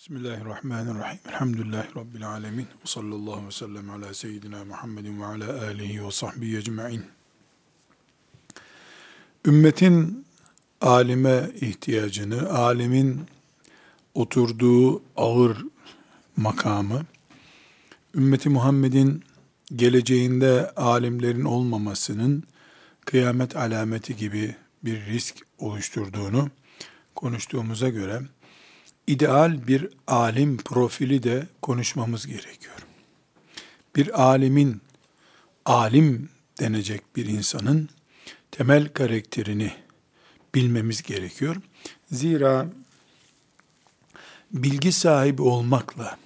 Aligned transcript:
Bismillahirrahmanirrahim. 0.00 1.18
Elhamdülillahi 1.28 1.88
Rabbil 1.96 2.28
alemin. 2.28 2.62
Ve 2.62 2.84
sallallahu 2.84 3.46
ve 3.46 3.50
sellem 3.50 3.90
ala 3.90 4.14
seyyidina 4.14 4.64
Muhammedin 4.64 5.20
ve 5.20 5.24
ala 5.26 5.62
alihi 5.62 6.06
ve 6.06 6.10
sahbihi 6.10 6.56
ecma'in. 6.56 7.04
Ümmetin 9.46 10.26
alime 10.80 11.50
ihtiyacını, 11.60 12.50
alimin 12.50 13.20
oturduğu 14.14 15.02
ağır 15.16 15.58
makamı, 16.36 17.02
ümmeti 18.14 18.48
Muhammed'in 18.48 19.24
geleceğinde 19.76 20.70
alimlerin 20.70 21.44
olmamasının 21.44 22.44
kıyamet 23.04 23.56
alameti 23.56 24.16
gibi 24.16 24.56
bir 24.84 25.06
risk 25.06 25.36
oluşturduğunu 25.58 26.50
konuştuğumuza 27.14 27.88
göre, 27.88 28.22
ideal 29.06 29.66
bir 29.66 29.88
alim 30.06 30.56
profili 30.56 31.22
de 31.22 31.46
konuşmamız 31.62 32.26
gerekiyor. 32.26 32.76
Bir 33.96 34.22
alimin, 34.22 34.80
alim 35.64 36.28
denecek 36.60 37.16
bir 37.16 37.26
insanın 37.26 37.88
temel 38.50 38.88
karakterini 38.88 39.72
bilmemiz 40.54 41.02
gerekiyor. 41.02 41.56
Zira 42.12 42.66
bilgi 44.52 44.92
sahibi 44.92 45.42
olmakla 45.42 46.18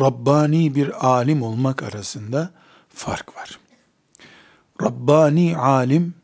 Rabbani 0.00 0.74
bir 0.74 1.06
alim 1.06 1.42
olmak 1.42 1.82
arasında 1.82 2.50
fark 2.88 3.36
var. 3.36 3.58
Rabbani 4.82 5.56
alim, 5.56 6.14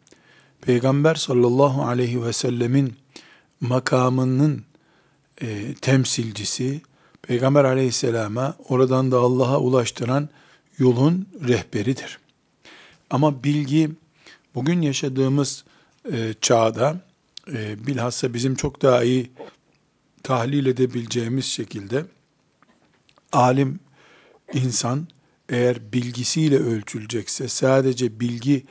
Peygamber 0.61 1.15
sallallahu 1.15 1.85
aleyhi 1.87 2.25
ve 2.25 2.33
sellemin 2.33 2.97
makamının 3.61 4.65
e, 5.41 5.75
temsilcisi, 5.75 6.81
Peygamber 7.23 7.65
aleyhisselama 7.65 8.57
oradan 8.69 9.13
da 9.13 9.19
Allah'a 9.19 9.61
ulaştıran 9.61 10.29
yolun 10.79 11.29
rehberidir. 11.49 12.19
Ama 13.11 13.45
bilgi 13.45 13.91
bugün 14.55 14.83
yaşadığımız 14.83 15.65
e, 16.13 16.35
çağda 16.41 17.01
e, 17.53 17.87
bilhassa 17.87 18.35
bizim 18.35 18.55
çok 18.55 18.83
daha 18.83 19.05
iyi 19.05 19.31
tahlil 20.23 20.67
edebileceğimiz 20.67 21.45
şekilde 21.45 22.05
alim 23.33 23.81
insan 24.53 25.09
eğer 25.49 25.93
bilgisiyle 25.93 26.57
ölçülecekse 26.57 27.49
sadece 27.49 28.21
bilgi 28.21 28.65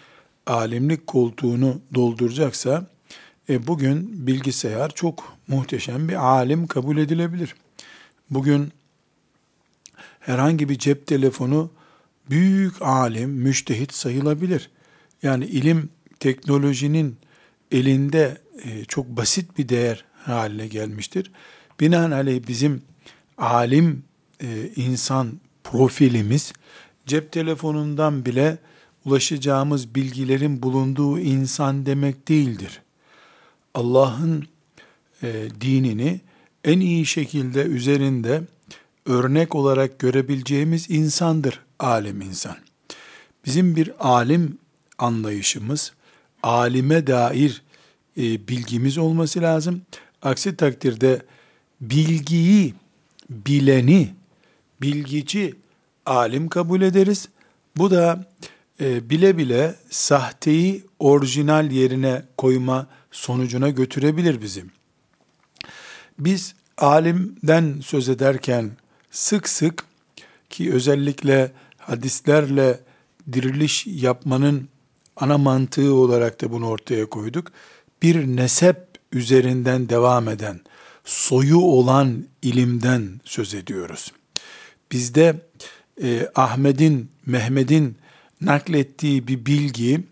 alimlik 0.47 1.07
koltuğunu 1.07 1.81
dolduracaksa 1.95 2.87
e, 3.49 3.67
bugün 3.67 4.27
bilgisayar 4.27 4.89
çok 4.89 5.37
muhteşem 5.47 6.09
bir 6.09 6.25
alim 6.25 6.67
kabul 6.67 6.97
edilebilir. 6.97 7.55
Bugün 8.29 8.71
herhangi 10.19 10.69
bir 10.69 10.79
cep 10.79 11.07
telefonu 11.07 11.71
büyük 12.29 12.81
alim, 12.81 13.29
müştehit 13.29 13.93
sayılabilir. 13.93 14.69
Yani 15.23 15.45
ilim 15.45 15.89
teknolojinin 16.19 17.17
elinde 17.71 18.41
e, 18.63 18.85
çok 18.85 19.07
basit 19.07 19.57
bir 19.57 19.69
değer 19.69 20.05
haline 20.15 20.67
gelmiştir. 20.67 21.31
Binaenaleyh 21.79 22.47
bizim 22.47 22.81
alim 23.37 24.03
e, 24.41 24.69
insan 24.75 25.39
profilimiz 25.63 26.53
cep 27.05 27.31
telefonundan 27.31 28.25
bile 28.25 28.57
ulaşacağımız 29.05 29.95
bilgilerin 29.95 30.63
bulunduğu 30.63 31.19
insan 31.19 31.85
demek 31.85 32.27
değildir. 32.27 32.81
Allah'ın 33.77 34.47
e, 35.23 35.47
dinini 35.61 36.21
en 36.63 36.79
iyi 36.79 37.05
şekilde 37.05 37.61
üzerinde 37.61 38.41
örnek 39.05 39.55
olarak 39.55 39.99
görebileceğimiz 39.99 40.89
insandır 40.89 41.59
alim 41.79 42.21
insan. 42.21 42.55
Bizim 43.45 43.75
bir 43.75 43.91
alim 43.99 44.57
anlayışımız, 44.97 45.93
alime 46.43 47.07
dair 47.07 47.61
e, 48.17 48.47
bilgimiz 48.47 48.97
olması 48.97 49.41
lazım. 49.41 49.81
Aksi 50.21 50.55
takdirde 50.55 51.21
bilgiyi, 51.81 52.73
bileni, 53.29 54.09
bilgici 54.81 55.55
alim 56.05 56.49
kabul 56.49 56.81
ederiz. 56.81 57.29
Bu 57.75 57.91
da 57.91 58.25
e, 58.81 59.09
bile 59.09 59.37
bile 59.37 59.75
sahteyi 59.89 60.83
orijinal 60.99 61.71
yerine 61.71 62.21
koyma 62.37 62.87
sonucuna 63.17 63.69
götürebilir 63.69 64.41
bizim. 64.41 64.71
Biz 66.19 66.55
alimden 66.77 67.79
söz 67.85 68.09
ederken 68.09 68.71
sık 69.11 69.49
sık 69.49 69.85
ki 70.49 70.73
özellikle 70.73 71.51
hadislerle 71.77 72.79
diriliş 73.33 73.87
yapmanın 73.87 74.69
ana 75.15 75.37
mantığı 75.37 75.93
olarak 75.93 76.41
da 76.41 76.51
bunu 76.51 76.67
ortaya 76.67 77.09
koyduk. 77.09 77.51
Bir 78.01 78.27
nesep 78.27 78.87
üzerinden 79.11 79.89
devam 79.89 80.29
eden, 80.29 80.59
soyu 81.05 81.57
olan 81.57 82.27
ilimden 82.41 83.21
söz 83.25 83.53
ediyoruz. 83.53 84.13
Bizde 84.91 85.41
e, 86.03 86.29
Ahmet'in, 86.35 87.11
Mehmet'in 87.25 87.97
naklettiği 88.41 89.27
bir 89.27 89.45
bilgi, 89.45 90.03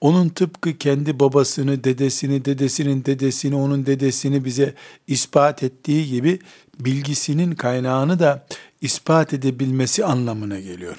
onun 0.00 0.28
tıpkı 0.28 0.78
kendi 0.78 1.20
babasını, 1.20 1.84
dedesini, 1.84 2.44
dedesinin 2.44 3.04
dedesini, 3.04 3.54
onun 3.54 3.86
dedesini 3.86 4.44
bize 4.44 4.74
ispat 5.06 5.62
ettiği 5.62 6.06
gibi 6.06 6.38
bilgisinin 6.78 7.54
kaynağını 7.54 8.18
da 8.18 8.46
ispat 8.80 9.34
edebilmesi 9.34 10.04
anlamına 10.04 10.60
geliyor. 10.60 10.96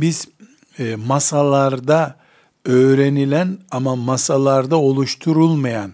Biz 0.00 0.28
e, 0.78 0.96
masalarda 0.96 2.16
öğrenilen 2.64 3.58
ama 3.70 3.96
masalarda 3.96 4.76
oluşturulmayan 4.76 5.92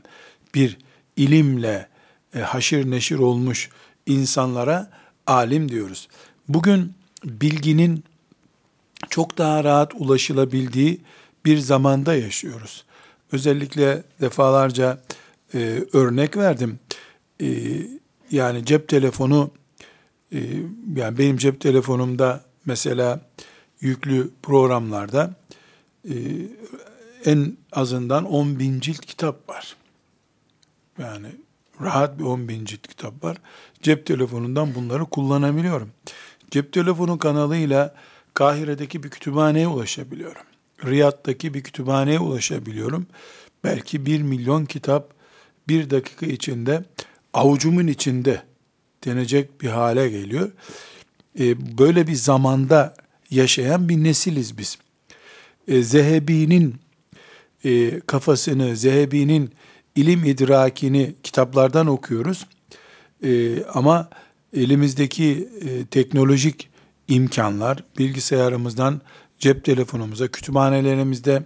bir 0.55 0.79
ilimle 1.17 1.89
e, 2.35 2.39
haşir 2.39 2.91
neşir 2.91 3.19
olmuş 3.19 3.71
insanlara 4.07 4.91
alim 5.27 5.69
diyoruz. 5.69 6.09
Bugün 6.49 6.93
bilginin 7.25 8.05
çok 9.11 9.39
daha 9.39 9.65
rahat 9.65 9.95
ulaşılabildiği 9.95 11.01
bir 11.45 11.59
zamanda 11.59 12.15
yaşıyoruz. 12.15 12.85
Özellikle 13.33 14.03
defalarca 14.21 14.99
e, 15.55 15.85
örnek 15.93 16.37
verdim. 16.37 16.79
E, 17.43 17.49
yani 18.31 18.65
cep 18.65 18.89
telefonu, 18.89 19.51
e, 20.33 20.39
yani 20.97 21.19
benim 21.19 21.37
cep 21.37 21.61
telefonumda 21.61 22.45
mesela 22.67 23.21
yüklü 23.81 24.31
programlarda 24.43 25.35
e, 26.09 26.15
en 27.25 27.57
azından 27.73 28.25
10 28.25 28.59
bin 28.59 28.81
cilt 28.81 29.01
kitap 29.07 29.49
var. 29.49 29.77
Yani 30.99 31.27
rahat 31.81 32.19
bir 32.19 32.25
10 32.25 32.49
bin 32.49 32.65
cilt 32.65 32.87
kitap 32.89 33.25
var. 33.25 33.37
Cep 33.83 34.07
telefonundan 34.07 34.75
bunları 34.75 35.05
kullanabiliyorum. 35.05 35.91
Cep 36.51 36.73
telefonu 36.73 37.19
kanalıyla 37.19 37.95
Kahire'deki 38.35 39.03
bir 39.03 39.11
kütüphaneye 39.11 39.69
ulaşabiliyorum. 39.69 40.43
Riyad'daki 40.85 41.55
bir 41.55 41.63
kütüphaneye 41.63 42.19
ulaşabiliyorum. 42.19 43.07
Belki 43.65 44.07
bir 44.07 44.23
milyon 44.23 44.65
kitap 44.65 45.15
bir 45.69 45.91
dakika 45.91 46.27
içinde 46.27 46.85
avucumun 47.35 47.87
içinde 47.87 48.43
denecek 49.05 49.61
bir 49.63 49.69
hale 49.69 50.09
geliyor. 50.09 50.53
E, 51.41 51.79
böyle 51.79 52.07
bir 52.07 52.15
zamanda 52.15 52.95
yaşayan 53.31 53.89
bir 53.89 53.97
nesiliz 53.97 54.59
biz. 54.59 54.79
E, 55.69 55.83
Zehebi'nin 55.83 56.75
e, 57.65 58.01
kafasını, 58.01 58.77
Zehebi'nin 58.77 59.51
ilim 59.97 60.25
idrakini 60.25 61.15
kitaplardan 61.23 61.87
okuyoruz. 61.87 62.47
E, 63.25 63.63
ama 63.65 64.09
elimizdeki 64.57 65.49
e, 65.61 65.87
teknolojik 65.87 66.69
imkanlar, 67.09 67.85
bilgisayarımızdan 67.99 69.01
cep 69.39 69.65
telefonumuza, 69.65 70.29
kütüphanelerimizde 70.29 71.43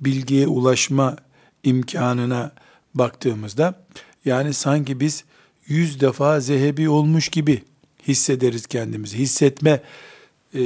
bilgiye 0.00 0.46
ulaşma 0.46 1.16
imkanına 1.62 2.52
baktığımızda, 2.94 3.84
yani 4.24 4.54
sanki 4.54 5.00
biz 5.00 5.24
yüz 5.66 6.00
defa 6.00 6.40
zehebi 6.40 6.88
olmuş 6.88 7.28
gibi 7.28 7.62
hissederiz 8.08 8.66
kendimizi. 8.66 9.18
Hissetme 9.18 9.82
e, 10.54 10.60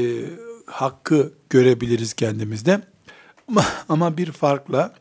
hakkı 0.66 1.32
görebiliriz 1.50 2.14
kendimizde. 2.14 2.80
Ama, 3.48 3.64
ama 3.88 4.16
bir 4.16 4.32
farkla 4.32 4.94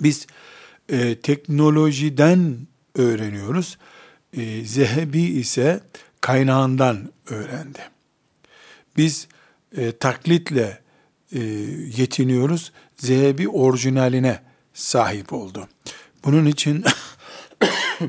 biz 0.00 0.26
e, 0.88 1.20
teknolojiden 1.20 2.56
öğreniyoruz. 2.94 3.78
E, 4.36 4.64
zehebi 4.64 5.22
ise 5.22 5.80
kaynağından 6.20 7.12
öğrendi. 7.26 7.78
Biz 8.96 9.28
e, 9.76 9.92
taklitle 9.92 10.78
e, 11.32 11.40
yetiniyoruz. 11.96 12.72
Zehebi 12.96 13.48
orijinaline 13.48 14.40
sahip 14.74 15.32
oldu. 15.32 15.68
Bunun 16.24 16.46
için 16.46 16.84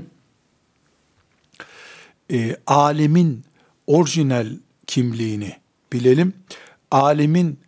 e, 2.32 2.56
alemin 2.68 3.44
orijinal 3.88 4.48
kimliğini 4.88 5.58
bilelim. 5.94 6.34
Alemin 6.92 7.60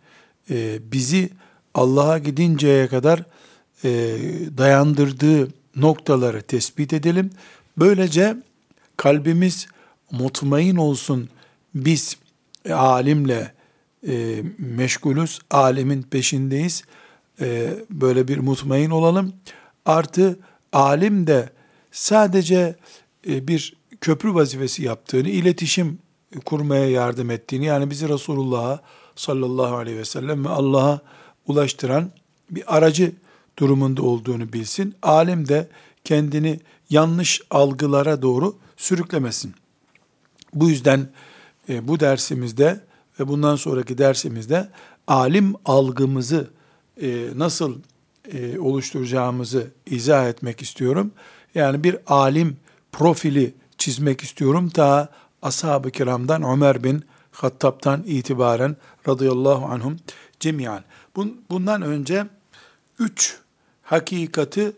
e, 0.50 0.78
bizi 0.92 1.30
Allah'a 1.74 2.18
gidinceye 2.18 2.88
kadar 2.88 3.22
e, 3.84 3.90
dayandırdığı 4.58 5.48
noktaları 5.76 6.42
tespit 6.42 6.92
edelim. 6.92 7.30
Böylece 7.78 8.36
kalbimiz 8.96 9.66
mutmain 10.10 10.76
olsun. 10.76 11.28
Biz 11.74 12.16
e, 12.64 12.72
alimle 12.72 13.53
e, 14.08 14.42
meşgulüz, 14.58 15.40
alemin 15.50 16.02
peşindeyiz. 16.02 16.84
E, 17.40 17.74
böyle 17.90 18.28
bir 18.28 18.38
mutmain 18.38 18.90
olalım. 18.90 19.32
Artı 19.86 20.38
alim 20.72 21.26
de 21.26 21.48
sadece 21.92 22.76
e, 23.28 23.48
bir 23.48 23.76
köprü 24.00 24.34
vazifesi 24.34 24.84
yaptığını, 24.84 25.28
iletişim 25.28 25.98
kurmaya 26.44 26.90
yardım 26.90 27.30
ettiğini, 27.30 27.64
yani 27.64 27.90
bizi 27.90 28.08
Resulullah'a 28.08 28.80
sallallahu 29.16 29.76
aleyhi 29.76 29.98
ve 29.98 30.04
sellem 30.04 30.44
ve 30.44 30.48
Allah'a 30.48 31.00
ulaştıran 31.46 32.10
bir 32.50 32.76
aracı 32.76 33.12
durumunda 33.58 34.02
olduğunu 34.02 34.52
bilsin. 34.52 34.94
Alim 35.02 35.48
de 35.48 35.68
kendini 36.04 36.60
yanlış 36.90 37.40
algılara 37.50 38.22
doğru 38.22 38.56
sürüklemesin. 38.76 39.54
Bu 40.54 40.70
yüzden 40.70 41.08
e, 41.68 41.88
bu 41.88 42.00
dersimizde 42.00 42.80
ve 43.20 43.28
bundan 43.28 43.56
sonraki 43.56 43.98
dersimizde 43.98 44.68
alim 45.06 45.54
algımızı 45.64 46.50
e, 47.02 47.28
nasıl 47.34 47.78
e, 48.32 48.58
oluşturacağımızı 48.58 49.70
izah 49.86 50.28
etmek 50.28 50.62
istiyorum. 50.62 51.12
Yani 51.54 51.84
bir 51.84 51.96
alim 52.06 52.56
profili 52.92 53.54
çizmek 53.78 54.20
istiyorum. 54.20 54.68
Ta 54.68 55.08
ashab-ı 55.42 55.90
kiramdan 55.90 56.42
Ömer 56.42 56.84
bin 56.84 57.04
Hattab'tan 57.32 58.02
itibaren 58.06 58.76
radıyallahu 59.08 59.64
anhum 59.64 59.96
cemiyan. 60.40 60.84
Bundan 61.50 61.82
önce 61.82 62.26
üç 62.98 63.38
hakikati 63.82 64.72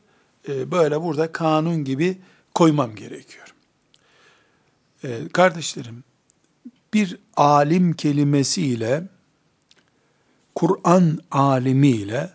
e, 0.48 0.70
böyle 0.70 1.02
burada 1.02 1.32
kanun 1.32 1.84
gibi 1.84 2.18
koymam 2.54 2.94
gerekiyor. 2.94 3.54
E, 5.04 5.28
kardeşlerim, 5.32 6.04
bir 6.96 7.18
alim 7.36 7.92
kelimesiyle 7.92 9.02
Kur'an 10.54 11.18
alimiyle 11.30 12.30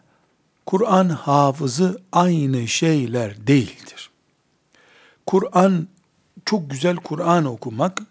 Kur'an 0.66 1.10
hafızı 1.10 2.02
aynı 2.12 2.68
şeyler 2.68 3.48
değildir. 3.48 4.10
Kur'an 5.26 5.88
çok 6.46 6.72
güzel 6.72 6.96
Kur'an 6.96 7.46
okumak, 7.46 8.02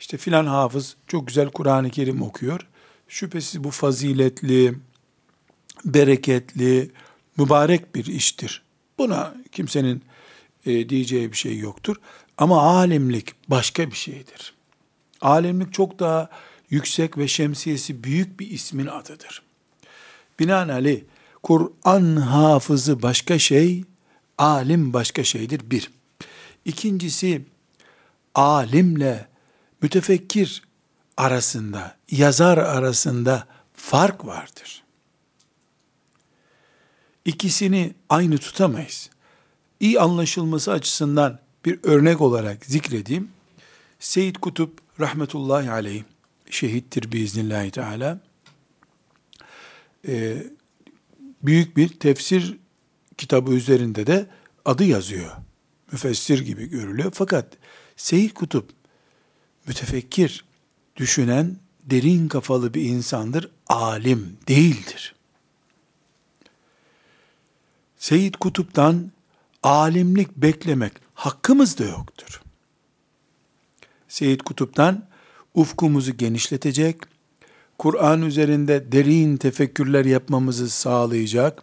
işte 0.00 0.16
filan 0.16 0.46
hafız 0.46 0.96
çok 1.06 1.26
güzel 1.26 1.50
Kur'an-ı 1.50 1.90
Kerim 1.90 2.22
okuyor. 2.22 2.66
Şüphesiz 3.08 3.64
bu 3.64 3.70
faziletli, 3.70 4.74
bereketli, 5.84 6.90
mübarek 7.36 7.94
bir 7.94 8.06
iştir. 8.06 8.62
Buna 8.98 9.34
kimsenin 9.52 10.02
e, 10.66 10.88
diyeceği 10.88 11.32
bir 11.32 11.36
şey 11.36 11.58
yoktur. 11.58 11.96
Ama 12.38 12.62
alimlik 12.62 13.50
başka 13.50 13.90
bir 13.90 13.96
şeydir. 13.96 14.53
Alimlik 15.24 15.72
çok 15.72 15.98
daha 15.98 16.28
yüksek 16.70 17.18
ve 17.18 17.28
şemsiyesi 17.28 18.04
büyük 18.04 18.40
bir 18.40 18.50
ismin 18.50 18.86
adıdır. 18.86 19.42
Binaenaleyh 20.38 21.00
Kur'an 21.42 22.16
hafızı 22.16 23.02
başka 23.02 23.38
şey, 23.38 23.84
alim 24.38 24.92
başka 24.92 25.24
şeydir 25.24 25.70
bir. 25.70 25.90
İkincisi, 26.64 27.44
alimle 28.34 29.28
mütefekkir 29.82 30.62
arasında, 31.16 31.96
yazar 32.10 32.58
arasında 32.58 33.46
fark 33.74 34.26
vardır. 34.26 34.82
İkisini 37.24 37.94
aynı 38.08 38.38
tutamayız. 38.38 39.10
İyi 39.80 40.00
anlaşılması 40.00 40.72
açısından 40.72 41.38
bir 41.64 41.78
örnek 41.82 42.20
olarak 42.20 42.64
zikredeyim. 42.64 43.30
Seyyid 44.00 44.36
Kutup 44.36 44.83
rahmetullahi 45.00 45.70
aleyh, 45.70 46.02
şehittir 46.50 47.12
biiznillahü 47.12 47.70
teala, 47.70 48.20
ee, 50.08 50.46
büyük 51.42 51.76
bir 51.76 51.88
tefsir 51.88 52.58
kitabı 53.16 53.52
üzerinde 53.52 54.06
de 54.06 54.26
adı 54.64 54.84
yazıyor. 54.84 55.30
Müfessir 55.92 56.38
gibi 56.38 56.70
görülüyor. 56.70 57.12
Fakat 57.14 57.52
Seyyid 57.96 58.30
Kutup 58.30 58.70
mütefekkir, 59.66 60.44
düşünen, 60.96 61.56
derin 61.82 62.28
kafalı 62.28 62.74
bir 62.74 62.82
insandır, 62.82 63.50
alim 63.66 64.36
değildir. 64.48 65.14
Seyyid 67.98 68.34
Kutup'tan 68.34 69.12
alimlik 69.62 70.36
beklemek 70.36 70.92
hakkımız 71.14 71.78
da 71.78 71.84
yoktur. 71.84 72.43
Seyyid 74.14 74.40
Kutup'tan 74.40 75.04
ufkumuzu 75.54 76.16
genişletecek, 76.16 76.96
Kur'an 77.78 78.22
üzerinde 78.22 78.92
derin 78.92 79.36
tefekkürler 79.36 80.04
yapmamızı 80.04 80.70
sağlayacak, 80.70 81.62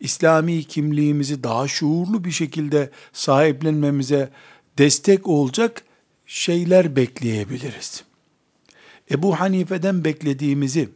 İslami 0.00 0.64
kimliğimizi 0.64 1.42
daha 1.42 1.68
şuurlu 1.68 2.24
bir 2.24 2.30
şekilde 2.30 2.90
sahiplenmemize 3.12 4.30
destek 4.78 5.28
olacak 5.28 5.82
şeyler 6.26 6.96
bekleyebiliriz. 6.96 8.04
Ebu 9.10 9.40
Hanife'den 9.40 10.04
beklediğimizi 10.04 10.88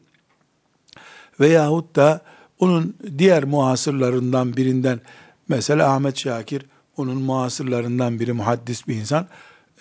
veyahut 1.40 1.96
da 1.96 2.22
onun 2.58 2.96
diğer 3.18 3.44
muasırlarından 3.44 4.56
birinden 4.56 5.00
mesela 5.48 5.92
Ahmet 5.92 6.18
Şakir 6.18 6.66
onun 6.96 7.22
muasırlarından 7.22 8.20
biri 8.20 8.32
muhaddis 8.32 8.88
bir 8.88 8.94
insan. 8.94 9.28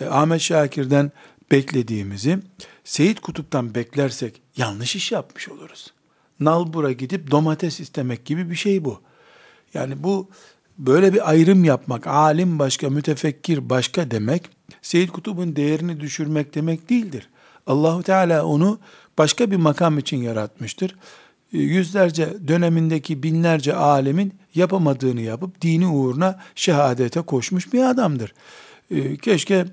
E, 0.02 0.06
Ahmet 0.06 0.42
Şakir'den 0.42 1.12
beklediğimizi 1.52 2.40
Seyit 2.84 3.20
Kutup'tan 3.20 3.76
beklersek 3.76 4.42
yanlış 4.58 4.96
iş 4.96 5.12
yapmış 5.12 5.50
oluruz. 5.50 5.94
Nalbur'a 6.40 6.92
gidip 6.92 7.32
domates 7.32 7.80
istemek 7.80 8.26
gibi 8.26 8.50
bir 8.50 8.56
şey 8.56 8.86
bu. 8.86 9.02
Yani 9.74 10.04
bu 10.04 10.30
böyle 10.78 11.14
bir 11.14 11.30
ayrım 11.30 11.64
yapmak, 11.64 12.08
alim 12.08 12.60
başka, 12.60 12.90
mütefekkir 12.90 13.70
başka 13.70 14.12
demek, 14.12 14.50
Seyyid 14.82 15.10
Kutub'un 15.10 15.56
değerini 15.56 16.00
düşürmek 16.00 16.56
demek 16.56 16.90
değildir. 16.90 17.30
Allahu 17.68 18.04
Teala 18.04 18.46
onu 18.46 18.80
başka 19.18 19.52
bir 19.52 19.56
makam 19.56 19.98
için 19.98 20.18
yaratmıştır. 20.18 20.96
E, 21.54 21.58
yüzlerce 21.58 22.48
dönemindeki 22.48 23.24
binlerce 23.24 23.76
alemin 23.76 24.34
yapamadığını 24.56 25.22
yapıp 25.22 25.62
dini 25.62 25.88
uğruna 25.88 26.40
şehadete 26.56 27.22
koşmuş 27.22 27.74
bir 27.74 27.84
adamdır. 27.84 28.34
E, 28.92 29.18
keşke 29.18 29.66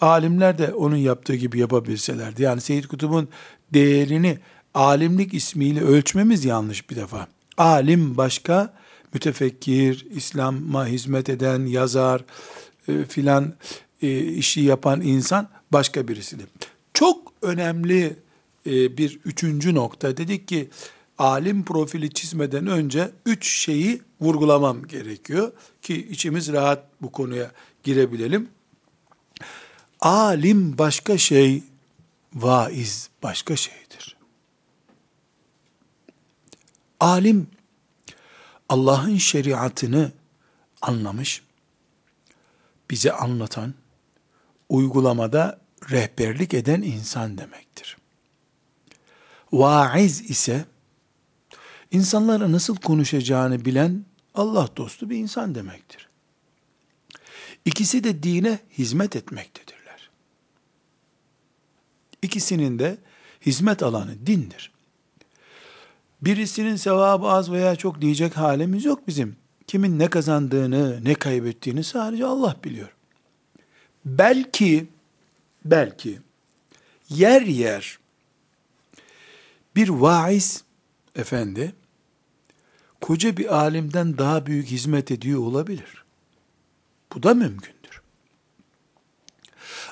alimler 0.00 0.58
de 0.58 0.74
onun 0.74 0.96
yaptığı 0.96 1.34
gibi 1.34 1.58
yapabilselerdi. 1.58 2.42
Yani 2.42 2.60
Seyyid 2.60 2.84
Kutub'un 2.84 3.28
değerini 3.74 4.38
alimlik 4.74 5.34
ismiyle 5.34 5.80
ölçmemiz 5.80 6.44
yanlış 6.44 6.90
bir 6.90 6.96
defa. 6.96 7.26
Alim 7.56 8.16
başka, 8.16 8.74
mütefekkir, 9.14 10.06
İslam'a 10.10 10.86
hizmet 10.86 11.28
eden, 11.28 11.66
yazar 11.66 12.24
e, 12.88 13.04
filan 13.04 13.54
e, 14.02 14.18
işi 14.18 14.60
yapan 14.60 15.00
insan 15.00 15.48
başka 15.72 16.08
birisidir. 16.08 16.46
Çok 16.94 17.32
önemli 17.42 18.16
e, 18.66 18.96
bir 18.96 19.20
üçüncü 19.24 19.74
nokta 19.74 20.16
dedik 20.16 20.48
ki 20.48 20.68
alim 21.18 21.64
profili 21.64 22.10
çizmeden 22.10 22.66
önce 22.66 23.10
üç 23.26 23.48
şeyi 23.48 24.00
vurgulamam 24.20 24.86
gerekiyor 24.86 25.52
ki 25.82 26.08
içimiz 26.10 26.52
rahat 26.52 26.84
bu 27.02 27.12
konuya 27.12 27.50
girebilelim. 27.82 28.48
Alim 30.00 30.78
başka 30.78 31.18
şey, 31.18 31.62
vaiz 32.34 33.10
başka 33.22 33.56
şeydir. 33.56 34.16
Alim 37.00 37.46
Allah'ın 38.68 39.16
şeriatını 39.16 40.12
anlamış, 40.82 41.42
bize 42.90 43.12
anlatan, 43.12 43.74
uygulamada 44.68 45.60
rehberlik 45.90 46.54
eden 46.54 46.82
insan 46.82 47.38
demektir. 47.38 47.96
Vaiz 49.52 50.30
ise 50.30 50.64
insanlara 51.90 52.52
nasıl 52.52 52.76
konuşacağını 52.76 53.64
bilen 53.64 54.04
Allah 54.34 54.68
dostu 54.76 55.10
bir 55.10 55.16
insan 55.16 55.54
demektir. 55.54 56.08
İkisi 57.64 58.04
de 58.04 58.22
dine 58.22 58.58
hizmet 58.78 59.16
etmektedirler. 59.16 59.65
İkisinin 62.26 62.78
de 62.78 62.98
hizmet 63.46 63.82
alanı 63.82 64.26
dindir. 64.26 64.72
Birisinin 66.22 66.76
sevabı 66.76 67.26
az 67.26 67.52
veya 67.52 67.76
çok 67.76 68.00
diyecek 68.00 68.36
halimiz 68.36 68.84
yok 68.84 69.08
bizim. 69.08 69.36
Kimin 69.66 69.98
ne 69.98 70.10
kazandığını, 70.10 71.04
ne 71.04 71.14
kaybettiğini 71.14 71.84
sadece 71.84 72.26
Allah 72.26 72.56
biliyor. 72.64 72.88
Belki 74.04 74.86
belki 75.64 76.18
yer 77.08 77.42
yer 77.42 77.98
bir 79.76 79.88
vaiz 79.88 80.64
efendi 81.16 81.74
koca 83.00 83.36
bir 83.36 83.56
alimden 83.56 84.18
daha 84.18 84.46
büyük 84.46 84.66
hizmet 84.66 85.10
ediyor 85.10 85.40
olabilir. 85.40 86.04
Bu 87.14 87.22
da 87.22 87.34
mümkündür. 87.34 88.02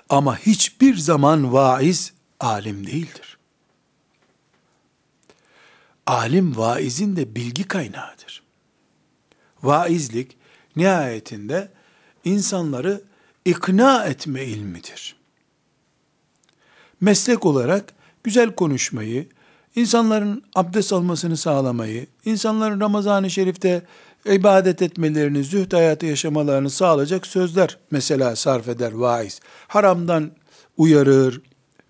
Ama 0.09 0.39
hiçbir 0.39 0.97
zaman 0.97 1.53
vaiz 1.53 2.14
alim 2.45 2.87
değildir. 2.87 3.39
Alim 6.07 6.57
vaizin 6.57 7.17
de 7.17 7.35
bilgi 7.35 7.65
kaynağıdır. 7.69 8.43
Vaizlik 9.63 10.37
nihayetinde 10.77 11.69
insanları 12.25 13.03
ikna 13.45 14.05
etme 14.05 14.45
ilmidir. 14.45 15.17
Meslek 17.01 17.47
olarak 17.47 17.93
güzel 18.25 18.55
konuşmayı, 18.55 19.29
insanların 19.77 20.43
abdest 20.55 20.93
almasını 20.93 21.37
sağlamayı, 21.37 22.07
insanların 22.25 22.81
Ramazan-ı 22.81 23.31
Şerif'te 23.31 23.83
ibadet 24.27 24.83
etmelerini, 24.83 25.45
zühd 25.45 25.73
hayatı 25.73 26.07
yaşamalarını 26.07 26.71
sağlayacak 26.71 27.27
sözler 27.27 27.79
mesela 27.91 28.37
sarf 28.37 28.69
eder 28.69 28.93
vaiz. 28.93 29.41
Haramdan 29.69 30.31
uyarır, 30.77 31.41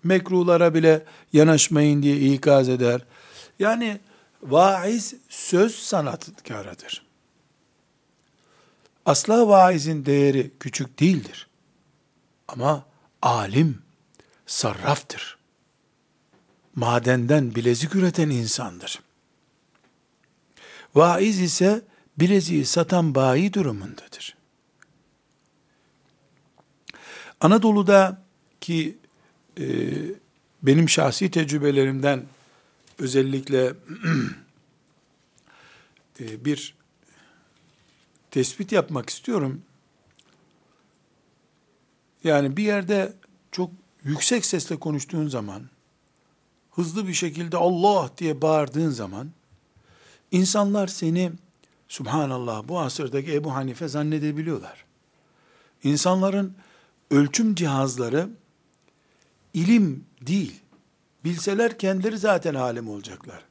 mekruhlara 0.05 0.73
bile 0.73 1.05
yanaşmayın 1.33 2.03
diye 2.03 2.17
ikaz 2.17 2.69
eder. 2.69 3.01
Yani 3.59 3.99
vaiz 4.43 5.15
söz 5.29 5.75
sanatkarıdır. 5.75 7.05
Asla 9.05 9.47
vaizin 9.47 10.05
değeri 10.05 10.51
küçük 10.59 10.99
değildir. 10.99 11.47
Ama 12.47 12.85
alim 13.21 13.81
sarraftır. 14.45 15.37
Madenden 16.75 17.55
bilezik 17.55 17.95
üreten 17.95 18.29
insandır. 18.29 18.99
Vaiz 20.95 21.39
ise 21.39 21.81
bileziği 22.17 22.65
satan 22.65 23.15
bayi 23.15 23.53
durumundadır. 23.53 24.35
Anadolu'da 27.41 28.21
ki 28.61 28.97
e, 29.59 29.65
benim 30.63 30.89
şahsi 30.89 31.31
tecrübelerimden 31.31 32.25
özellikle 32.99 33.65
e, 36.19 36.45
bir 36.45 36.75
tespit 38.31 38.71
yapmak 38.71 39.09
istiyorum. 39.09 39.61
Yani 42.23 42.57
bir 42.57 42.63
yerde 42.63 43.13
çok 43.51 43.71
yüksek 44.03 44.45
sesle 44.45 44.79
konuştuğun 44.79 45.27
zaman, 45.27 45.69
hızlı 46.71 47.07
bir 47.07 47.13
şekilde 47.13 47.57
Allah 47.57 48.09
diye 48.17 48.41
bağırdığın 48.41 48.89
zaman, 48.89 49.31
insanlar 50.31 50.87
seni 50.87 51.31
Subhanallah 51.87 52.67
bu 52.67 52.79
asırdaki 52.79 53.33
Ebu 53.33 53.55
Hanife 53.55 53.87
zannedebiliyorlar. 53.87 54.85
İnsanların 55.83 56.55
ölçüm 57.11 57.55
cihazları 57.55 58.29
ilim 59.55 60.05
değil. 60.21 60.61
Bilseler 61.23 61.77
kendileri 61.77 62.17
zaten 62.17 62.53
alim 62.55 62.89
olacaklar. 62.89 63.45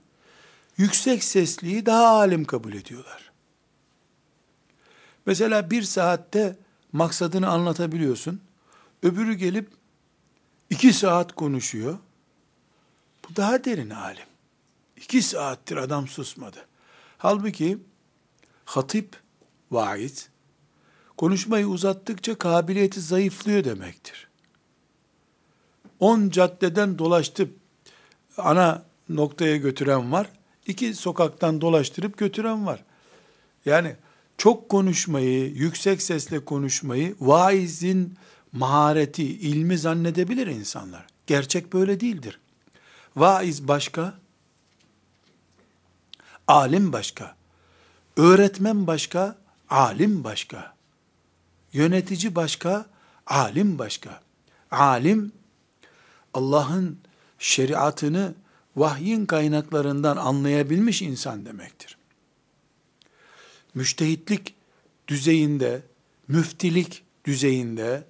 Yüksek 0.77 1.25
sesliyi 1.25 1.87
daha 1.87 2.07
alim 2.07 2.45
kabul 2.45 2.73
ediyorlar. 2.73 3.33
Mesela 5.27 5.71
bir 5.71 5.83
saatte 5.83 6.57
maksadını 6.93 7.49
anlatabiliyorsun. 7.49 8.41
Öbürü 9.03 9.35
gelip 9.35 9.69
iki 10.71 10.93
saat 10.93 11.33
konuşuyor. 11.33 11.99
Bu 13.25 13.37
daha 13.37 13.65
derin 13.65 13.91
alim. 13.91 14.27
İki 14.97 15.23
saattir 15.23 15.77
adam 15.77 16.09
susmadı. 16.09 16.67
Halbuki 17.19 17.79
hatip, 18.65 19.17
vaiz, 19.71 20.29
konuşmayı 21.17 21.67
uzattıkça 21.67 22.39
kabiliyeti 22.39 23.01
zayıflıyor 23.01 23.65
demektir. 23.65 24.34
On 26.01 26.31
caddeden 26.31 26.99
dolaştıp 26.99 27.57
ana 28.39 28.83
noktaya 29.09 29.57
götüren 29.57 30.13
var. 30.13 30.31
iki 30.67 30.95
sokaktan 30.95 31.61
dolaştırıp 31.61 32.19
götüren 32.19 32.67
var. 32.67 32.85
Yani 33.65 33.97
çok 34.39 34.69
konuşmayı, 34.69 35.51
yüksek 35.55 36.03
sesle 36.03 36.45
konuşmayı 36.45 37.17
vaizin 37.21 38.17
mahareti, 38.53 39.25
ilmi 39.25 39.79
zannedebilir 39.79 40.47
insanlar. 40.47 41.07
Gerçek 41.27 41.73
böyle 41.73 42.01
değildir. 42.01 42.41
Vaiz 43.17 43.69
başka, 43.69 44.15
alim 46.47 46.93
başka, 46.93 47.37
öğretmen 48.17 48.87
başka, 48.87 49.37
alim 49.71 50.25
başka, 50.25 50.75
yönetici 51.73 52.35
başka, 52.35 52.87
alim 53.27 53.79
başka. 53.79 54.21
Alim, 54.71 55.33
Allah'ın 56.35 56.99
şeriatını 57.39 58.35
vahyin 58.77 59.27
kaynaklarından 59.27 60.17
anlayabilmiş 60.17 61.03
insan 61.03 61.47
demektir. 61.47 61.97
Müştehitlik 63.75 64.55
düzeyinde, 65.09 65.83
müftilik 66.29 67.03
düzeyinde, 67.25 68.05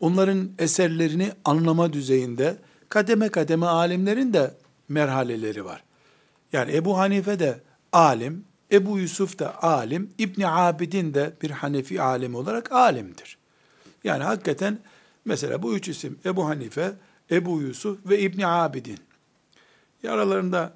onların 0.00 0.50
eserlerini 0.58 1.32
anlama 1.44 1.92
düzeyinde 1.92 2.56
kademe 2.88 3.28
kademe 3.28 3.66
alimlerin 3.66 4.32
de 4.32 4.54
merhaleleri 4.88 5.64
var. 5.64 5.84
Yani 6.52 6.76
Ebu 6.76 6.98
Hanife 6.98 7.38
de 7.38 7.60
alim, 7.92 8.44
Ebu 8.72 8.98
Yusuf 8.98 9.38
da 9.38 9.62
alim, 9.62 10.10
İbni 10.18 10.48
Abidin 10.48 11.14
de 11.14 11.32
bir 11.42 11.50
Hanefi 11.50 12.02
alim 12.02 12.34
olarak 12.34 12.72
alimdir. 12.72 13.38
Yani 14.04 14.24
hakikaten 14.24 14.78
mesela 15.24 15.62
bu 15.62 15.76
üç 15.76 15.88
isim 15.88 16.18
Ebu 16.24 16.48
Hanife, 16.48 16.92
Ebu 17.30 17.60
Yusuf 17.60 18.06
ve 18.06 18.20
İbni 18.20 18.46
Abidin. 18.46 18.98
Aralarında 20.08 20.74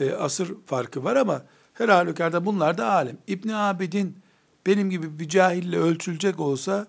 e, 0.00 0.10
asır 0.10 0.54
farkı 0.66 1.04
var 1.04 1.16
ama 1.16 1.42
her 1.74 1.88
halükarda 1.88 2.46
bunlar 2.46 2.78
da 2.78 2.92
alim. 2.92 3.18
İbni 3.26 3.56
Abidin 3.56 4.18
benim 4.66 4.90
gibi 4.90 5.18
bir 5.18 5.28
cahille 5.28 5.78
ölçülecek 5.78 6.40
olsa 6.40 6.86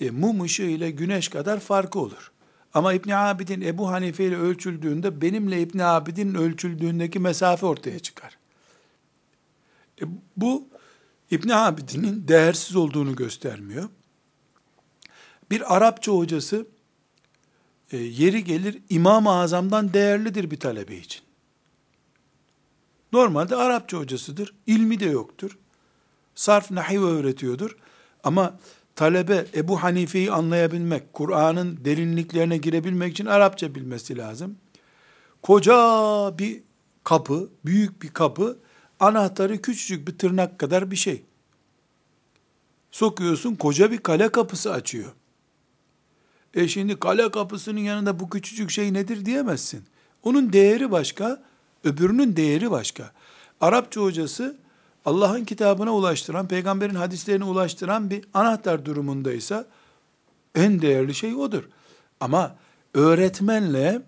e, 0.00 0.10
mum 0.10 0.42
ışığı 0.42 0.62
ile 0.62 0.90
güneş 0.90 1.28
kadar 1.28 1.60
farkı 1.60 1.98
olur. 1.98 2.32
Ama 2.74 2.92
İbn 2.92 3.10
Abidin 3.10 3.60
Ebu 3.60 3.90
Hanife 3.90 4.24
ile 4.24 4.36
ölçüldüğünde 4.36 5.20
benimle 5.20 5.60
İbn 5.60 5.78
Abidin 5.78 6.34
ölçüldüğündeki 6.34 7.18
mesafe 7.18 7.66
ortaya 7.66 7.98
çıkar. 7.98 8.38
E, 10.02 10.04
bu 10.36 10.68
İbn 11.30 11.48
Abidin'in 11.48 12.28
değersiz 12.28 12.76
olduğunu 12.76 13.16
göstermiyor. 13.16 13.88
Bir 15.50 15.76
Arapça 15.76 16.12
hocası 16.12 16.66
e, 17.94 17.96
yeri 17.96 18.44
gelir 18.44 18.78
İmam-ı 18.90 19.30
Azam'dan 19.30 19.92
değerlidir 19.92 20.50
bir 20.50 20.60
talebe 20.60 20.96
için. 20.96 21.22
Normalde 23.12 23.56
Arapça 23.56 23.98
hocasıdır, 23.98 24.54
ilmi 24.66 25.00
de 25.00 25.04
yoktur. 25.04 25.58
Sarf 26.34 26.70
nahiv 26.70 27.02
öğretiyordur. 27.02 27.76
Ama 28.24 28.58
talebe 28.96 29.46
Ebu 29.54 29.82
Hanife'yi 29.82 30.32
anlayabilmek, 30.32 31.12
Kur'an'ın 31.12 31.84
derinliklerine 31.84 32.56
girebilmek 32.56 33.12
için 33.12 33.26
Arapça 33.26 33.74
bilmesi 33.74 34.18
lazım. 34.18 34.56
Koca 35.42 35.74
bir 36.38 36.62
kapı, 37.04 37.50
büyük 37.64 38.02
bir 38.02 38.08
kapı, 38.08 38.58
anahtarı 39.00 39.62
küçücük 39.62 40.08
bir 40.08 40.18
tırnak 40.18 40.58
kadar 40.58 40.90
bir 40.90 40.96
şey. 40.96 41.22
Sokuyorsun, 42.90 43.54
koca 43.54 43.90
bir 43.90 43.98
kale 43.98 44.28
kapısı 44.28 44.72
açıyor. 44.72 45.12
E 46.54 46.68
şimdi 46.68 46.98
kale 46.98 47.30
kapısının 47.30 47.80
yanında 47.80 48.20
bu 48.20 48.30
küçücük 48.30 48.70
şey 48.70 48.92
nedir 48.92 49.24
diyemezsin. 49.24 49.84
Onun 50.22 50.52
değeri 50.52 50.90
başka, 50.90 51.42
öbürünün 51.84 52.36
değeri 52.36 52.70
başka. 52.70 53.10
Arapça 53.60 54.00
hocası 54.00 54.56
Allah'ın 55.04 55.44
kitabına 55.44 55.94
ulaştıran, 55.94 56.48
peygamberin 56.48 56.94
hadislerine 56.94 57.44
ulaştıran 57.44 58.10
bir 58.10 58.24
anahtar 58.34 58.84
durumundaysa 58.84 59.66
en 60.54 60.82
değerli 60.82 61.14
şey 61.14 61.34
odur. 61.34 61.64
Ama 62.20 62.56
öğretmenle 62.94 64.02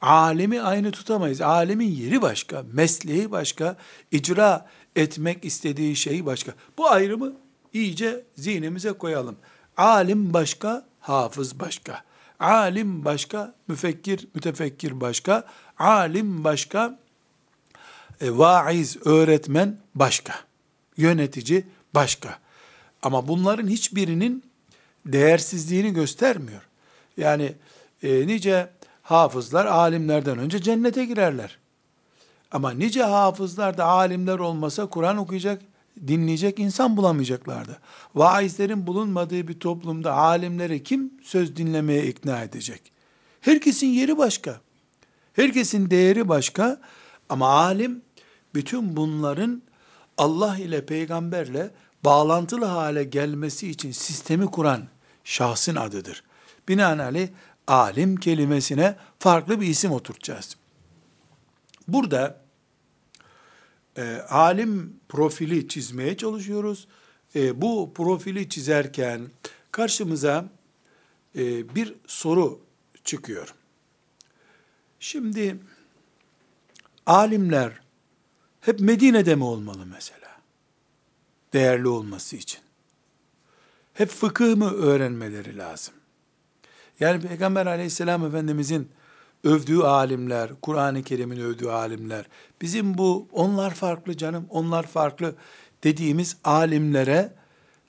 alemi 0.00 0.62
aynı 0.62 0.90
tutamayız. 0.90 1.40
Alemin 1.40 1.90
yeri 1.90 2.22
başka, 2.22 2.64
mesleği 2.72 3.30
başka, 3.30 3.76
icra 4.10 4.66
etmek 4.96 5.44
istediği 5.44 5.96
şey 5.96 6.26
başka. 6.26 6.54
Bu 6.78 6.90
ayrımı 6.90 7.32
iyice 7.72 8.24
zihnimize 8.36 8.92
koyalım. 8.92 9.36
Alim 9.76 10.32
başka, 10.34 10.89
hafız 11.00 11.60
başka. 11.60 12.02
Alim 12.40 13.04
başka, 13.04 13.54
müfekkir, 13.68 14.28
mütefekkir 14.34 15.00
başka. 15.00 15.44
Alim 15.78 16.44
başka, 16.44 16.98
e, 18.20 18.38
vaiz, 18.38 19.06
öğretmen 19.06 19.76
başka. 19.94 20.34
Yönetici 20.96 21.66
başka. 21.94 22.38
Ama 23.02 23.28
bunların 23.28 23.68
hiçbirinin 23.68 24.44
değersizliğini 25.06 25.92
göstermiyor. 25.92 26.62
Yani 27.16 27.54
E, 28.02 28.26
nice 28.26 28.68
hafızlar 29.02 29.66
alimlerden 29.66 30.38
önce 30.38 30.62
cennete 30.62 31.04
girerler. 31.04 31.58
Ama 32.52 32.70
nice 32.70 33.02
hafızlar 33.02 33.78
da 33.78 33.84
alimler 33.84 34.38
olmasa 34.38 34.86
Kur'an 34.86 35.16
okuyacak, 35.16 35.62
dinleyecek 36.06 36.58
insan 36.58 36.96
bulamayacaklardı. 36.96 37.80
Vaizlerin 38.14 38.86
bulunmadığı 38.86 39.48
bir 39.48 39.60
toplumda 39.60 40.12
alimleri 40.12 40.82
kim 40.82 41.12
söz 41.22 41.56
dinlemeye 41.56 42.06
ikna 42.06 42.42
edecek? 42.42 42.92
Herkesin 43.40 43.86
yeri 43.86 44.18
başka. 44.18 44.60
Herkesin 45.32 45.90
değeri 45.90 46.28
başka. 46.28 46.80
Ama 47.28 47.48
alim 47.48 48.02
bütün 48.54 48.96
bunların 48.96 49.62
Allah 50.18 50.58
ile 50.58 50.86
peygamberle 50.86 51.70
bağlantılı 52.04 52.64
hale 52.64 53.04
gelmesi 53.04 53.70
için 53.70 53.92
sistemi 53.92 54.46
kuran 54.46 54.82
şahsın 55.24 55.76
adıdır. 55.76 56.24
Binaenaleyh 56.68 57.28
alim 57.66 58.16
kelimesine 58.16 58.96
farklı 59.18 59.60
bir 59.60 59.66
isim 59.66 59.92
oturtacağız. 59.92 60.56
Burada 61.88 62.40
e, 63.96 64.16
alim 64.28 65.00
profili 65.08 65.68
çizmeye 65.68 66.16
çalışıyoruz. 66.16 66.88
E, 67.34 67.60
bu 67.60 67.92
profili 67.94 68.48
çizerken 68.48 69.20
karşımıza 69.72 70.48
e, 71.36 71.74
bir 71.74 71.94
soru 72.06 72.60
çıkıyor. 73.04 73.54
Şimdi 75.00 75.58
alimler 77.06 77.80
hep 78.60 78.80
Medine'de 78.80 79.34
mi 79.34 79.44
olmalı 79.44 79.86
mesela? 79.86 80.40
Değerli 81.52 81.88
olması 81.88 82.36
için. 82.36 82.60
Hep 83.94 84.08
fıkıh 84.08 84.56
mı 84.56 84.70
öğrenmeleri 84.70 85.58
lazım? 85.58 85.94
Yani 87.00 87.20
Peygamber 87.20 87.66
aleyhisselam 87.66 88.26
efendimizin 88.26 88.88
övdüğü 89.44 89.82
alimler, 89.82 90.50
Kur'an-ı 90.62 91.02
Kerim'in 91.02 91.40
övdüğü 91.40 91.68
alimler, 91.68 92.26
bizim 92.62 92.98
bu 92.98 93.28
onlar 93.32 93.74
farklı 93.74 94.16
canım, 94.16 94.46
onlar 94.50 94.86
farklı 94.86 95.34
dediğimiz 95.84 96.36
alimlere 96.44 97.32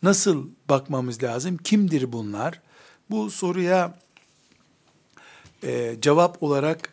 nasıl 0.04 0.48
bakmamız 0.70 1.24
lazım? 1.24 1.58
Kimdir 1.58 2.12
bunlar? 2.12 2.62
Bu 3.10 3.32
soruya 3.32 4.00
e, 5.64 5.96
cevap 6.02 6.44
olarak 6.44 6.90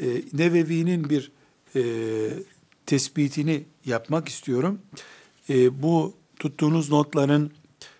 e, 0.00 0.06
Nevevi'nin 0.32 1.10
bir 1.10 1.32
e, 1.76 1.82
tespitini 2.86 3.64
yapmak 3.84 4.28
istiyorum. 4.28 4.80
E, 5.50 5.82
bu 5.82 6.14
tuttuğunuz 6.38 6.90
notların 6.90 7.52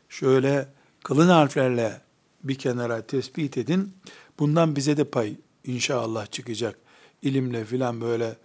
şöyle 0.08 0.68
kalın 1.02 1.28
harflerle 1.28 2.00
bir 2.44 2.54
kenara 2.54 3.02
tespit 3.02 3.58
edin. 3.58 3.92
Bundan 4.38 4.76
bize 4.76 4.96
de 4.96 5.04
pay 5.04 5.36
inşallah 5.66 6.26
çıkacak. 6.26 6.78
İlimle 7.22 7.64
filan 7.64 8.00
böyle 8.00 8.36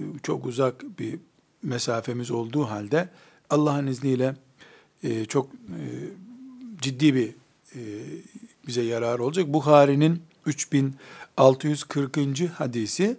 e, 0.00 0.02
çok 0.22 0.46
uzak 0.46 0.98
bir 0.98 1.18
mesafemiz 1.62 2.30
olduğu 2.30 2.64
halde 2.64 3.08
Allah'ın 3.50 3.86
izniyle 3.86 4.36
e, 5.02 5.24
çok 5.24 5.50
e, 5.54 5.82
ciddi 6.80 7.14
bir 7.14 7.30
bize 8.66 8.82
yarar 8.82 9.18
olacak. 9.18 9.48
Bukhari'nin 9.48 10.22
3640. 10.46 12.50
hadisi, 12.54 13.16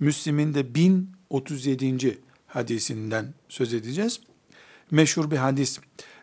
Müslim'in 0.00 0.54
de 0.54 0.74
1037. 0.74 2.18
hadisinden 2.46 3.34
söz 3.48 3.74
edeceğiz. 3.74 4.20
Meşhur 4.90 5.30
bir 5.30 5.36
hadis. 5.36 5.78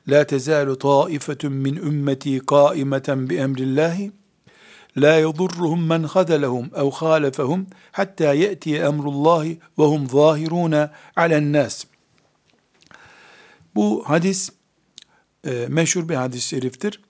La 0.08 0.28
tezalu 0.28 0.80
taifetun 0.80 1.54
min 1.54 1.76
ümmeti 1.76 2.40
kaimeten 2.40 3.30
bi 3.30 3.36
emrillahi 3.36 4.12
la 4.98 5.16
yadurruhum 5.16 5.88
men 5.88 6.04
khadalahum 6.08 6.70
ev 6.76 6.92
khalafahum 6.92 7.68
hatta 7.92 8.34
ya'ti 8.34 8.78
emrullahi 8.78 9.60
ve 9.80 9.84
hum 9.84 10.10
zahirun 10.10 10.90
alen 11.16 11.54
nas. 11.54 11.86
Bu 13.76 14.04
hadis 14.08 14.50
e, 15.46 15.66
meşhur 15.70 16.10
bir 16.10 16.16
hadis-i 16.16 16.48
şeriftir. 16.48 17.02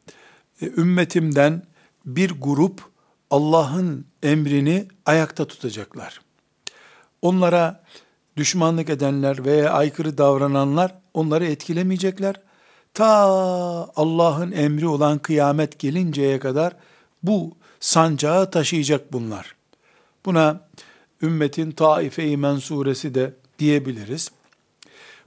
E, 0.62 0.66
ümmetimden 0.66 1.64
bir 2.06 2.32
grup 2.32 2.82
Allah'ın 3.30 4.06
emrini 4.24 4.88
ayakta 5.06 5.46
tutacaklar. 5.46 6.22
Onlara 7.22 7.84
düşmanlık 8.38 8.90
edenler 8.90 9.46
veya 9.46 9.72
aykırı 9.72 10.18
davrananlar 10.18 10.96
onları 11.14 11.46
etkilemeyecekler. 11.46 12.36
Ta 12.94 13.08
Allah'ın 13.96 14.52
emri 14.52 14.88
olan 14.88 15.20
kıyamet 15.20 15.80
gelinceye 15.80 16.40
kadar 16.40 16.76
bu 17.24 17.58
sancağı 17.80 18.52
taşıyacak 18.52 19.14
bunlar. 19.14 19.56
Buna 20.26 20.68
ümmetin 21.22 21.72
taife-i 21.72 22.38
mensuresi 22.38 23.16
de 23.16 23.34
diyebiliriz. 23.60 24.32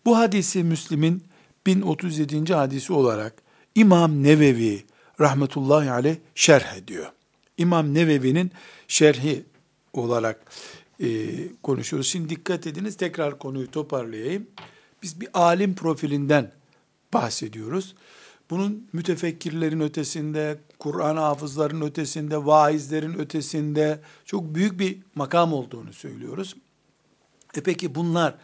Bu 0.04 0.18
hadisi 0.18 0.64
Müslim'in 0.64 1.24
1037. 1.66 2.54
hadisi 2.54 2.92
olarak 2.92 3.34
İmam 3.74 4.22
Nevevi 4.22 4.84
rahmetullahi 5.20 5.90
aleyh 5.90 6.16
şerh 6.34 6.76
ediyor. 6.76 7.06
İmam 7.58 7.94
Nevevi'nin 7.94 8.50
şerhi 8.88 9.44
olarak 9.92 10.40
e, 11.00 11.06
konuşuyoruz. 11.62 12.08
Şimdi 12.08 12.28
dikkat 12.28 12.66
ediniz 12.66 12.96
tekrar 12.96 13.38
konuyu 13.38 13.70
toparlayayım. 13.70 14.46
Biz 15.02 15.20
bir 15.20 15.28
alim 15.34 15.74
profilinden 15.74 16.52
bahsediyoruz. 17.12 17.94
Bunun 18.50 18.88
mütefekkirlerin 18.92 19.80
ötesinde, 19.80 20.58
Kur'an 20.84 21.16
hafızların 21.16 21.80
ötesinde, 21.80 22.46
vaizlerin 22.46 23.18
ötesinde 23.18 24.00
çok 24.24 24.54
büyük 24.54 24.78
bir 24.78 24.98
makam 25.14 25.52
olduğunu 25.52 25.92
söylüyoruz. 25.92 26.56
E 27.56 27.60
peki 27.60 27.94
bunlar 27.94 28.34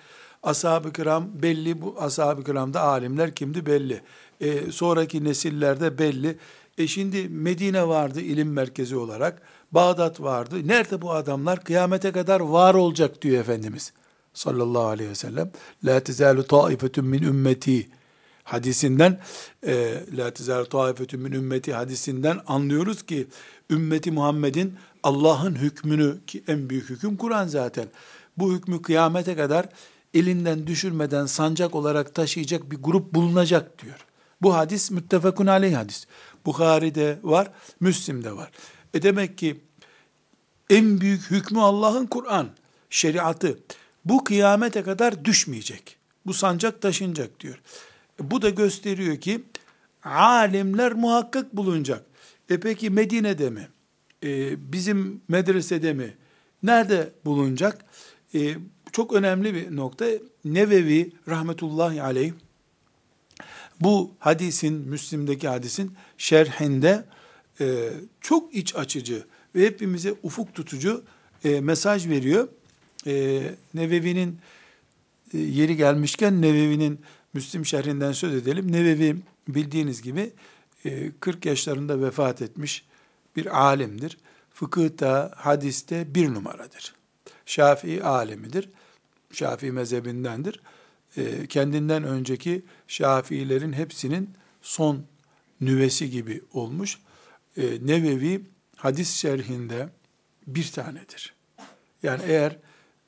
ashab-ı 0.43 0.93
kiram 0.93 1.43
belli, 1.43 1.83
bu 1.83 1.97
ashab-ı 1.99 2.45
kiramda 2.45 2.81
alimler 2.81 3.35
kimdi 3.35 3.67
belli. 3.67 4.03
E, 4.41 4.73
sonraki 4.73 5.25
nesillerde 5.25 5.99
belli. 5.99 6.39
E 6.79 6.87
şimdi 6.87 7.29
Medine 7.29 7.89
vardı 7.89 8.21
ilim 8.21 8.53
merkezi 8.53 8.97
olarak. 8.97 9.43
Bağdat 9.73 10.21
vardı. 10.21 10.69
Nerede 10.69 11.03
bu 11.03 11.13
adamlar? 11.13 11.65
Kıyamete 11.65 12.13
kadar 12.13 12.41
var 12.41 12.75
olacak 12.75 13.23
diyor 13.23 13.41
Efendimiz 13.41 13.93
sallallahu 14.35 14.87
aleyhi 14.87 15.11
ve 15.11 15.15
sellem. 15.15 15.53
La 15.85 16.01
tezalu 16.01 16.47
taifetun 16.47 17.05
min 17.05 17.23
ümmeti 17.23 17.89
hadisinden 18.45 19.21
e, 19.67 20.03
La 20.17 20.31
tezalu 20.31 20.69
taifetun 20.69 21.21
min 21.21 21.33
ümmeti 21.33 21.73
hadisinden 21.73 22.41
anlıyoruz 22.47 23.03
ki 23.03 23.27
ümmeti 23.71 24.11
Muhammed'in 24.11 24.75
Allah'ın 25.03 25.55
hükmünü 25.55 26.17
ki 26.27 26.45
en 26.49 26.71
büyük 26.71 26.91
hüküm 26.91 27.17
Kur'an 27.17 27.49
zaten. 27.49 27.87
Bu 28.37 28.53
hükmü 28.53 28.83
kıyamete 28.83 29.37
kadar 29.37 29.69
elinden 30.15 30.67
düşürmeden 30.67 31.27
sancak 31.27 31.75
olarak 31.75 32.15
taşıyacak 32.15 32.71
bir 32.71 32.77
grup 32.77 33.15
bulunacak 33.15 33.83
diyor. 33.83 34.07
Bu 34.43 34.55
hadis 34.55 34.91
müttefakun 34.91 35.47
aleyh 35.47 35.77
hadis. 35.77 36.07
Bukhari'de 36.47 37.19
var, 37.23 37.51
Müslim'de 37.81 38.37
var. 38.37 38.51
E 38.95 39.03
demek 39.03 39.39
ki 39.39 39.61
en 40.71 41.01
büyük 41.01 41.31
hükmü 41.31 41.61
Allah'ın 41.61 42.07
Kur'an, 42.07 42.49
şeriatı. 42.91 43.59
Bu 44.05 44.25
kıyamete 44.25 44.83
kadar 44.83 45.25
düşmeyecek. 45.25 45.97
Bu 46.27 46.35
sancak 46.35 46.83
taşınacak 46.83 47.41
diyor. 47.41 47.61
Bu 48.21 48.43
da 48.43 48.51
gösteriyor 48.51 49.17
ki 49.17 49.43
alimler 50.05 50.93
muhakkak 50.93 51.57
bulunacak. 51.57 52.05
E 52.51 52.61
peki 52.61 52.91
Medine'de 52.91 53.51
mi? 53.51 53.69
E, 54.25 54.57
bizim 54.73 55.21
medresede 55.29 55.93
mi? 55.93 56.15
Nerede 56.63 57.13
bulunacak? 57.25 57.85
E, 58.35 58.55
çok 58.93 59.13
önemli 59.13 59.55
bir 59.55 59.77
nokta. 59.77 60.07
Nevevi 60.45 61.13
rahmetullahi 61.29 62.03
aleyh 62.03 62.33
bu 63.81 64.11
hadisin, 64.19 64.75
Müslim'deki 64.75 65.49
hadisin 65.49 65.93
şerhinde 66.19 67.05
e, 67.61 67.91
çok 68.21 68.55
iç 68.55 68.77
açıcı 68.77 69.25
ve 69.55 69.67
hepimize 69.67 70.15
ufuk 70.23 70.55
tutucu 70.55 71.05
e, 71.45 71.61
mesaj 71.61 72.09
veriyor. 72.09 72.49
E, 73.07 73.43
Nevevi'nin 73.75 74.39
e, 75.35 75.39
yeri 75.39 75.77
gelmişken 75.77 76.43
Nevevi'nin 76.43 77.01
Müslim 77.35 77.67
şerhinden 77.67 78.13
söz 78.13 78.35
edelim. 78.35 78.73
Nevevi 78.73 79.17
bildiğiniz 79.49 80.03
gibi 80.03 80.33
e, 80.85 81.13
40 81.21 81.47
yaşlarında 81.47 82.01
vefat 82.03 82.43
etmiş 82.43 82.85
bir 83.37 83.61
alimdir. 83.61 84.19
Fıkıhta, 84.51 85.33
hadiste 85.37 86.15
bir 86.15 86.35
numaradır. 86.35 86.95
Şafii 87.47 88.05
alemidir. 88.05 88.69
Şafii 89.33 89.73
mezhebindendir. 89.73 90.61
E, 91.17 91.47
kendinden 91.47 92.05
önceki 92.05 92.65
Şafiilerin 92.89 93.73
hepsinin 93.73 94.31
son 94.63 95.05
nüvesi 95.61 96.11
gibi 96.11 96.43
olmuş. 96.53 96.99
E, 97.57 97.63
Nevevi 97.63 98.47
hadis 98.77 99.15
şerhinde 99.15 99.89
bir 100.47 100.73
tanedir. 100.73 101.35
Yani 102.03 102.23
eğer 102.27 102.57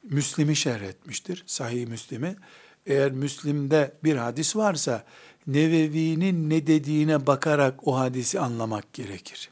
Müslim'i 0.03 0.57
şerh 0.57 0.83
etmiştir, 0.83 1.45
Sahih 1.47 1.87
Müslim'i, 1.87 2.37
eğer 2.87 3.13
Müslim'de 3.13 3.93
bir 4.05 4.17
hadis 4.17 4.57
varsa, 4.57 5.05
Nevevi'nin 5.47 6.51
ne 6.51 6.67
dediğine 6.67 7.27
bakarak 7.27 7.89
o 7.89 7.99
hadisi 7.99 8.41
anlamak 8.41 8.93
gerekir. 8.93 9.51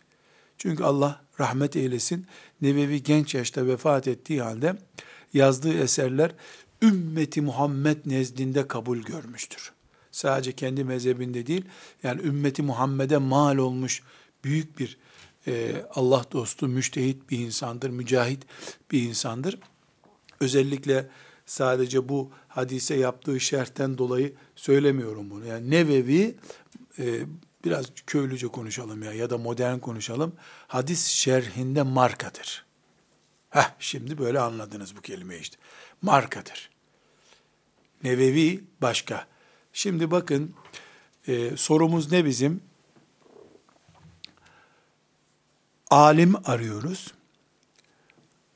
Çünkü 0.58 0.84
Allah 0.84 1.20
rahmet 1.40 1.76
eylesin. 1.76 2.26
Nevevi 2.62 3.02
genç 3.02 3.34
yaşta 3.34 3.66
vefat 3.66 4.08
ettiği 4.08 4.42
halde 4.42 4.76
yazdığı 5.32 5.74
eserler 5.74 6.32
ümmeti 6.82 7.40
Muhammed 7.42 7.96
nezdinde 8.06 8.68
kabul 8.68 8.98
görmüştür. 8.98 9.72
Sadece 10.12 10.52
kendi 10.52 10.84
mezhebinde 10.84 11.46
değil, 11.46 11.64
yani 12.02 12.22
ümmeti 12.22 12.62
Muhammed'e 12.62 13.16
mal 13.16 13.56
olmuş 13.56 14.02
büyük 14.44 14.78
bir 14.78 14.98
e, 15.46 15.82
Allah 15.94 16.24
dostu, 16.32 16.68
müştehit 16.68 17.30
bir 17.30 17.38
insandır, 17.38 17.90
mücahit 17.90 18.42
bir 18.90 19.02
insandır. 19.02 19.58
Özellikle 20.40 21.08
sadece 21.50 22.08
bu 22.08 22.30
hadise 22.48 22.94
yaptığı 22.94 23.40
şerhten 23.40 23.98
dolayı 23.98 24.34
söylemiyorum 24.56 25.30
bunu. 25.30 25.46
Yani 25.46 25.70
Nevevi, 25.70 26.36
e, 26.98 27.04
biraz 27.64 27.86
köylüce 28.06 28.46
konuşalım 28.48 29.02
ya 29.02 29.12
ya 29.12 29.30
da 29.30 29.38
modern 29.38 29.78
konuşalım. 29.78 30.32
Hadis 30.66 31.06
şerhinde 31.06 31.82
markadır. 31.82 32.66
Heh, 33.50 33.74
şimdi 33.78 34.18
böyle 34.18 34.40
anladınız 34.40 34.96
bu 34.96 35.00
kelimeyi 35.00 35.40
işte. 35.40 35.56
Markadır. 36.02 36.70
Nevevi 38.04 38.64
başka. 38.82 39.26
Şimdi 39.72 40.10
bakın 40.10 40.54
e, 41.26 41.56
sorumuz 41.56 42.12
ne 42.12 42.24
bizim? 42.24 42.62
Alim 45.90 46.34
arıyoruz. 46.44 47.14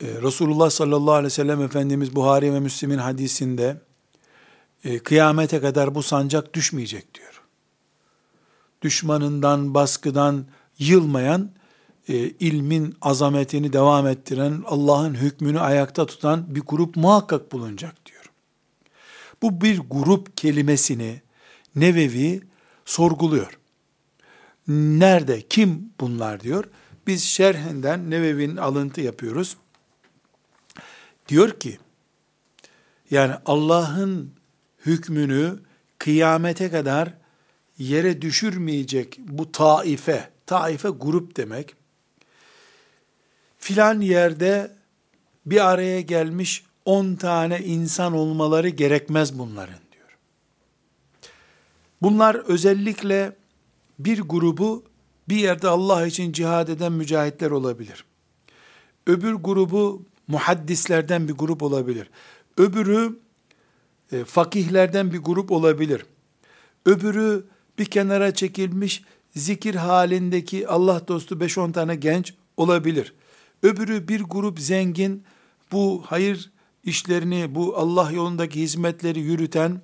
E, 0.01 0.07
Resulullah 0.07 0.69
sallallahu 0.69 1.13
aleyhi 1.13 1.25
ve 1.25 1.29
sellem 1.29 1.61
Efendimiz 1.61 2.15
Buhari 2.15 2.53
ve 2.53 2.59
Müslim'in 2.59 2.97
hadisinde 2.97 3.81
e, 4.83 4.99
kıyamete 4.99 5.61
kadar 5.61 5.95
bu 5.95 6.03
sancak 6.03 6.53
düşmeyecek 6.53 7.13
diyor. 7.13 7.41
Düşmanından, 8.81 9.73
baskıdan 9.73 10.45
yılmayan, 10.79 11.51
e, 12.07 12.15
ilmin 12.17 12.95
azametini 13.01 13.73
devam 13.73 14.07
ettiren, 14.07 14.63
Allah'ın 14.65 15.13
hükmünü 15.13 15.59
ayakta 15.59 16.05
tutan 16.05 16.55
bir 16.55 16.61
grup 16.61 16.95
muhakkak 16.95 17.51
bulunacak 17.51 18.05
diyor. 18.05 18.31
Bu 19.41 19.61
bir 19.61 19.79
grup 19.79 20.37
kelimesini 20.37 21.21
Nevevi 21.75 22.41
sorguluyor. 22.85 23.59
Nerede, 24.67 25.41
kim 25.41 25.89
bunlar 25.99 26.39
diyor. 26.41 26.65
Biz 27.07 27.23
şerhinden 27.23 28.09
Nevevi'nin 28.09 28.57
alıntı 28.57 29.01
yapıyoruz. 29.01 29.57
Diyor 31.27 31.59
ki, 31.59 31.79
yani 33.11 33.33
Allah'ın 33.45 34.31
hükmünü 34.85 35.59
kıyamete 35.97 36.69
kadar 36.69 37.13
yere 37.77 38.21
düşürmeyecek 38.21 39.19
bu 39.19 39.51
taife, 39.51 40.29
taife 40.45 40.89
grup 40.89 41.37
demek, 41.37 41.75
filan 43.57 44.01
yerde 44.01 44.71
bir 45.45 45.69
araya 45.69 46.01
gelmiş 46.01 46.63
on 46.85 47.15
tane 47.15 47.59
insan 47.59 48.13
olmaları 48.13 48.69
gerekmez 48.69 49.39
bunların 49.39 49.79
diyor. 49.91 50.17
Bunlar 52.01 52.35
özellikle 52.35 53.35
bir 53.99 54.21
grubu 54.21 54.83
bir 55.29 55.35
yerde 55.35 55.67
Allah 55.67 56.07
için 56.07 56.31
cihad 56.31 56.67
eden 56.67 56.91
mücahitler 56.91 57.51
olabilir. 57.51 58.05
Öbür 59.07 59.33
grubu 59.33 60.05
muhaddislerden 60.27 61.27
bir 61.27 61.33
grup 61.33 61.63
olabilir. 61.63 62.09
Öbürü 62.57 63.19
e, 64.11 64.23
fakihlerden 64.23 65.13
bir 65.13 65.19
grup 65.19 65.51
olabilir. 65.51 66.05
Öbürü 66.85 67.45
bir 67.79 67.85
kenara 67.85 68.33
çekilmiş 68.33 69.03
zikir 69.35 69.75
halindeki 69.75 70.67
Allah 70.67 71.07
dostu 71.07 71.35
5-10 71.35 71.71
tane 71.71 71.95
genç 71.95 72.33
olabilir. 72.57 73.13
Öbürü 73.63 74.07
bir 74.07 74.21
grup 74.21 74.59
zengin 74.59 75.23
bu 75.71 76.03
hayır 76.05 76.51
işlerini, 76.83 77.55
bu 77.55 77.77
Allah 77.77 78.11
yolundaki 78.11 78.61
hizmetleri 78.61 79.19
yürüten, 79.19 79.81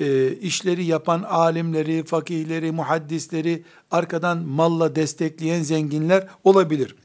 e, 0.00 0.32
işleri 0.32 0.84
yapan 0.84 1.22
alimleri, 1.22 2.04
fakihleri, 2.04 2.72
muhaddisleri 2.72 3.62
arkadan 3.90 4.38
malla 4.38 4.96
destekleyen 4.96 5.62
zenginler 5.62 6.28
olabilir. 6.44 6.96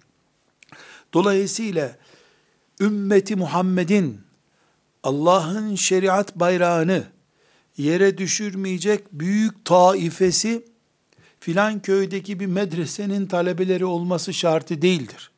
Dolayısıyla 1.14 1.98
ümmeti 2.80 3.36
Muhammed'in 3.36 4.22
Allah'ın 5.04 5.76
şeriat 5.76 6.36
bayrağını 6.36 7.04
yere 7.78 8.18
düşürmeyecek 8.18 9.12
büyük 9.12 9.66
taifesi 9.66 10.66
filan 11.40 11.80
köydeki 11.82 12.40
bir 12.40 12.46
medresenin 12.46 13.28
talebeleri 13.28 13.86
olması 13.86 14.34
şartı 14.34 14.82
değildir. 14.82 15.32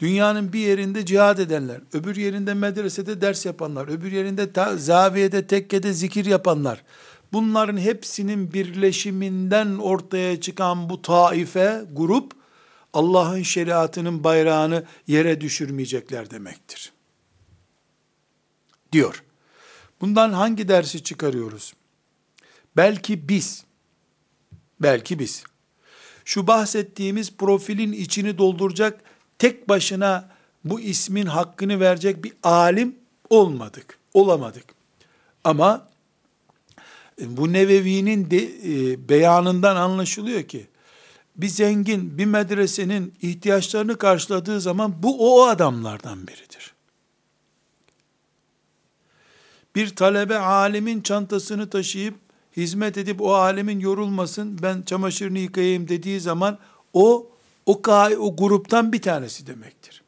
Dünyanın 0.00 0.52
bir 0.52 0.58
yerinde 0.58 1.06
cihad 1.06 1.38
edenler, 1.38 1.80
öbür 1.92 2.16
yerinde 2.16 2.54
medresede 2.54 3.20
ders 3.20 3.46
yapanlar, 3.46 3.88
öbür 3.88 4.12
yerinde 4.12 4.52
ta, 4.52 4.76
zaviyede, 4.76 5.46
tekkede 5.46 5.92
zikir 5.92 6.24
yapanlar, 6.24 6.82
bunların 7.32 7.78
hepsinin 7.78 8.52
birleşiminden 8.52 9.78
ortaya 9.78 10.40
çıkan 10.40 10.90
bu 10.90 11.02
taife, 11.02 11.84
grup, 11.92 12.32
Allah'ın 12.92 13.42
şeriatının 13.42 14.24
bayrağını 14.24 14.84
yere 15.06 15.40
düşürmeyecekler 15.40 16.30
demektir. 16.30 16.92
Diyor. 18.92 19.24
Bundan 20.00 20.32
hangi 20.32 20.68
dersi 20.68 21.02
çıkarıyoruz? 21.02 21.74
Belki 22.76 23.28
biz, 23.28 23.64
belki 24.80 25.18
biz, 25.18 25.44
şu 26.24 26.46
bahsettiğimiz 26.46 27.36
profilin 27.36 27.92
içini 27.92 28.38
dolduracak 28.38 29.00
tek 29.38 29.68
başına 29.68 30.30
bu 30.64 30.80
ismin 30.80 31.26
hakkını 31.26 31.80
verecek 31.80 32.24
bir 32.24 32.32
alim 32.42 32.96
olmadık, 33.30 33.98
olamadık. 34.14 34.64
Ama 35.44 35.88
e, 37.22 37.36
bu 37.36 37.52
Nevevi'nin 37.52 38.30
de, 38.30 38.44
e, 38.44 39.08
beyanından 39.08 39.76
anlaşılıyor 39.76 40.42
ki, 40.42 40.66
bir 41.38 41.48
zengin 41.48 42.18
bir 42.18 42.24
medresenin 42.24 43.14
ihtiyaçlarını 43.22 43.98
karşıladığı 43.98 44.60
zaman 44.60 45.02
bu 45.02 45.36
o 45.36 45.46
adamlardan 45.46 46.26
biridir. 46.26 46.74
Bir 49.74 49.96
talebe 49.96 50.38
alimin 50.38 51.00
çantasını 51.00 51.70
taşıyıp 51.70 52.14
hizmet 52.56 52.98
edip 52.98 53.20
o 53.20 53.34
alimin 53.34 53.80
yorulmasın 53.80 54.58
ben 54.62 54.82
çamaşırını 54.82 55.38
yıkayayım 55.38 55.88
dediği 55.88 56.20
zaman 56.20 56.58
o 56.92 57.30
o, 57.66 57.82
o 58.18 58.36
gruptan 58.36 58.92
bir 58.92 59.02
tanesi 59.02 59.46
demektir. 59.46 60.02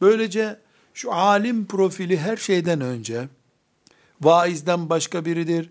Böylece 0.00 0.60
şu 0.94 1.12
alim 1.12 1.66
profili 1.66 2.18
her 2.18 2.36
şeyden 2.36 2.80
önce 2.80 3.28
vaizden 4.20 4.90
başka 4.90 5.24
biridir, 5.24 5.70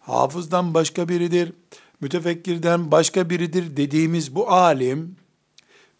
hafızdan 0.00 0.74
başka 0.74 1.08
biridir, 1.08 1.52
mütefekkirden 2.00 2.90
başka 2.90 3.30
biridir 3.30 3.76
dediğimiz 3.76 4.34
bu 4.34 4.50
alim, 4.50 5.16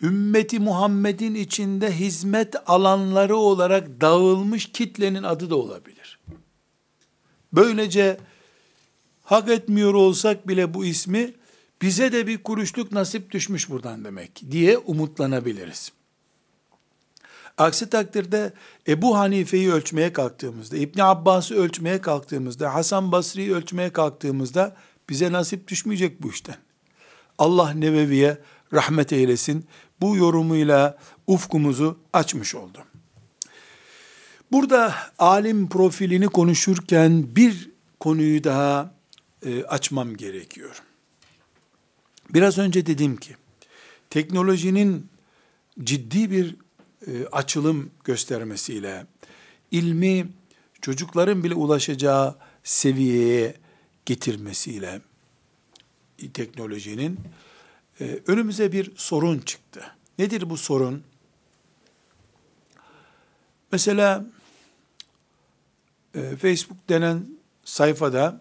ümmeti 0.03 0.59
Muhammed'in 0.59 1.35
içinde 1.35 1.93
hizmet 1.93 2.55
alanları 2.67 3.37
olarak 3.37 4.01
dağılmış 4.01 4.73
kitlenin 4.73 5.23
adı 5.23 5.51
da 5.51 5.57
olabilir. 5.57 6.19
Böylece 7.53 8.17
hak 9.23 9.49
etmiyor 9.49 9.95
olsak 9.95 10.49
bile 10.49 10.75
bu 10.75 10.85
ismi 10.85 11.35
bize 11.83 12.13
de 12.13 12.27
bir 12.27 12.43
kuruşluk 12.43 12.93
nasip 12.93 13.31
düşmüş 13.31 13.71
buradan 13.71 14.05
demek 14.05 14.43
diye 14.51 14.79
umutlanabiliriz. 14.79 15.93
Aksi 17.59 17.91
takdirde 17.91 18.53
Ebu 18.89 19.19
Hanife'yi 19.19 19.73
ölçmeye 19.73 20.13
kalktığımızda, 20.13 20.77
İbni 20.77 21.05
Abbas'ı 21.05 21.55
ölçmeye 21.55 22.01
kalktığımızda, 22.01 22.75
Hasan 22.75 23.13
Basri'yi 23.13 23.55
ölçmeye 23.55 23.93
kalktığımızda 23.93 24.77
bize 25.11 25.33
nasip 25.33 25.69
düşmeyecek 25.69 26.23
bu 26.23 26.31
işten. 26.31 26.57
Allah 27.39 27.73
Nevevi'ye 27.73 28.39
rahmet 28.73 29.13
eylesin. 29.13 29.67
Bu 30.01 30.17
yorumuyla 30.17 30.99
ufkumuzu 31.27 31.99
açmış 32.13 32.55
oldu. 32.55 32.79
Burada 34.53 34.95
alim 35.19 35.69
profilini 35.69 36.27
konuşurken 36.27 37.37
bir 37.37 37.71
konuyu 38.01 38.45
daha 38.45 38.95
e, 39.47 39.65
açmam 39.65 40.17
gerekiyor. 40.17 40.83
Biraz 42.31 42.59
önce 42.59 42.87
dedim 42.87 43.17
ki, 43.17 43.37
teknolojinin 44.11 45.07
ciddi 45.85 46.31
bir 46.31 46.57
e, 47.07 47.27
açılım 47.33 47.91
göstermesiyle, 48.05 49.07
ilmi 49.71 50.29
çocukların 50.83 51.45
bile 51.45 51.55
ulaşacağı 51.55 52.37
seviyeye 52.65 53.55
getirmesiyle, 54.11 55.01
teknolojinin 56.35 57.21
e, 58.01 58.21
önümüze 58.27 58.73
bir 58.73 58.97
sorun 58.97 59.39
çıktı. 59.39 59.97
Nedir 60.19 60.51
bu 60.51 60.57
sorun? 60.57 61.05
Mesela 63.73 64.27
e, 66.15 66.37
Facebook 66.37 66.89
denen 66.89 67.27
sayfada 67.65 68.41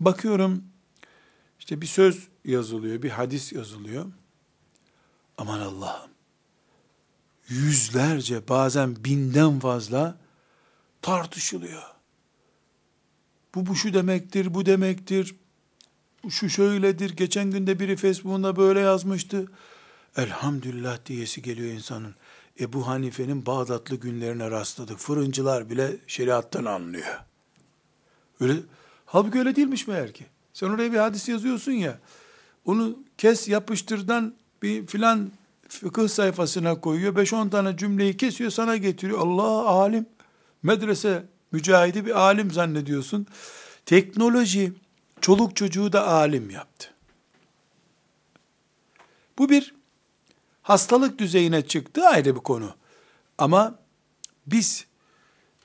bakıyorum 0.00 0.64
işte 1.58 1.80
bir 1.80 1.86
söz 1.86 2.28
yazılıyor, 2.44 3.02
bir 3.02 3.10
hadis 3.10 3.52
yazılıyor. 3.52 4.06
Aman 5.38 5.60
Allah'ım. 5.60 6.10
Yüzlerce 7.48 8.48
bazen 8.48 9.04
binden 9.04 9.60
fazla 9.60 10.18
tartışılıyor. 11.02 11.99
Bu 13.54 13.66
bu 13.66 13.76
şu 13.76 13.94
demektir, 13.94 14.54
bu 14.54 14.66
demektir. 14.66 15.34
Şu 16.28 16.48
şöyledir. 16.48 17.10
Geçen 17.10 17.50
günde 17.50 17.80
biri 17.80 17.96
Facebook'unda 17.96 18.56
böyle 18.56 18.80
yazmıştı. 18.80 19.46
Elhamdülillah 20.16 21.06
diyesi 21.06 21.42
geliyor 21.42 21.72
insanın. 21.72 22.14
Ebu 22.60 22.86
Hanife'nin 22.86 23.46
Bağdatlı 23.46 23.96
günlerine 23.96 24.50
rastladık. 24.50 24.98
Fırıncılar 24.98 25.70
bile 25.70 25.96
şeriattan 26.06 26.64
anlıyor. 26.64 27.20
Öyle, 28.40 28.54
halbuki 29.06 29.38
öyle 29.38 29.56
değilmiş 29.56 29.86
meğer 29.86 30.12
ki. 30.12 30.26
Sen 30.52 30.66
oraya 30.66 30.92
bir 30.92 30.98
hadis 30.98 31.28
yazıyorsun 31.28 31.72
ya, 31.72 31.98
onu 32.64 32.98
kes 33.18 33.48
yapıştırdan 33.48 34.34
bir 34.62 34.86
filan 34.86 35.30
fıkıh 35.68 36.08
sayfasına 36.08 36.80
koyuyor. 36.80 37.14
5-10 37.14 37.50
tane 37.50 37.76
cümleyi 37.76 38.16
kesiyor 38.16 38.50
sana 38.50 38.76
getiriyor. 38.76 39.18
Allah 39.18 39.68
alim. 39.68 40.06
Medrese 40.62 41.24
mücahidi 41.52 42.06
bir 42.06 42.20
alim 42.20 42.50
zannediyorsun. 42.50 43.26
Teknoloji 43.86 44.72
çoluk 45.20 45.56
çocuğu 45.56 45.92
da 45.92 46.08
alim 46.08 46.50
yaptı. 46.50 46.88
Bu 49.38 49.48
bir 49.48 49.74
hastalık 50.62 51.18
düzeyine 51.18 51.66
çıktı 51.66 52.08
ayrı 52.08 52.34
bir 52.36 52.40
konu. 52.40 52.74
Ama 53.38 53.78
biz 54.46 54.86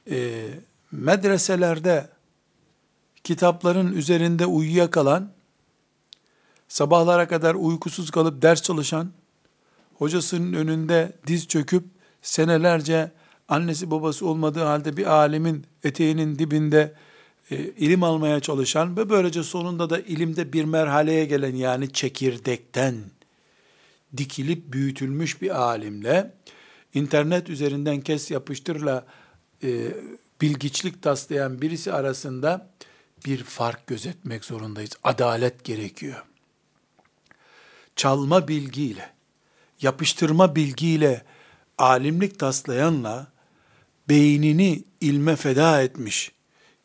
e, 0.09 0.47
medreselerde 0.91 2.09
kitapların 3.23 3.93
üzerinde 3.93 4.45
uyuyakalan, 4.45 5.31
sabahlara 6.67 7.27
kadar 7.27 7.55
uykusuz 7.55 8.11
kalıp 8.11 8.41
ders 8.41 8.61
çalışan, 8.61 9.11
hocasının 9.93 10.53
önünde 10.53 11.17
diz 11.27 11.47
çöküp 11.47 11.83
senelerce 12.21 13.11
annesi 13.47 13.91
babası 13.91 14.27
olmadığı 14.27 14.63
halde 14.63 14.97
bir 14.97 15.05
alimin 15.05 15.65
eteğinin 15.85 16.39
dibinde 16.39 16.93
e, 17.51 17.55
ilim 17.57 18.03
almaya 18.03 18.39
çalışan 18.39 18.97
ve 18.97 19.09
böylece 19.09 19.43
sonunda 19.43 19.89
da 19.89 19.99
ilimde 19.99 20.53
bir 20.53 20.65
merhaleye 20.65 21.25
gelen 21.25 21.55
yani 21.55 21.93
çekirdekten 21.93 22.95
dikilip 24.17 24.73
büyütülmüş 24.73 25.41
bir 25.41 25.61
alimle 25.61 26.33
internet 26.93 27.49
üzerinden 27.49 28.01
kes 28.01 28.31
yapıştırla 28.31 29.05
e, 29.63 29.91
bilgiçlik 30.41 31.03
taslayan 31.03 31.61
birisi 31.61 31.93
arasında 31.93 32.69
bir 33.25 33.43
fark 33.43 33.87
gözetmek 33.87 34.45
zorundayız. 34.45 34.91
Adalet 35.03 35.63
gerekiyor. 35.63 36.25
Çalma 37.95 38.47
bilgiyle, 38.47 39.13
yapıştırma 39.81 40.55
bilgiyle 40.55 41.25
alimlik 41.77 42.39
taslayanla 42.39 43.34
beynini 44.09 44.83
ilme 45.01 45.35
feda 45.35 45.81
etmiş, 45.81 46.31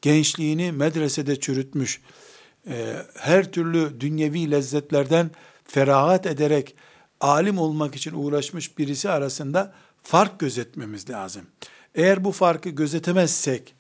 gençliğini 0.03 0.73
medresede 0.73 1.41
çürütmüş, 1.41 2.01
e, 2.67 2.97
her 3.19 3.53
türlü 3.53 4.01
dünyevi 4.01 4.51
lezzetlerden 4.51 5.31
ferahat 5.65 6.27
ederek 6.27 6.75
alim 7.21 7.59
olmak 7.59 7.95
için 7.95 8.13
uğraşmış 8.15 8.79
birisi 8.79 9.11
arasında 9.11 9.75
fark 10.03 10.41
gözetmemiz 10.41 11.11
lazım. 11.11 11.47
Eğer 11.95 12.25
bu 12.25 12.33
farkı 12.33 12.69
gözetemezsek, 12.69 13.75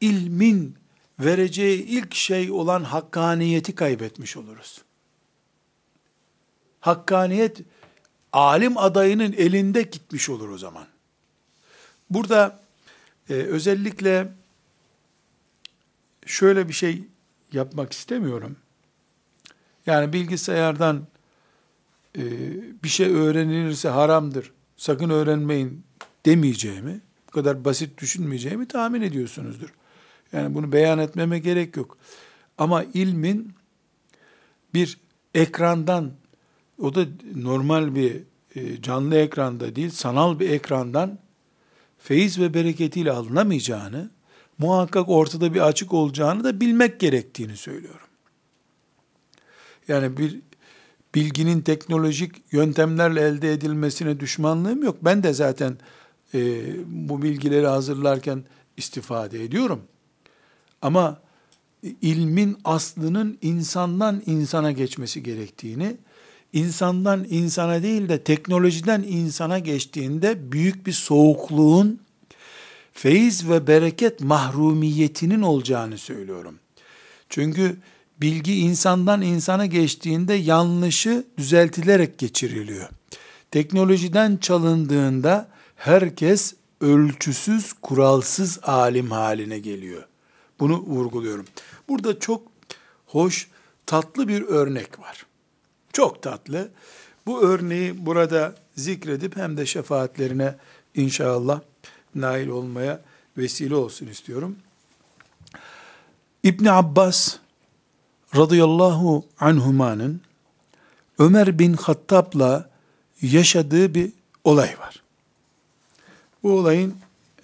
ilmin 0.00 0.76
vereceği 1.20 1.84
ilk 1.84 2.14
şey 2.14 2.50
olan 2.50 2.84
hakkaniyeti 2.84 3.74
kaybetmiş 3.74 4.36
oluruz. 4.36 4.82
Hakkaniyet, 6.80 7.58
alim 8.32 8.78
adayının 8.78 9.32
elinde 9.32 9.82
gitmiş 9.82 10.28
olur 10.28 10.48
o 10.48 10.58
zaman. 10.58 10.86
Burada 12.10 12.60
e, 13.30 13.34
özellikle 13.34 14.32
şöyle 16.26 16.68
bir 16.68 16.72
şey 16.72 17.02
yapmak 17.52 17.92
istemiyorum. 17.92 18.56
Yani 19.86 20.12
bilgisayardan 20.12 21.06
e, 22.16 22.22
bir 22.84 22.88
şey 22.88 23.06
öğrenilirse 23.06 23.88
haramdır, 23.88 24.52
sakın 24.76 25.10
öğrenmeyin 25.10 25.84
demeyeceğimi, 26.26 27.00
bu 27.26 27.30
kadar 27.30 27.64
basit 27.64 27.98
düşünmeyeceğimi 27.98 28.68
tahmin 28.68 29.02
ediyorsunuzdur. 29.02 29.74
Yani 30.32 30.54
bunu 30.54 30.72
beyan 30.72 30.98
etmeme 30.98 31.38
gerek 31.38 31.76
yok. 31.76 31.98
Ama 32.58 32.84
ilmin 32.94 33.52
bir 34.74 34.98
ekrandan, 35.34 36.12
o 36.82 36.94
da 36.94 37.06
normal 37.34 37.94
bir 37.94 38.22
e, 38.54 38.82
canlı 38.82 39.16
ekranda 39.16 39.76
değil, 39.76 39.90
sanal 39.90 40.40
bir 40.40 40.50
ekrandan 40.50 41.18
feyiz 41.98 42.38
ve 42.38 42.54
bereketiyle 42.54 43.12
alınamayacağını, 43.12 44.10
muhakkak 44.58 45.08
ortada 45.08 45.54
bir 45.54 45.60
açık 45.60 45.94
olacağını 45.94 46.44
da 46.44 46.60
bilmek 46.60 47.00
gerektiğini 47.00 47.56
söylüyorum. 47.56 48.08
Yani 49.88 50.16
bir 50.16 50.40
bilginin 51.14 51.60
teknolojik 51.60 52.52
yöntemlerle 52.52 53.20
elde 53.20 53.52
edilmesine 53.52 54.20
düşmanlığım 54.20 54.82
yok. 54.82 54.96
Ben 55.02 55.22
de 55.22 55.32
zaten 55.32 55.78
e, 56.34 56.64
bu 56.86 57.22
bilgileri 57.22 57.66
hazırlarken 57.66 58.44
istifade 58.76 59.44
ediyorum. 59.44 59.82
Ama 60.82 61.20
ilmin 62.02 62.56
aslının 62.64 63.38
insandan 63.42 64.22
insana 64.26 64.72
geçmesi 64.72 65.22
gerektiğini, 65.22 65.96
insandan 66.52 67.26
insana 67.30 67.82
değil 67.82 68.08
de 68.08 68.24
teknolojiden 68.24 69.02
insana 69.02 69.58
geçtiğinde 69.58 70.52
büyük 70.52 70.86
bir 70.86 70.92
soğukluğun, 70.92 72.00
feyiz 72.92 73.48
ve 73.48 73.66
bereket 73.66 74.20
mahrumiyetinin 74.20 75.42
olacağını 75.42 75.98
söylüyorum. 75.98 76.58
Çünkü 77.28 77.76
bilgi 78.20 78.54
insandan 78.54 79.22
insana 79.22 79.66
geçtiğinde 79.66 80.34
yanlışı 80.34 81.24
düzeltilerek 81.38 82.18
geçiriliyor. 82.18 82.88
Teknolojiden 83.50 84.36
çalındığında 84.36 85.48
herkes 85.76 86.54
ölçüsüz, 86.80 87.72
kuralsız 87.72 88.58
alim 88.62 89.10
haline 89.10 89.58
geliyor. 89.58 90.04
Bunu 90.60 90.80
vurguluyorum. 90.80 91.46
Burada 91.88 92.18
çok 92.18 92.42
hoş, 93.06 93.48
tatlı 93.86 94.28
bir 94.28 94.42
örnek 94.42 94.98
var. 95.00 95.27
Çok 95.92 96.22
tatlı. 96.22 96.68
Bu 97.26 97.42
örneği 97.42 98.06
burada 98.06 98.54
zikredip 98.76 99.36
hem 99.36 99.56
de 99.56 99.66
şefaatlerine 99.66 100.54
inşallah 100.94 101.60
nail 102.14 102.48
olmaya 102.48 103.00
vesile 103.36 103.74
olsun 103.74 104.06
istiyorum. 104.06 104.56
İbn 106.42 106.66
Abbas 106.66 107.36
radıyallahu 108.36 109.24
anhumanın 109.40 110.20
Ömer 111.18 111.58
bin 111.58 111.72
Hattab'la 111.72 112.70
yaşadığı 113.22 113.94
bir 113.94 114.12
olay 114.44 114.78
var. 114.78 115.02
Bu 116.42 116.52
olayın 116.52 116.94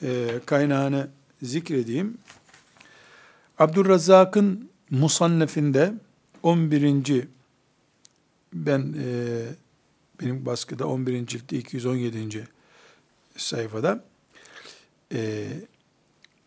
e, 0.02 0.26
kaynağını 0.46 1.08
zikredeyim. 1.42 2.18
Abdurrazzak'ın 3.58 4.70
Musannef'inde 4.90 5.94
11. 6.42 7.33
ben 8.54 8.94
e, 8.98 9.42
benim 10.20 10.46
baskıda 10.46 10.88
11. 10.88 11.26
ciltte 11.26 11.58
217. 11.58 12.48
sayfada 13.36 14.04
e, 15.12 15.48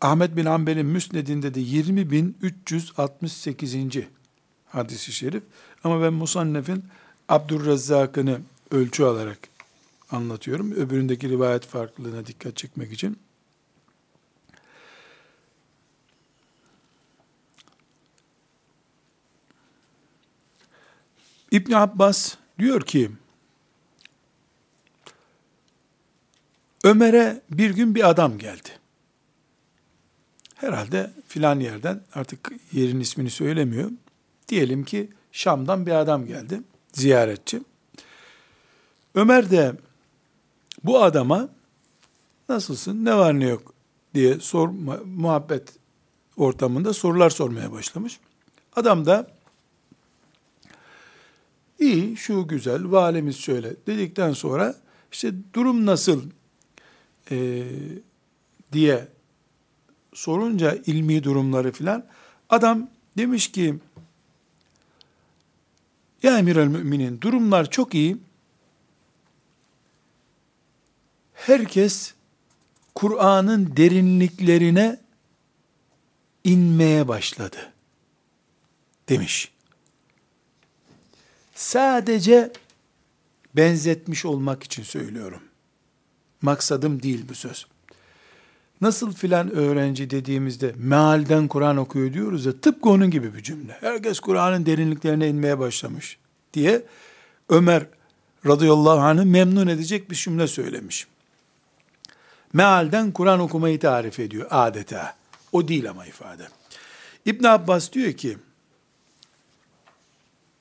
Ahmet 0.00 0.36
bin 0.36 0.44
Hanbel'in 0.44 0.86
Müsned'inde 0.86 1.54
de 1.54 1.60
20.368. 1.60 4.04
hadisi 4.66 5.12
şerif 5.12 5.42
ama 5.84 6.02
ben 6.02 6.12
Musannef'in 6.12 6.84
Abdurrazzak'ını 7.28 8.40
ölçü 8.70 9.04
alarak 9.04 9.38
anlatıyorum. 10.10 10.72
Öbüründeki 10.72 11.28
rivayet 11.28 11.66
farklılığına 11.66 12.26
dikkat 12.26 12.56
çekmek 12.56 12.92
için. 12.92 13.18
İbn 21.52 21.72
Abbas 21.72 22.34
diyor 22.58 22.80
ki 22.80 23.10
Ömer'e 26.84 27.42
bir 27.50 27.70
gün 27.70 27.94
bir 27.94 28.08
adam 28.08 28.38
geldi. 28.38 28.68
Herhalde 30.54 31.12
filan 31.26 31.60
yerden 31.60 32.00
artık 32.14 32.52
yerin 32.72 33.00
ismini 33.00 33.30
söylemiyor. 33.30 33.90
Diyelim 34.48 34.84
ki 34.84 35.10
Şam'dan 35.32 35.86
bir 35.86 35.92
adam 35.92 36.26
geldi. 36.26 36.62
Ziyaretçi. 36.92 37.62
Ömer 39.14 39.50
de 39.50 39.72
bu 40.84 41.02
adama 41.02 41.48
nasılsın, 42.48 43.04
ne 43.04 43.16
var 43.16 43.40
ne 43.40 43.48
yok 43.48 43.74
diye 44.14 44.40
sor, 44.40 44.68
muhabbet 45.04 45.68
ortamında 46.36 46.94
sorular 46.94 47.30
sormaya 47.30 47.72
başlamış. 47.72 48.20
Adam 48.76 49.06
da 49.06 49.37
İyi, 51.78 52.16
şu 52.16 52.48
güzel, 52.48 52.90
valimiz 52.90 53.36
şöyle 53.36 53.76
dedikten 53.86 54.32
sonra 54.32 54.74
işte 55.12 55.32
durum 55.54 55.86
nasıl 55.86 56.22
e, 57.30 57.64
diye 58.72 59.08
sorunca 60.14 60.74
ilmi 60.86 61.24
durumları 61.24 61.72
filan 61.72 62.04
adam 62.50 62.90
demiş 63.16 63.52
ki 63.52 63.78
ya 66.22 66.38
emir 66.38 66.56
müminin 66.56 67.20
durumlar 67.20 67.70
çok 67.70 67.94
iyi. 67.94 68.16
Herkes 71.34 72.14
Kur'an'ın 72.94 73.76
derinliklerine 73.76 75.00
inmeye 76.44 77.08
başladı 77.08 77.72
demiş. 79.08 79.52
Sadece 81.58 82.52
benzetmiş 83.56 84.24
olmak 84.24 84.62
için 84.62 84.82
söylüyorum. 84.82 85.42
Maksadım 86.42 87.02
değil 87.02 87.24
bu 87.28 87.34
söz. 87.34 87.66
Nasıl 88.80 89.12
filan 89.12 89.50
öğrenci 89.50 90.10
dediğimizde 90.10 90.74
mealden 90.76 91.48
Kur'an 91.48 91.76
okuyor 91.76 92.12
diyoruz 92.12 92.46
ya 92.46 92.60
tıpkı 92.60 92.88
onun 92.88 93.10
gibi 93.10 93.34
bir 93.34 93.42
cümle. 93.42 93.76
Herkes 93.80 94.20
Kur'an'ın 94.20 94.66
derinliklerine 94.66 95.28
inmeye 95.28 95.58
başlamış 95.58 96.18
diye 96.54 96.82
Ömer 97.48 97.86
radıyallahu 98.46 99.00
anh'ı 99.00 99.26
memnun 99.26 99.66
edecek 99.66 100.10
bir 100.10 100.16
cümle 100.16 100.46
söylemiş. 100.46 101.06
Mealden 102.52 103.12
Kur'an 103.12 103.40
okumayı 103.40 103.80
tarif 103.80 104.20
ediyor 104.20 104.46
adeta. 104.50 105.16
O 105.52 105.68
değil 105.68 105.90
ama 105.90 106.06
ifade. 106.06 106.48
İbn 107.24 107.44
Abbas 107.44 107.92
diyor 107.92 108.12
ki, 108.12 108.38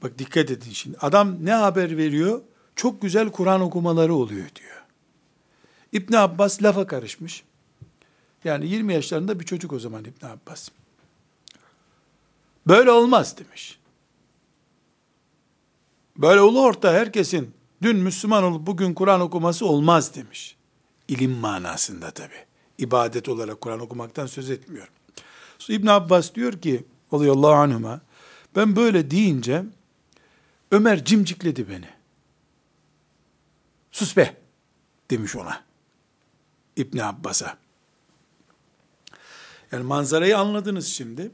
bak 0.03 0.19
dikkat 0.19 0.51
edin 0.51 0.71
şimdi, 0.71 0.97
adam 0.97 1.45
ne 1.45 1.53
haber 1.53 1.97
veriyor? 1.97 2.41
Çok 2.75 3.01
güzel 3.01 3.29
Kur'an 3.29 3.61
okumaları 3.61 4.13
oluyor 4.13 4.47
diyor. 4.55 4.83
İbn 5.91 6.13
Abbas 6.13 6.63
lafa 6.63 6.87
karışmış. 6.87 7.43
Yani 8.43 8.67
20 8.67 8.93
yaşlarında 8.93 9.39
bir 9.39 9.45
çocuk 9.45 9.73
o 9.73 9.79
zaman 9.79 10.03
İbn 10.03 10.25
Abbas. 10.25 10.69
Böyle 12.67 12.91
olmaz 12.91 13.37
demiş. 13.37 13.79
Böyle 16.17 16.41
ulu 16.41 16.61
orta 16.61 16.93
herkesin 16.93 17.53
dün 17.81 17.97
Müslüman 17.97 18.43
olup 18.43 18.67
bugün 18.67 18.93
Kur'an 18.93 19.21
okuması 19.21 19.65
olmaz 19.65 20.15
demiş. 20.15 20.55
İlim 21.07 21.31
manasında 21.31 22.11
tabi. 22.11 22.33
İbadet 22.77 23.29
olarak 23.29 23.61
Kur'an 23.61 23.79
okumaktan 23.79 24.25
söz 24.25 24.49
etmiyor. 24.49 24.89
İbn 25.69 25.87
Abbas 25.87 26.35
diyor 26.35 26.53
ki 26.53 26.85
radıyallahu 27.13 27.53
anhuma 27.53 28.01
ben 28.55 28.75
böyle 28.75 29.11
deyince 29.11 29.63
Ömer 30.71 31.05
cimcikledi 31.05 31.69
beni. 31.69 31.89
Sus 33.91 34.17
be 34.17 34.37
demiş 35.09 35.35
ona. 35.35 35.63
İbn 36.75 36.97
Abbas'a. 36.97 37.57
Yani 39.71 39.83
manzarayı 39.83 40.37
anladınız 40.37 40.87
şimdi. 40.87 41.31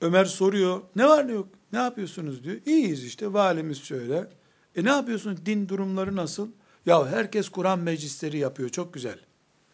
Ömer 0.00 0.24
soruyor, 0.24 0.82
ne 0.96 1.08
var 1.08 1.28
ne 1.28 1.32
yok, 1.32 1.48
ne 1.72 1.78
yapıyorsunuz 1.78 2.44
diyor. 2.44 2.56
İyiyiz 2.66 3.04
işte, 3.04 3.32
valimiz 3.32 3.82
şöyle. 3.82 4.30
E 4.76 4.84
ne 4.84 4.88
yapıyorsunuz, 4.88 5.46
din 5.46 5.68
durumları 5.68 6.16
nasıl? 6.16 6.48
Ya 6.86 7.06
herkes 7.06 7.48
Kur'an 7.48 7.78
meclisleri 7.78 8.38
yapıyor, 8.38 8.68
çok 8.68 8.94
güzel 8.94 9.18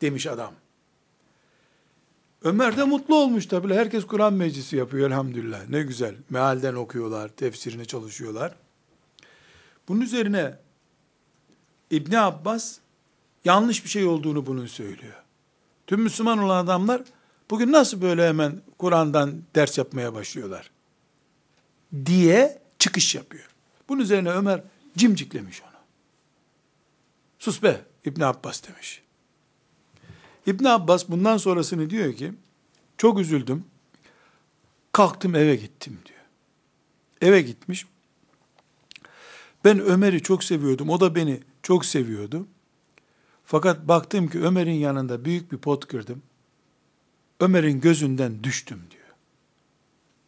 demiş 0.01 0.27
adam. 0.27 0.55
Ömer 2.43 2.77
de 2.77 2.85
mutlu 2.85 3.15
olmuş 3.15 3.47
tabii. 3.47 3.75
Herkes 3.75 4.07
Kur'an 4.07 4.33
meclisi 4.33 4.77
yapıyor 4.77 5.11
elhamdülillah. 5.11 5.69
Ne 5.69 5.83
güzel. 5.83 6.15
Mealden 6.31 6.75
okuyorlar, 6.75 7.29
tefsirini 7.29 7.87
çalışıyorlar. 7.87 8.55
Bunun 9.89 10.01
üzerine 10.01 10.55
İbn 11.91 12.15
Abbas 12.15 12.79
yanlış 13.45 13.85
bir 13.85 13.91
şey 13.91 14.07
olduğunu 14.07 14.47
bunun 14.47 14.67
söylüyor. 14.67 15.23
Tüm 15.87 16.01
Müslüman 16.01 16.39
olan 16.39 16.65
adamlar 16.65 17.03
bugün 17.51 17.73
nasıl 17.73 18.03
böyle 18.03 18.29
hemen 18.29 18.61
Kur'an'dan 18.79 19.43
ders 19.55 19.79
yapmaya 19.79 20.15
başlıyorlar? 20.15 20.71
Diye 22.07 22.63
çıkış 22.79 23.15
yapıyor. 23.15 23.49
Bunun 23.89 24.01
üzerine 24.01 24.31
Ömer 24.31 24.63
cimciklemiş 24.97 25.63
onu. 25.63 25.71
Sus 27.39 27.63
be 27.63 27.81
İbn 28.05 28.21
Abbas 28.21 28.69
demiş. 28.69 29.03
İbn 30.47 30.65
Abbas 30.65 31.09
bundan 31.09 31.37
sonrasını 31.37 31.91
diyor 31.91 32.15
ki, 32.15 32.33
çok 32.99 33.19
üzüldüm, 33.19 33.65
kalktım 34.93 35.35
eve 35.35 35.57
gittim 35.57 35.99
diyor. 36.07 36.21
Eve 37.21 37.43
gitmiş, 37.43 37.87
ben 39.65 39.81
Ömer'i 39.81 40.23
çok 40.23 40.45
seviyordum, 40.45 40.91
o 40.91 41.01
da 41.01 41.15
beni 41.15 41.41
çok 41.63 41.85
seviyordu. 41.85 42.47
Fakat 43.45 43.89
baktım 43.89 44.29
ki 44.29 44.43
Ömer'in 44.43 44.75
yanında 44.75 45.25
büyük 45.25 45.53
bir 45.53 45.59
pot 45.59 45.87
kırdım. 45.87 46.23
Ömer'in 47.41 47.81
gözünden 47.81 48.45
düştüm 48.45 48.83
diyor. 48.91 49.03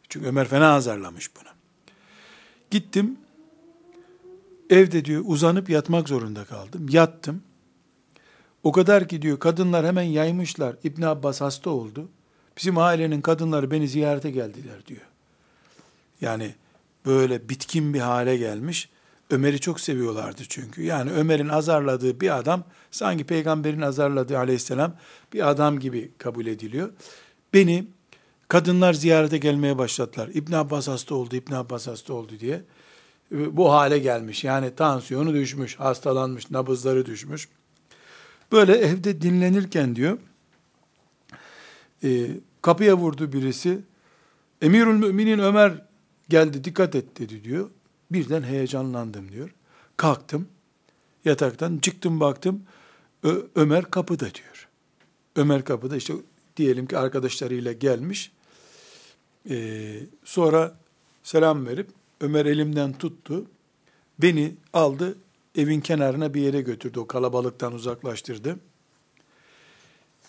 Çünkü 0.09 0.27
Ömer 0.27 0.47
fena 0.47 0.73
azarlamış 0.73 1.35
bunu. 1.35 1.49
Gittim, 2.71 3.17
evde 4.69 5.05
diyor 5.05 5.23
uzanıp 5.25 5.69
yatmak 5.69 6.09
zorunda 6.09 6.45
kaldım. 6.45 6.89
Yattım. 6.89 7.43
O 8.63 8.71
kadar 8.71 9.07
ki 9.07 9.21
diyor 9.21 9.39
kadınlar 9.39 9.85
hemen 9.85 10.03
yaymışlar. 10.03 10.75
İbn 10.83 11.01
Abbas 11.01 11.41
hasta 11.41 11.69
oldu. 11.69 12.09
Bizim 12.57 12.77
ailenin 12.77 13.21
kadınları 13.21 13.71
beni 13.71 13.87
ziyarete 13.87 14.31
geldiler 14.31 14.85
diyor. 14.87 15.01
Yani 16.21 16.55
böyle 17.05 17.49
bitkin 17.49 17.93
bir 17.93 17.99
hale 17.99 18.37
gelmiş. 18.37 18.89
Ömer'i 19.29 19.59
çok 19.59 19.79
seviyorlardı 19.79 20.41
çünkü. 20.49 20.83
Yani 20.83 21.11
Ömer'in 21.11 21.49
azarladığı 21.49 22.21
bir 22.21 22.37
adam 22.37 22.63
sanki 22.91 23.23
peygamberin 23.23 23.81
azarladığı 23.81 24.37
aleyhisselam 24.37 24.95
bir 25.33 25.49
adam 25.49 25.79
gibi 25.79 26.11
kabul 26.17 26.45
ediliyor. 26.45 26.89
Beni 27.53 27.87
kadınlar 28.47 28.93
ziyarete 28.93 29.37
gelmeye 29.37 29.77
başladılar. 29.77 30.29
İbn 30.33 30.53
Abbas 30.53 30.87
hasta 30.87 31.15
oldu, 31.15 31.35
İbn 31.35 31.53
Abbas 31.53 31.87
hasta 31.87 32.13
oldu 32.13 32.33
diye. 32.39 32.61
Bu 33.31 33.71
hale 33.71 33.99
gelmiş. 33.99 34.43
Yani 34.43 34.75
tansiyonu 34.75 35.33
düşmüş, 35.33 35.75
hastalanmış, 35.75 36.51
nabızları 36.51 37.05
düşmüş. 37.05 37.49
Böyle 38.51 38.73
evde 38.73 39.21
dinlenirken 39.21 39.95
diyor, 39.95 40.17
e, 42.03 42.27
kapıya 42.61 42.97
vurdu 42.97 43.33
birisi. 43.33 43.79
Emirül 44.61 44.95
Müminin 44.95 45.39
Ömer 45.39 45.81
geldi 46.29 46.63
dikkat 46.63 46.95
et 46.95 47.19
dedi 47.19 47.43
diyor. 47.43 47.69
Birden 48.11 48.43
heyecanlandım 48.43 49.31
diyor. 49.31 49.53
Kalktım 49.97 50.47
yataktan 51.25 51.77
çıktım 51.77 52.19
baktım 52.19 52.63
Ö- 53.23 53.47
Ömer 53.55 53.91
kapıda 53.91 54.25
diyor. 54.25 54.67
Ömer 55.35 55.63
kapıda 55.63 55.97
işte 55.97 56.13
diyelim 56.57 56.87
ki 56.87 56.97
arkadaşlarıyla 56.97 57.71
gelmiş. 57.71 58.31
Ee, 59.49 59.99
sonra 60.23 60.77
selam 61.23 61.65
verip 61.67 61.89
Ömer 62.21 62.45
elimden 62.45 62.93
tuttu. 62.93 63.45
Beni 64.21 64.55
aldı 64.73 65.17
evin 65.55 65.81
kenarına 65.81 66.33
bir 66.33 66.41
yere 66.41 66.61
götürdü. 66.61 66.99
O 66.99 67.07
kalabalıktan 67.07 67.73
uzaklaştırdı. 67.73 68.59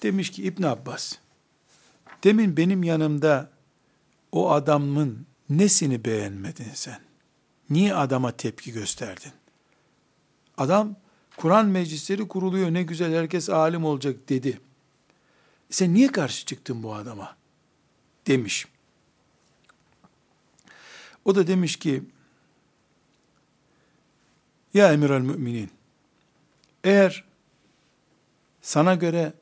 Demiş 0.03 0.31
ki 0.31 0.43
İbn 0.43 0.63
Abbas, 0.63 1.13
demin 2.25 2.57
benim 2.57 2.83
yanımda 2.83 3.51
o 4.33 4.51
adamın 4.51 5.27
nesini 5.51 6.05
beğenmedin 6.05 6.71
sen? 6.75 7.01
Niye 7.71 7.95
adama 7.95 8.33
tepki 8.33 8.73
gösterdin? 8.73 9.33
Adam 10.59 10.97
Kur'an 11.37 11.67
meclisleri 11.67 12.29
kuruluyor 12.29 12.73
ne 12.73 12.83
güzel 12.83 13.15
herkes 13.15 13.51
alim 13.51 13.85
olacak 13.85 14.29
dedi. 14.29 14.61
E 15.71 15.73
sen 15.73 15.95
niye 15.95 16.13
karşı 16.13 16.47
çıktın 16.47 16.83
bu 16.83 16.95
adama? 16.95 17.37
Demiş. 18.27 18.67
O 21.25 21.35
da 21.35 21.47
demiş 21.47 21.77
ki 21.77 22.03
ya 24.75 24.93
emir 24.93 25.11
el 25.11 25.21
müminin 25.21 25.71
eğer 26.85 27.25
sana 28.63 28.95
göre 28.95 29.33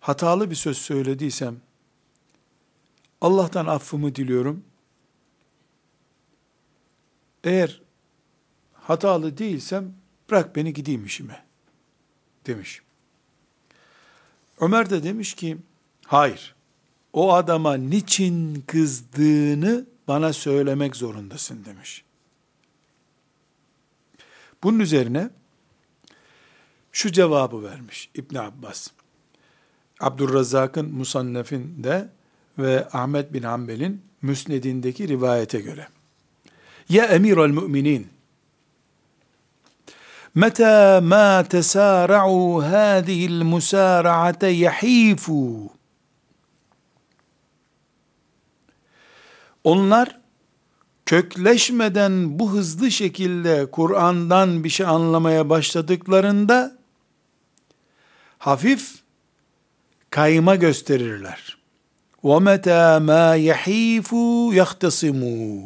hatalı 0.00 0.50
bir 0.50 0.54
söz 0.54 0.78
söylediysem 0.78 1.60
Allah'tan 3.20 3.66
affımı 3.66 4.14
diliyorum. 4.14 4.64
Eğer 7.44 7.82
hatalı 8.74 9.38
değilsem 9.38 9.94
bırak 10.30 10.56
beni 10.56 10.72
gideyim 10.72 11.06
işime 11.06 11.44
demiş. 12.46 12.82
Ömer 14.60 14.90
de 14.90 15.02
demiş 15.02 15.34
ki 15.34 15.58
hayır 16.06 16.54
o 17.12 17.32
adama 17.32 17.74
niçin 17.74 18.64
kızdığını 18.66 19.86
bana 20.08 20.32
söylemek 20.32 20.96
zorundasın 20.96 21.64
demiş. 21.64 22.04
Bunun 24.63 24.79
üzerine 24.79 25.29
şu 26.91 27.11
cevabı 27.11 27.63
vermiş 27.63 28.09
İbn 28.15 28.35
Abbas. 28.35 28.87
Abdurrazzak'ın 29.99 30.91
Musannef'inde 30.91 32.09
ve 32.57 32.87
Ahmet 32.93 33.33
bin 33.33 33.43
Hanbel'in 33.43 34.01
Müsned'indeki 34.21 35.07
rivayete 35.07 35.59
göre. 35.59 35.87
Ya 36.89 37.05
emir 37.05 37.37
müminin 37.37 38.15
متى 40.35 40.99
ما 40.99 41.41
تسارعوا 41.41 42.63
هذه 42.63 43.25
المسارعة 43.25 44.43
يحيفوا 44.43 45.69
Onlar 49.63 50.18
kökleşmeden 51.09 52.39
bu 52.39 52.51
hızlı 52.51 52.91
şekilde 52.91 53.71
Kur'an'dan 53.71 54.63
bir 54.63 54.69
şey 54.69 54.85
anlamaya 54.85 55.49
başladıklarında 55.49 56.77
hafif 58.37 58.95
kayma 60.09 60.55
gösterirler. 60.55 61.57
وَمَتَى 62.23 63.05
مَا 63.11 63.37
يَح۪يفُوا 63.51 64.55
يَخْتَصِمُوا 64.61 65.65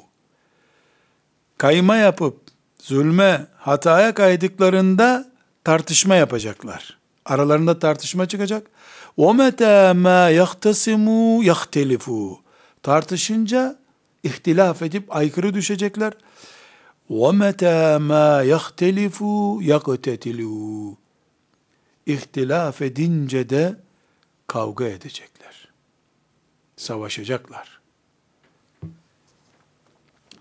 Kayma 1.58 1.95
yapıp 1.95 2.38
zulme, 2.82 3.47
hataya 3.58 4.14
kaydıklarında 4.14 5.32
tartışma 5.64 6.16
yapacaklar. 6.16 6.97
Aralarında 7.26 7.80
tartışma 7.80 8.28
çıkacak. 8.28 8.68
وَمَتَى 9.18 9.91
مَا 10.06 10.43
يَخْتَصِمُوا 10.43 11.43
يَخْتَلِفُوا 11.52 12.36
Tartışınca 12.84 13.80
ihtilaf 14.24 14.82
edip 14.82 15.16
aykırı 15.16 15.54
düşecekler. 15.54 16.14
وَمَتَى 17.10 17.97
مَا 17.97 18.45
يَخْتَلِفُوا 18.56 19.64
يَقْتَتِلُوا 19.64 20.95
İhtilaf 22.06 22.82
edince 22.82 23.50
de 23.50 23.76
kavga 24.47 24.86
edecekler. 24.86 25.70
Savaşacaklar. 26.78 27.80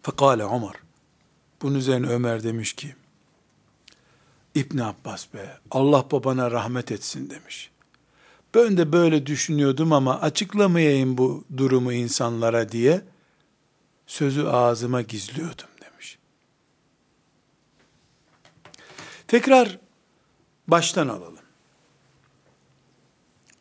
Fekale 0.03 0.43
Ömer. 0.43 0.75
Bunun 1.63 1.75
üzerine 1.75 2.07
Ömer 2.07 2.43
demiş 2.43 2.73
ki, 2.73 2.95
İbn 4.55 4.79
Abbas 4.79 5.35
be, 5.35 5.59
Allah 5.71 6.05
babana 6.11 6.51
rahmet 6.51 6.93
etsin 6.93 7.31
demiş. 7.31 7.71
Ben 8.55 8.77
de 8.77 8.93
böyle 8.93 9.27
düşünüyordum 9.27 9.93
ama 9.93 10.21
açıklamayayım 10.21 11.19
bu 11.19 11.45
durumu 11.57 11.93
insanlara 11.93 12.73
diye 12.73 13.03
sözü 14.08 14.44
ağzıma 14.44 15.02
gizliyordum 15.02 15.68
demiş. 15.82 16.18
Tekrar 19.28 19.80
baştan 20.68 21.08
alalım. 21.08 21.44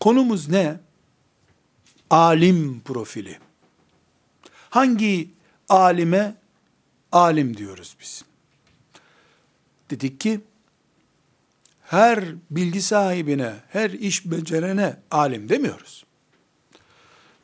Konumuz 0.00 0.48
ne? 0.48 0.80
Alim 2.10 2.80
profili. 2.80 3.38
Hangi 4.70 5.30
alime 5.68 6.34
alim 7.12 7.56
diyoruz 7.56 7.96
biz? 8.00 8.24
Dedik 9.90 10.20
ki 10.20 10.40
her 11.82 12.24
bilgi 12.50 12.82
sahibine, 12.82 13.54
her 13.68 13.90
iş 13.90 14.26
becerene 14.26 14.96
alim 15.10 15.48
demiyoruz. 15.48 16.04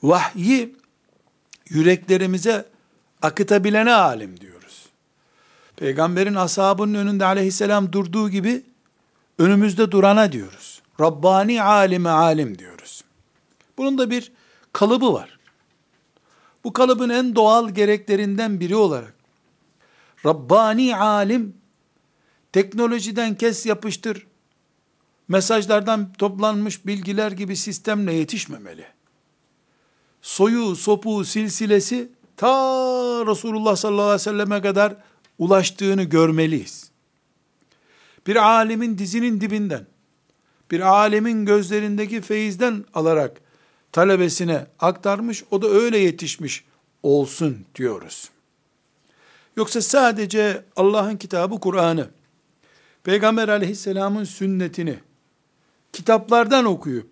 Vahyi 0.02 0.76
yüreklerimize 1.68 2.68
akıtabilene 3.22 3.94
alim 3.94 4.40
diyoruz. 4.40 4.86
Peygamberin 5.76 6.34
ashabının 6.34 6.94
önünde 6.94 7.24
aleyhisselam 7.24 7.92
durduğu 7.92 8.30
gibi 8.30 8.62
önümüzde 9.38 9.90
durana 9.90 10.32
diyoruz. 10.32 10.82
Rabbani 11.00 11.62
alime 11.62 12.10
alim 12.10 12.58
diyoruz. 12.58 13.04
Bunun 13.78 13.98
da 13.98 14.10
bir 14.10 14.32
kalıbı 14.72 15.12
var. 15.12 15.38
Bu 16.64 16.72
kalıbın 16.72 17.08
en 17.08 17.34
doğal 17.34 17.70
gereklerinden 17.70 18.60
biri 18.60 18.76
olarak 18.76 19.14
Rabbani 20.26 20.96
alim 20.96 21.56
teknolojiden 22.52 23.34
kes 23.34 23.66
yapıştır 23.66 24.26
mesajlardan 25.28 26.12
toplanmış 26.12 26.86
bilgiler 26.86 27.32
gibi 27.32 27.56
sistemle 27.56 28.12
yetişmemeli. 28.12 28.86
Soyu, 30.22 30.76
sopu, 30.76 31.24
silsilesi 31.24 32.12
ta 32.38 33.26
Resulullah 33.26 33.76
sallallahu 33.76 34.02
aleyhi 34.02 34.20
ve 34.20 34.24
selleme 34.24 34.62
kadar 34.62 34.96
ulaştığını 35.38 36.02
görmeliyiz. 36.02 36.90
Bir 38.26 38.36
alimin 38.36 38.98
dizinin 38.98 39.40
dibinden, 39.40 39.86
bir 40.70 40.80
alimin 40.80 41.46
gözlerindeki 41.46 42.20
feyizden 42.20 42.84
alarak 42.94 43.40
talebesine 43.92 44.66
aktarmış, 44.78 45.44
o 45.50 45.62
da 45.62 45.68
öyle 45.68 45.98
yetişmiş 45.98 46.64
olsun 47.02 47.64
diyoruz. 47.74 48.30
Yoksa 49.56 49.82
sadece 49.82 50.64
Allah'ın 50.76 51.16
kitabı 51.16 51.60
Kur'an'ı, 51.60 52.08
Peygamber 53.04 53.48
aleyhisselamın 53.48 54.24
sünnetini 54.24 54.98
kitaplardan 55.92 56.64
okuyup, 56.64 57.10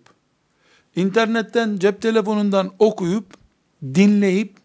internetten, 0.95 1.77
cep 1.77 2.01
telefonundan 2.01 2.71
okuyup, 2.79 3.33
dinleyip, 3.83 4.56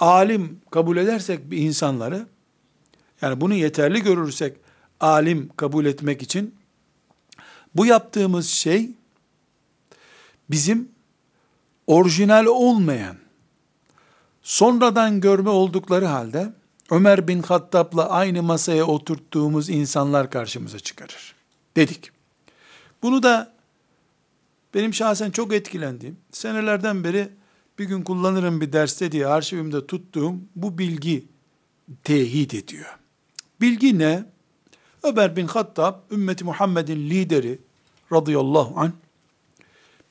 alim 0.00 0.60
kabul 0.70 0.96
edersek 0.96 1.50
bir 1.50 1.58
insanları, 1.58 2.26
yani 3.22 3.40
bunu 3.40 3.54
yeterli 3.54 4.02
görürsek, 4.02 4.56
alim 5.00 5.50
kabul 5.56 5.84
etmek 5.86 6.22
için, 6.22 6.54
bu 7.74 7.86
yaptığımız 7.86 8.48
şey, 8.48 8.90
bizim 10.50 10.88
orijinal 11.86 12.46
olmayan, 12.46 13.16
sonradan 14.42 15.20
görme 15.20 15.50
oldukları 15.50 16.06
halde, 16.06 16.52
Ömer 16.90 17.28
bin 17.28 17.42
Hattab'la 17.42 18.10
aynı 18.10 18.42
masaya 18.42 18.84
oturttuğumuz 18.84 19.70
insanlar 19.70 20.30
karşımıza 20.30 20.78
çıkarır. 20.78 21.34
Dedik. 21.76 22.10
Bunu 23.02 23.22
da 23.22 23.54
benim 24.74 24.94
şahsen 24.94 25.30
çok 25.30 25.52
etkilendiğim, 25.52 26.16
senelerden 26.32 27.04
beri 27.04 27.28
bir 27.78 27.84
gün 27.84 28.02
kullanırım 28.02 28.60
bir 28.60 28.72
derste 28.72 29.12
diye 29.12 29.26
arşivimde 29.26 29.86
tuttuğum 29.86 30.34
bu 30.56 30.78
bilgi 30.78 31.24
teyit 32.02 32.54
ediyor. 32.54 32.98
Bilgi 33.60 33.98
ne? 33.98 34.24
Ömer 35.02 35.36
bin 35.36 35.46
Hattab, 35.46 35.94
ümmeti 36.10 36.44
Muhammed'in 36.44 37.10
lideri 37.10 37.58
radıyallahu 38.12 38.80
anh, 38.80 38.92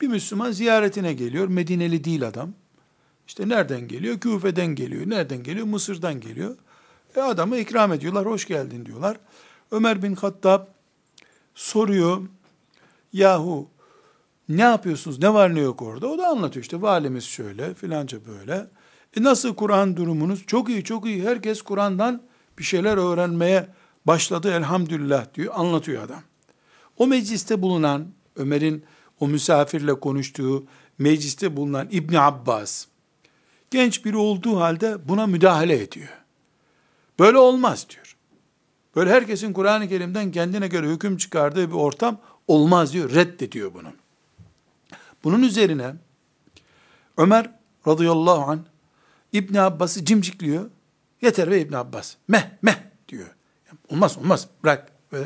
bir 0.00 0.08
Müslüman 0.08 0.50
ziyaretine 0.50 1.12
geliyor. 1.12 1.48
Medineli 1.48 2.04
değil 2.04 2.28
adam. 2.28 2.52
İşte 3.26 3.48
nereden 3.48 3.88
geliyor? 3.88 4.20
Küfe'den 4.20 4.66
geliyor. 4.66 5.10
Nereden 5.10 5.42
geliyor? 5.42 5.66
Mısır'dan 5.66 6.20
geliyor. 6.20 6.56
E 7.16 7.20
adamı 7.20 7.58
ikram 7.58 7.92
ediyorlar. 7.92 8.26
Hoş 8.26 8.46
geldin 8.46 8.86
diyorlar. 8.86 9.16
Ömer 9.70 10.02
bin 10.02 10.14
Hattab 10.14 10.66
soruyor. 11.54 12.22
Yahu 13.12 13.68
ne 14.48 14.62
yapıyorsunuz? 14.62 15.18
Ne 15.18 15.34
var 15.34 15.54
ne 15.54 15.60
yok 15.60 15.82
orada? 15.82 16.06
O 16.06 16.18
da 16.18 16.28
anlatıyor 16.28 16.62
işte 16.62 16.82
valimiz 16.82 17.24
şöyle 17.24 17.74
filanca 17.74 18.18
böyle. 18.26 18.66
E 19.16 19.22
nasıl 19.22 19.54
Kur'an 19.54 19.96
durumunuz? 19.96 20.46
Çok 20.46 20.68
iyi 20.68 20.84
çok 20.84 21.06
iyi. 21.06 21.24
Herkes 21.24 21.62
Kur'an'dan 21.62 22.22
bir 22.58 22.64
şeyler 22.64 22.96
öğrenmeye 22.96 23.66
başladı 24.06 24.52
elhamdülillah 24.52 25.34
diyor. 25.34 25.54
Anlatıyor 25.56 26.02
adam. 26.02 26.22
O 26.98 27.06
mecliste 27.06 27.62
bulunan 27.62 28.06
Ömer'in 28.36 28.84
o 29.20 29.28
misafirle 29.28 30.00
konuştuğu 30.00 30.64
mecliste 30.98 31.56
bulunan 31.56 31.88
İbni 31.90 32.20
Abbas 32.20 32.86
genç 33.70 34.04
biri 34.04 34.16
olduğu 34.16 34.60
halde 34.60 35.08
buna 35.08 35.26
müdahale 35.26 35.82
ediyor. 35.82 36.08
Böyle 37.18 37.38
olmaz 37.38 37.86
diyor. 37.90 38.16
Böyle 38.96 39.10
herkesin 39.10 39.52
Kur'an-ı 39.52 39.88
Kerim'den 39.88 40.32
kendine 40.32 40.68
göre 40.68 40.88
hüküm 40.88 41.16
çıkardığı 41.16 41.68
bir 41.68 41.74
ortam 41.74 42.18
olmaz 42.48 42.92
diyor. 42.92 43.14
Reddediyor 43.14 43.74
bunu. 43.74 43.88
Bunun 45.24 45.42
üzerine 45.42 45.94
Ömer 47.16 47.50
radıyallahu 47.86 48.50
an 48.50 48.66
İbn 49.32 49.56
Abbas'ı 49.56 50.04
cimcikliyor. 50.04 50.70
Yeter 51.22 51.50
ve 51.50 51.60
İbn 51.60 51.74
Abbas. 51.74 52.14
Meh 52.28 52.50
meh 52.62 52.76
diyor. 53.08 53.26
Olmaz 53.88 54.18
olmaz 54.18 54.48
bırak 54.62 54.92
ve 55.12 55.22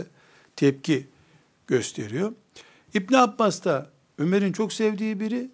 tepki 0.57 1.09
gösteriyor. 1.67 2.33
İbn 2.95 3.15
Abbas 3.15 3.65
da 3.65 3.91
Ömer'in 4.19 4.53
çok 4.53 4.73
sevdiği 4.73 5.21
biri. 5.21 5.51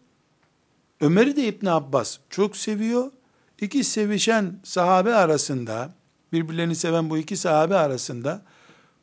Ömer'i 1.01 1.37
de 1.37 1.47
İbn 1.47 1.67
Abbas 1.67 2.19
çok 2.31 2.57
seviyor. 2.57 3.13
İki 3.61 3.85
sevişen 3.85 4.61
sahabe 4.65 5.15
arasında, 5.15 5.95
birbirlerini 6.33 6.77
seven 6.77 7.11
bu 7.11 7.19
iki 7.19 7.37
sahabe 7.37 7.77
arasında 7.77 8.43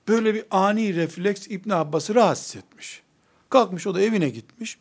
böyle 0.08 0.34
bir 0.34 0.44
ani 0.52 0.96
refleks 0.96 1.48
İbn 1.48 1.70
Abbas'ı 1.70 2.16
rahatsız 2.16 2.56
etmiş. 2.56 3.02
Kalkmış 3.50 3.88
o 3.88 3.96
da 3.96 4.02
evine 4.02 4.30
gitmiş. 4.30 4.78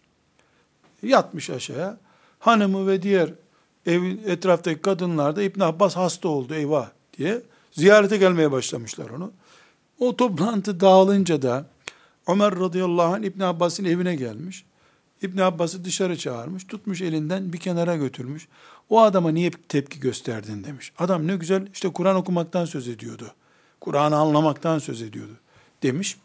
Yatmış 1.03 1.51
aşağıya. 1.51 1.98
Hanımı 2.38 2.86
ve 2.86 3.03
diğer 3.03 3.30
ev, 3.86 4.03
etraftaki 4.26 4.80
kadınlar 4.80 5.36
da 5.36 5.42
İbn 5.42 5.61
Abbas 5.61 5.96
hasta 5.96 6.28
oldu 6.28 6.55
eyvah 6.55 6.88
diye 7.18 7.42
ziyarete 7.72 8.16
gelmeye 8.16 8.53
başlamışlar 8.53 9.11
onu. 9.11 9.32
O 9.98 10.16
toplantı 10.16 10.80
dağılınca 10.80 11.42
da 11.42 11.66
Ömer 12.28 12.59
radıyallahu 12.61 13.14
anh 13.14 13.24
İbn 13.24 13.40
Abbas'ın 13.40 13.84
evine 13.84 14.16
gelmiş. 14.16 14.64
İbn 15.22 15.38
Abbas'ı 15.38 15.84
dışarı 15.84 16.18
çağırmış, 16.18 16.64
tutmuş 16.64 17.01
elinden 17.01 17.53
bir 17.53 17.59
kenara 17.59 17.96
götürmüş. 17.96 18.48
O 18.90 19.01
adama 19.01 19.30
niye 19.30 19.51
tepki 19.51 20.01
gösterdin 20.01 20.64
demiş. 20.64 20.92
Adam 20.98 21.26
ne 21.26 21.36
güzel 21.36 21.68
işte 21.72 21.88
Kur'an 21.92 22.16
okumaktan 22.16 22.64
söz 22.64 22.88
ediyordu. 22.88 23.34
Kur'an'ı 23.80 24.16
anlamaktan 24.16 24.78
söz 24.78 25.03
ediyordu 25.03 25.32
demiş. 25.82 26.16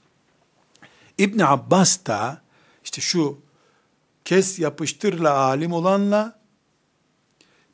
İbn 1.18 1.40
Abbas 1.40 2.06
da 2.06 2.42
işte 2.84 3.02
şu 3.02 3.38
kes 4.26 4.60
yapıştırla 4.60 5.34
alim 5.38 5.74
olanla 5.74 6.40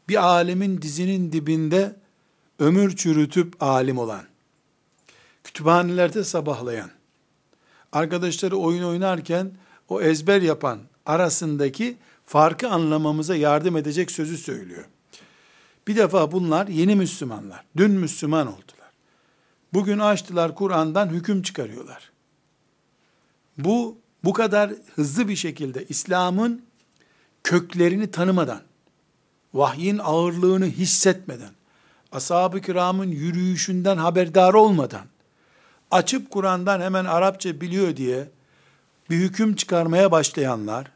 bir 0.09 0.23
alemin 0.23 0.81
dizinin 0.81 1.31
dibinde 1.31 1.95
ömür 2.59 2.95
çürütüp 2.95 3.63
alim 3.63 3.97
olan, 3.97 4.23
kütüphanelerde 5.43 6.23
sabahlayan, 6.23 6.91
arkadaşları 7.91 8.57
oyun 8.57 8.83
oynarken 8.83 9.51
o 9.89 10.01
ezber 10.01 10.41
yapan 10.41 10.79
arasındaki 11.05 11.97
farkı 12.25 12.69
anlamamıza 12.69 13.35
yardım 13.35 13.77
edecek 13.77 14.11
sözü 14.11 14.37
söylüyor. 14.37 14.85
Bir 15.87 15.95
defa 15.95 16.31
bunlar 16.31 16.67
yeni 16.67 16.95
Müslümanlar. 16.95 17.65
Dün 17.77 17.91
Müslüman 17.91 18.47
oldular. 18.47 18.91
Bugün 19.73 19.99
açtılar 19.99 20.55
Kur'an'dan 20.55 21.09
hüküm 21.09 21.41
çıkarıyorlar. 21.41 22.11
Bu 23.57 24.00
bu 24.23 24.33
kadar 24.33 24.71
hızlı 24.95 25.27
bir 25.27 25.35
şekilde 25.35 25.85
İslam'ın 25.89 26.61
köklerini 27.43 28.11
tanımadan, 28.11 28.61
vahyin 29.53 29.97
ağırlığını 30.03 30.65
hissetmeden, 30.65 31.51
ashab-ı 32.11 32.61
kiramın 32.61 33.07
yürüyüşünden 33.07 33.97
haberdar 33.97 34.53
olmadan, 34.53 35.05
açıp 35.91 36.31
Kur'an'dan 36.31 36.81
hemen 36.81 37.05
Arapça 37.05 37.61
biliyor 37.61 37.95
diye 37.97 38.27
bir 39.09 39.17
hüküm 39.17 39.55
çıkarmaya 39.55 40.11
başlayanlar, 40.11 40.91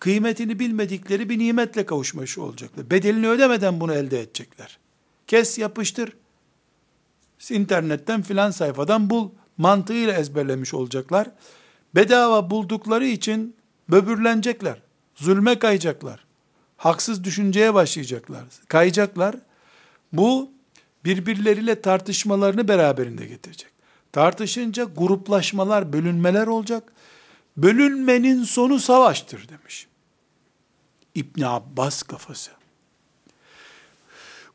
kıymetini 0.00 0.58
bilmedikleri 0.58 1.28
bir 1.28 1.38
nimetle 1.38 1.86
kavuşmuş 1.86 2.38
olacaklar. 2.38 2.90
Bedelini 2.90 3.28
ödemeden 3.28 3.80
bunu 3.80 3.94
elde 3.94 4.20
edecekler. 4.20 4.78
Kes 5.26 5.58
yapıştır. 5.58 6.12
İnternetten 7.50 8.22
filan 8.22 8.50
sayfadan 8.50 9.10
bul. 9.10 9.30
Mantığıyla 9.56 10.12
ezberlemiş 10.12 10.74
olacaklar. 10.74 11.30
Bedava 11.94 12.50
buldukları 12.50 13.06
için 13.06 13.56
böbürlenecekler. 13.90 14.82
Zulme 15.14 15.58
kayacaklar. 15.58 16.24
Haksız 16.76 17.24
düşünceye 17.24 17.74
başlayacaklar. 17.74 18.44
Kayacaklar. 18.68 19.36
Bu 20.12 20.50
birbirleriyle 21.04 21.80
tartışmalarını 21.82 22.68
beraberinde 22.68 23.26
getirecek. 23.26 23.70
Tartışınca 24.12 24.84
gruplaşmalar, 24.84 25.92
bölünmeler 25.92 26.46
olacak. 26.46 26.92
Bölünmenin 27.56 28.44
sonu 28.44 28.78
savaştır 28.78 29.48
demiş. 29.48 29.86
İbn 31.14 31.42
Abbas 31.42 32.02
kafası. 32.02 32.50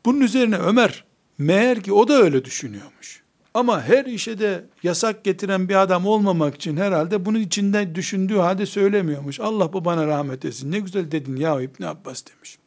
Bunun 0.06 0.22
üzerine 0.22 0.58
Ömer 0.58 1.04
meğer 1.38 1.84
ki 1.84 1.94
o 1.94 2.08
da 2.08 2.14
öyle 2.14 2.46
düşünüyormuş. 2.46 3.23
Ama 3.54 3.84
her 3.84 4.06
işe 4.06 4.40
de 4.40 4.66
yasak 4.84 5.24
getiren 5.24 5.70
bir 5.70 5.76
adam 5.82 6.06
olmamak 6.06 6.56
için 6.56 6.78
herhalde 6.78 7.26
bunun 7.26 7.40
içinde 7.40 7.96
düşündüğü 7.96 8.38
halde 8.38 8.66
söylemiyormuş. 8.66 9.40
Allah 9.40 9.74
babana 9.74 10.08
rahmet 10.08 10.46
etsin. 10.46 10.72
Ne 10.72 10.80
güzel 10.80 11.12
dedin 11.12 11.36
ya 11.36 11.62
İbn 11.62 11.84
Abbas 11.84 12.24
demiş. 12.26 12.58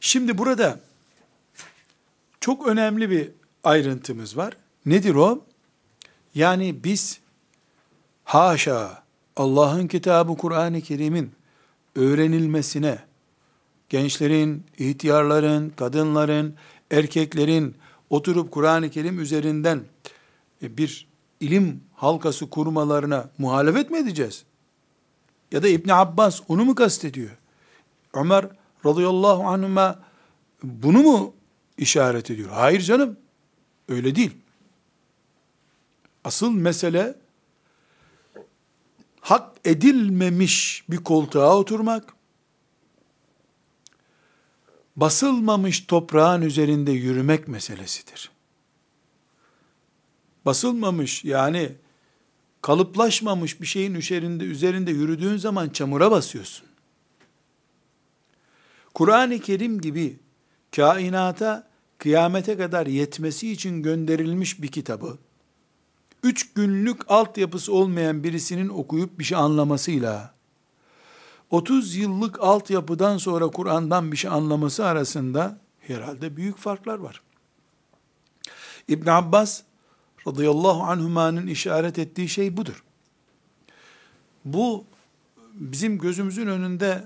Şimdi 0.00 0.38
burada 0.38 0.80
çok 2.40 2.66
önemli 2.66 3.10
bir 3.10 3.30
ayrıntımız 3.64 4.36
var. 4.36 4.56
Nedir 4.86 5.14
o? 5.14 5.44
Yani 6.34 6.84
biz 6.84 7.20
haşa 8.24 9.02
Allah'ın 9.36 9.86
kitabı 9.86 10.36
Kur'an-ı 10.36 10.80
Kerim'in 10.80 11.32
öğrenilmesine, 11.96 12.98
gençlerin, 13.88 14.66
ihtiyarların, 14.78 15.70
kadınların, 15.70 16.54
erkeklerin 16.90 17.76
oturup 18.10 18.52
Kur'an-ı 18.52 18.90
Kerim 18.90 19.20
üzerinden 19.20 19.84
e, 20.62 20.76
bir 20.76 21.08
ilim 21.40 21.80
halkası 21.94 22.50
kurmalarına 22.50 23.30
muhalefet 23.38 23.90
mi 23.90 23.98
edeceğiz? 23.98 24.44
Ya 25.52 25.62
da 25.62 25.68
İbn 25.68 25.90
Abbas 25.90 26.40
onu 26.48 26.64
mu 26.64 26.74
kastediyor? 26.74 27.30
Ömer 28.14 28.46
radıyallahu 28.86 29.42
anhuma 29.42 29.98
bunu 30.62 31.02
mu 31.02 31.34
işaret 31.78 32.30
ediyor? 32.30 32.50
Hayır 32.50 32.80
canım. 32.80 33.16
Öyle 33.88 34.14
değil. 34.14 34.30
Asıl 36.24 36.50
mesele 36.50 37.14
hak 39.20 39.50
edilmemiş 39.64 40.84
bir 40.88 40.96
koltuğa 40.96 41.56
oturmak, 41.58 42.14
basılmamış 45.00 45.80
toprağın 45.80 46.42
üzerinde 46.42 46.92
yürümek 46.92 47.48
meselesidir. 47.48 48.30
Basılmamış 50.44 51.24
yani 51.24 51.72
kalıplaşmamış 52.62 53.60
bir 53.60 53.66
şeyin 53.66 53.94
üzerinde 53.94 54.44
üzerinde 54.44 54.90
yürüdüğün 54.90 55.36
zaman 55.36 55.68
çamura 55.68 56.10
basıyorsun. 56.10 56.66
Kur'an-ı 58.94 59.38
Kerim 59.38 59.80
gibi 59.80 60.16
kainata 60.76 61.68
kıyamete 61.98 62.56
kadar 62.56 62.86
yetmesi 62.86 63.52
için 63.52 63.82
gönderilmiş 63.82 64.62
bir 64.62 64.68
kitabı, 64.68 65.18
üç 66.22 66.52
günlük 66.52 67.10
altyapısı 67.10 67.72
olmayan 67.72 68.24
birisinin 68.24 68.68
okuyup 68.68 69.18
bir 69.18 69.24
şey 69.24 69.38
anlamasıyla, 69.38 70.34
30 71.50 71.96
yıllık 71.96 72.40
altyapıdan 72.40 73.18
sonra 73.18 73.46
Kur'an'dan 73.48 74.12
bir 74.12 74.16
şey 74.16 74.30
anlaması 74.30 74.86
arasında 74.86 75.58
herhalde 75.78 76.36
büyük 76.36 76.56
farklar 76.56 76.98
var. 76.98 77.22
İbn 78.88 79.10
Abbas 79.10 79.62
radıyallahu 80.26 80.82
anhümanın 80.82 81.46
işaret 81.46 81.98
ettiği 81.98 82.28
şey 82.28 82.56
budur. 82.56 82.84
Bu 84.44 84.84
bizim 85.54 85.98
gözümüzün 85.98 86.46
önünde 86.46 87.04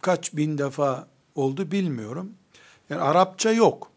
kaç 0.00 0.36
bin 0.36 0.58
defa 0.58 1.08
oldu 1.34 1.70
bilmiyorum. 1.70 2.32
Yani 2.90 3.02
Arapça 3.02 3.52
yok. 3.52 3.90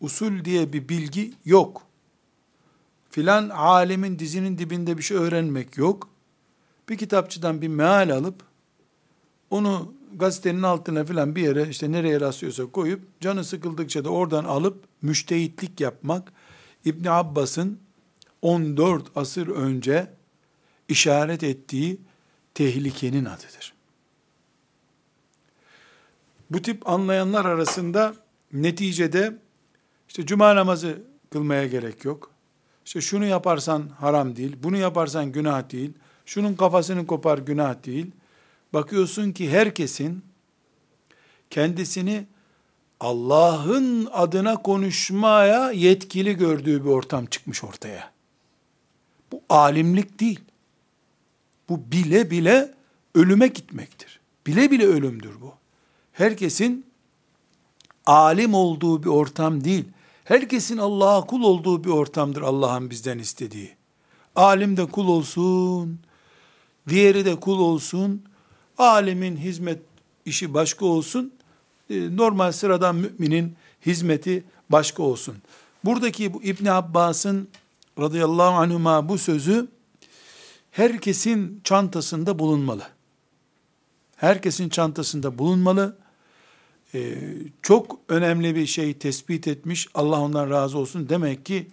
Usul 0.00 0.44
diye 0.44 0.72
bir 0.72 0.88
bilgi 0.88 1.32
yok. 1.44 1.82
Filan 3.10 3.48
alemin 3.48 4.18
dizinin 4.18 4.58
dibinde 4.58 4.98
bir 4.98 5.02
şey 5.02 5.16
öğrenmek 5.16 5.76
yok. 5.76 6.08
Bir 6.90 6.98
kitapçıdan 6.98 7.62
bir 7.62 7.68
meal 7.68 8.10
alıp 8.10 8.42
onu 9.50 9.94
gazetenin 10.14 10.62
altına 10.62 11.04
filan 11.04 11.36
bir 11.36 11.42
yere 11.42 11.68
işte 11.68 11.92
nereye 11.92 12.20
rastlıyorsa 12.20 12.66
koyup 12.66 13.20
canı 13.20 13.44
sıkıldıkça 13.44 14.04
da 14.04 14.08
oradan 14.10 14.44
alıp 14.44 14.84
müştehitlik 15.02 15.80
yapmak 15.80 16.32
İbn 16.84 17.08
Abbas'ın 17.08 17.78
14 18.42 19.06
asır 19.16 19.48
önce 19.48 20.10
işaret 20.88 21.42
ettiği 21.42 22.00
tehlikenin 22.54 23.24
adıdır. 23.24 23.74
Bu 26.50 26.62
tip 26.62 26.88
anlayanlar 26.88 27.44
arasında 27.44 28.14
neticede 28.52 29.38
işte 30.08 30.26
cuma 30.26 30.56
namazı 30.56 31.02
kılmaya 31.30 31.66
gerek 31.66 32.04
yok. 32.04 32.30
İşte 32.84 33.00
şunu 33.00 33.24
yaparsan 33.24 33.88
haram 33.88 34.36
değil, 34.36 34.56
bunu 34.62 34.76
yaparsan 34.76 35.32
günah 35.32 35.70
değil, 35.70 35.92
şunun 36.26 36.54
kafasını 36.54 37.06
kopar 37.06 37.38
günah 37.38 37.84
değil. 37.84 38.10
Bakıyorsun 38.72 39.32
ki 39.32 39.50
herkesin 39.50 40.24
kendisini 41.50 42.26
Allah'ın 43.00 44.08
adına 44.12 44.62
konuşmaya 44.62 45.70
yetkili 45.70 46.34
gördüğü 46.34 46.84
bir 46.84 46.90
ortam 46.90 47.26
çıkmış 47.26 47.64
ortaya. 47.64 48.10
Bu 49.32 49.42
alimlik 49.48 50.20
değil. 50.20 50.40
Bu 51.68 51.92
bile 51.92 52.30
bile 52.30 52.74
ölüme 53.14 53.46
gitmektir. 53.46 54.20
Bile 54.46 54.70
bile 54.70 54.86
ölümdür 54.86 55.40
bu 55.40 55.60
herkesin 56.20 56.86
alim 58.06 58.54
olduğu 58.54 59.02
bir 59.02 59.08
ortam 59.08 59.64
değil. 59.64 59.84
Herkesin 60.24 60.78
Allah'a 60.78 61.26
kul 61.26 61.42
olduğu 61.42 61.84
bir 61.84 61.90
ortamdır 61.90 62.42
Allah'ın 62.42 62.90
bizden 62.90 63.18
istediği. 63.18 63.70
Alim 64.36 64.76
de 64.76 64.86
kul 64.86 65.08
olsun, 65.08 65.98
diğeri 66.88 67.24
de 67.24 67.40
kul 67.40 67.58
olsun, 67.60 68.22
alimin 68.78 69.36
hizmet 69.36 69.78
işi 70.24 70.54
başka 70.54 70.86
olsun, 70.86 71.32
e, 71.90 72.16
normal 72.16 72.52
sıradan 72.52 72.96
müminin 72.96 73.56
hizmeti 73.86 74.44
başka 74.70 75.02
olsun. 75.02 75.36
Buradaki 75.84 76.34
bu 76.34 76.42
İbn 76.42 76.66
Abbas'ın 76.66 77.48
radıyallahu 77.98 78.54
anhuma 78.54 79.08
bu 79.08 79.18
sözü 79.18 79.68
herkesin 80.70 81.60
çantasında 81.64 82.38
bulunmalı. 82.38 82.82
Herkesin 84.16 84.68
çantasında 84.68 85.38
bulunmalı 85.38 85.96
e, 86.94 87.14
çok 87.62 87.98
önemli 88.08 88.54
bir 88.54 88.66
şey 88.66 88.94
tespit 88.94 89.48
etmiş. 89.48 89.88
Allah 89.94 90.20
ondan 90.20 90.50
razı 90.50 90.78
olsun. 90.78 91.08
Demek 91.08 91.46
ki 91.46 91.66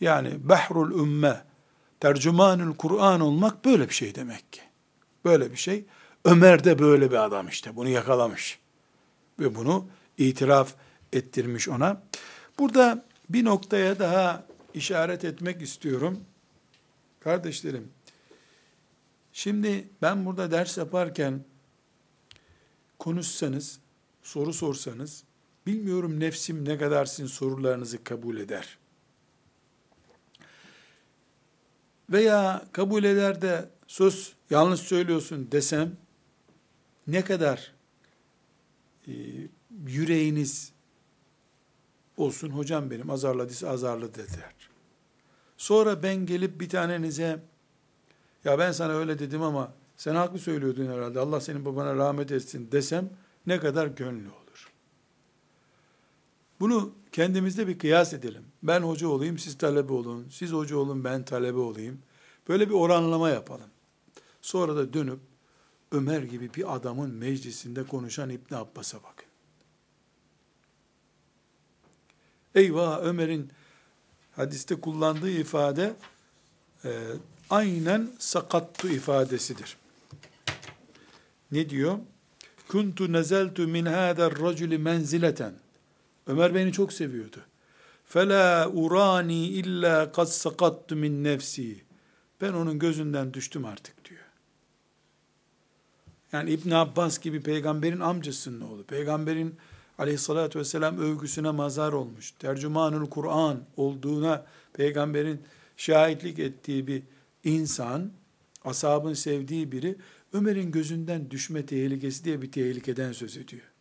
yani 0.00 0.30
behrul 0.48 1.00
ümme 1.00 1.42
tercümanül 2.02 2.74
Kur'an 2.74 3.20
olmak 3.20 3.64
böyle 3.64 3.88
bir 3.88 3.94
şey 3.94 4.14
demek 4.14 4.52
ki. 4.52 4.60
Böyle 5.24 5.52
bir 5.52 5.56
şey. 5.56 5.84
Ömer 6.24 6.64
de 6.64 6.78
böyle 6.78 7.10
bir 7.10 7.24
adam 7.24 7.48
işte. 7.48 7.76
Bunu 7.76 7.88
yakalamış. 7.88 8.58
Ve 9.40 9.54
bunu 9.54 9.88
itiraf 10.18 10.74
ettirmiş 11.12 11.68
ona. 11.68 12.02
Burada 12.58 13.04
bir 13.28 13.44
noktaya 13.44 13.98
daha 13.98 14.46
işaret 14.74 15.24
etmek 15.24 15.62
istiyorum. 15.62 16.20
Kardeşlerim, 17.20 17.88
şimdi 19.32 19.88
ben 20.02 20.26
burada 20.26 20.50
ders 20.50 20.78
yaparken 20.78 21.44
konuşsanız, 22.98 23.78
soru 24.22 24.52
sorsanız, 24.52 25.24
bilmiyorum 25.66 26.20
nefsim 26.20 26.68
ne 26.68 26.78
kadar 26.78 27.06
sizin 27.06 27.26
sorularınızı 27.26 28.04
kabul 28.04 28.36
eder. 28.36 28.78
Veya 32.10 32.64
kabul 32.72 33.04
eder 33.04 33.42
de 33.42 33.68
sus 33.86 34.32
yanlış 34.50 34.80
söylüyorsun 34.80 35.48
desem, 35.52 35.96
ne 37.06 37.24
kadar 37.24 37.72
e, 39.08 39.12
yüreğiniz 39.86 40.72
olsun 42.16 42.50
hocam 42.50 42.90
benim 42.90 43.10
azarladıysa 43.10 43.68
azarlı 43.68 44.14
dediler. 44.14 44.52
Sonra 45.56 46.02
ben 46.02 46.26
gelip 46.26 46.60
bir 46.60 46.68
tanenize 46.68 47.42
ya 48.44 48.58
ben 48.58 48.72
sana 48.72 48.92
öyle 48.92 49.18
dedim 49.18 49.42
ama 49.42 49.72
sen 49.96 50.14
haklı 50.14 50.38
söylüyordun 50.38 50.86
herhalde 50.86 51.20
Allah 51.20 51.40
senin 51.40 51.64
babana 51.64 51.96
rahmet 51.96 52.32
etsin 52.32 52.72
desem 52.72 53.10
ne 53.46 53.60
kadar 53.60 53.86
gönlü 53.86 54.28
olur. 54.28 54.72
Bunu 56.60 56.94
kendimizde 57.12 57.68
bir 57.68 57.78
kıyas 57.78 58.12
edelim. 58.12 58.44
Ben 58.62 58.80
hoca 58.82 59.08
olayım, 59.08 59.38
siz 59.38 59.58
talebe 59.58 59.92
olun. 59.92 60.28
Siz 60.30 60.52
hoca 60.52 60.76
olun, 60.76 61.04
ben 61.04 61.24
talebe 61.24 61.58
olayım. 61.58 61.98
Böyle 62.48 62.68
bir 62.68 62.74
oranlama 62.74 63.30
yapalım. 63.30 63.70
Sonra 64.42 64.76
da 64.76 64.92
dönüp 64.92 65.20
Ömer 65.92 66.22
gibi 66.22 66.54
bir 66.54 66.76
adamın 66.76 67.10
meclisinde 67.10 67.82
konuşan 67.82 68.30
İbn 68.30 68.54
Abbas'a 68.54 68.98
bakın. 69.02 69.26
Eyvah 72.54 73.02
Ömer'in 73.02 73.50
hadiste 74.36 74.80
kullandığı 74.80 75.30
ifade 75.30 75.94
e, 76.84 76.90
aynen 77.50 78.10
sakattu 78.18 78.88
ifadesidir. 78.88 79.76
Ne 81.52 81.70
diyor? 81.70 81.98
Kuntu 82.68 83.12
nezeltu 83.12 83.68
min 83.68 83.86
hâder 83.86 84.38
raculi 84.38 84.78
menzileten. 84.78 85.54
Ömer 86.26 86.54
beni 86.54 86.72
çok 86.72 86.92
seviyordu. 86.92 87.40
Fela 88.12 88.68
urani 88.68 89.46
illa 89.46 90.12
kad 90.12 90.26
sakattu 90.26 90.96
min 90.96 91.24
nefsi. 91.24 91.82
Ben 92.40 92.52
onun 92.52 92.78
gözünden 92.78 93.34
düştüm 93.34 93.64
artık 93.64 94.04
diyor. 94.04 94.20
Yani 96.32 96.50
İbn 96.50 96.70
Abbas 96.70 97.18
gibi 97.18 97.42
peygamberin 97.42 98.00
amcasının 98.00 98.60
oğlu. 98.60 98.84
Peygamberin 98.84 99.56
aleyhissalatü 99.98 100.58
vesselam 100.58 100.98
övgüsüne 100.98 101.50
mazar 101.50 101.92
olmuş. 101.92 102.30
Tercümanül 102.30 103.06
Kur'an 103.06 103.60
olduğuna 103.76 104.46
peygamberin 104.72 105.42
şahitlik 105.76 106.38
ettiği 106.38 106.86
bir 106.86 107.02
insan, 107.44 108.10
ashabın 108.64 109.14
sevdiği 109.14 109.72
biri, 109.72 109.96
Ömer'in 110.32 110.72
gözünden 110.72 111.30
düşme 111.30 111.66
tehlikesi 111.66 112.24
diye 112.24 112.42
bir 112.42 112.52
tehlikeden 112.52 113.12
söz 113.12 113.36
ediyor. 113.36 113.72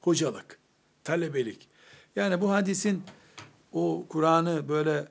Hocalık, 0.00 0.58
talebelik. 1.04 1.68
Yani 2.16 2.40
bu 2.40 2.50
hadisin 2.50 3.02
o 3.72 4.06
Kur'an'ı 4.08 4.68
böyle 4.68 5.08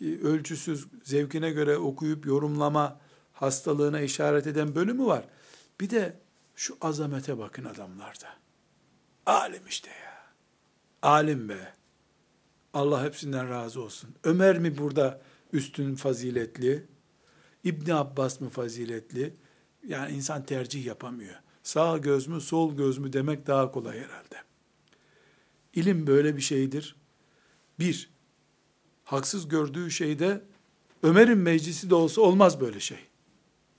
ölçüsüz, 0.00 0.86
zevkine 1.04 1.50
göre 1.50 1.78
okuyup 1.78 2.26
yorumlama 2.26 3.00
hastalığına 3.32 4.00
işaret 4.00 4.46
eden 4.46 4.74
bölümü 4.74 5.06
var. 5.06 5.24
Bir 5.80 5.90
de 5.90 6.20
şu 6.54 6.76
azamete 6.80 7.38
bakın 7.38 7.64
adamlarda. 7.64 8.28
Alim 9.26 9.62
işte 9.68 9.90
ya. 9.90 10.32
Alim 11.02 11.48
be. 11.48 11.72
Allah 12.74 13.04
hepsinden 13.04 13.50
razı 13.50 13.82
olsun. 13.82 14.10
Ömer 14.24 14.58
mi 14.58 14.78
burada 14.78 15.20
üstün 15.52 15.94
faziletli? 15.94 16.86
İbn 17.64 17.90
Abbas 17.90 18.40
mı 18.40 18.48
faziletli? 18.48 19.36
Yani 19.86 20.12
insan 20.12 20.46
tercih 20.46 20.86
yapamıyor. 20.86 21.34
Sağ 21.62 21.98
göz 21.98 22.26
mü, 22.26 22.40
sol 22.40 22.76
göz 22.76 22.98
mü 22.98 23.12
demek 23.12 23.46
daha 23.46 23.70
kolay 23.70 23.98
herhalde. 23.98 24.36
İlim 25.74 26.06
böyle 26.06 26.36
bir 26.36 26.42
şeydir. 26.42 26.96
Bir, 27.82 28.10
haksız 29.04 29.48
gördüğü 29.48 29.90
şeyde 29.90 30.42
Ömer'in 31.02 31.38
meclisi 31.38 31.90
de 31.90 31.94
olsa 31.94 32.20
olmaz 32.20 32.60
böyle 32.60 32.80
şey. 32.80 32.98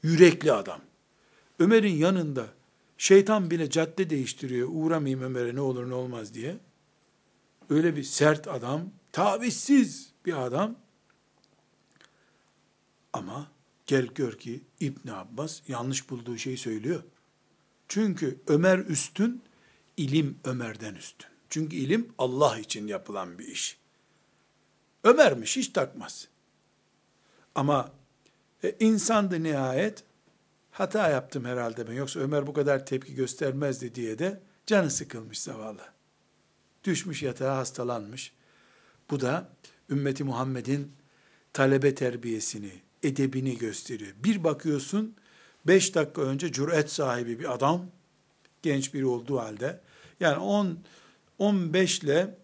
Yürekli 0.03 0.51
adam. 0.51 0.81
Ömer'in 1.59 1.95
yanında 1.95 2.47
şeytan 2.97 3.51
bile 3.51 3.69
cadde 3.69 4.09
değiştiriyor. 4.09 4.69
Uğramayayım 4.71 5.21
Ömer'e 5.21 5.55
ne 5.55 5.61
olur 5.61 5.89
ne 5.89 5.93
olmaz 5.93 6.33
diye. 6.33 6.57
Öyle 7.69 7.95
bir 7.95 8.03
sert 8.03 8.47
adam, 8.47 8.81
tavizsiz 9.11 10.11
bir 10.25 10.45
adam. 10.45 10.75
Ama 13.13 13.51
gel 13.85 14.05
gör 14.05 14.37
ki 14.39 14.63
İbn 14.79 15.07
Abbas 15.07 15.61
yanlış 15.67 16.09
bulduğu 16.09 16.37
şeyi 16.37 16.57
söylüyor. 16.57 17.03
Çünkü 17.87 18.39
Ömer 18.47 18.79
üstün, 18.79 19.41
ilim 19.97 20.39
Ömer'den 20.43 20.95
üstün. 20.95 21.27
Çünkü 21.49 21.75
ilim 21.75 22.13
Allah 22.17 22.59
için 22.59 22.87
yapılan 22.87 23.39
bir 23.39 23.47
iş. 23.47 23.82
Ömer'miş 25.03 25.57
hiç 25.57 25.69
takmaz. 25.69 26.27
Ama 27.55 27.91
e, 28.63 28.75
insandı 28.79 29.43
nihayet 29.43 30.03
hata 30.71 31.09
yaptım 31.09 31.45
herhalde 31.45 31.87
ben 31.87 31.93
yoksa 31.93 32.19
Ömer 32.19 32.47
bu 32.47 32.53
kadar 32.53 32.85
tepki 32.85 33.15
göstermezdi 33.15 33.95
diye 33.95 34.19
de 34.19 34.39
canı 34.65 34.91
sıkılmış 34.91 35.39
zavallı. 35.39 35.81
Düşmüş 36.83 37.23
yatağa 37.23 37.57
hastalanmış. 37.57 38.33
Bu 39.09 39.19
da 39.21 39.49
ümmeti 39.89 40.23
Muhammed'in 40.23 40.91
talebe 41.53 41.95
terbiyesini, 41.95 42.71
edebini 43.03 43.57
gösteriyor. 43.57 44.11
Bir 44.23 44.43
bakıyorsun, 44.43 45.15
beş 45.67 45.95
dakika 45.95 46.21
önce 46.21 46.51
cüret 46.51 46.91
sahibi 46.91 47.39
bir 47.39 47.53
adam, 47.53 47.85
genç 48.61 48.93
biri 48.93 49.05
olduğu 49.05 49.39
halde, 49.39 49.79
yani 50.19 50.37
10, 50.37 50.79
15 51.39 51.99
ile 51.99 52.35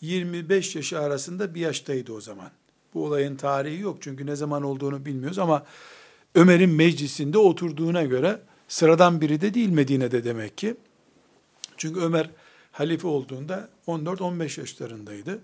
25 0.00 0.76
yaşı 0.76 1.00
arasında 1.00 1.54
bir 1.54 1.60
yaştaydı 1.60 2.12
o 2.12 2.20
zaman. 2.20 2.50
Bu 2.94 3.04
olayın 3.04 3.36
tarihi 3.36 3.80
yok 3.80 3.98
çünkü 4.00 4.26
ne 4.26 4.36
zaman 4.36 4.62
olduğunu 4.62 5.04
bilmiyoruz 5.04 5.38
ama 5.38 5.66
Ömer'in 6.34 6.70
meclisinde 6.70 7.38
oturduğuna 7.38 8.02
göre 8.02 8.40
sıradan 8.68 9.20
biri 9.20 9.40
de 9.40 9.54
değil 9.54 9.68
Medine'de 9.68 10.24
demek 10.24 10.58
ki. 10.58 10.76
Çünkü 11.76 12.00
Ömer 12.00 12.30
halife 12.72 13.08
olduğunda 13.08 13.68
14-15 13.86 14.60
yaşlarındaydı. 14.60 15.38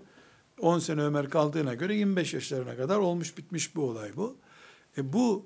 10 0.59 0.79
sene 0.79 1.01
Ömer 1.01 1.29
kaldığına 1.29 1.73
göre 1.73 1.95
25 1.95 2.33
yaşlarına 2.33 2.77
kadar 2.77 2.97
olmuş 2.97 3.37
bitmiş 3.37 3.75
bu 3.75 3.81
olay 3.81 4.09
bu. 4.15 4.35
E 4.97 5.13
bu 5.13 5.45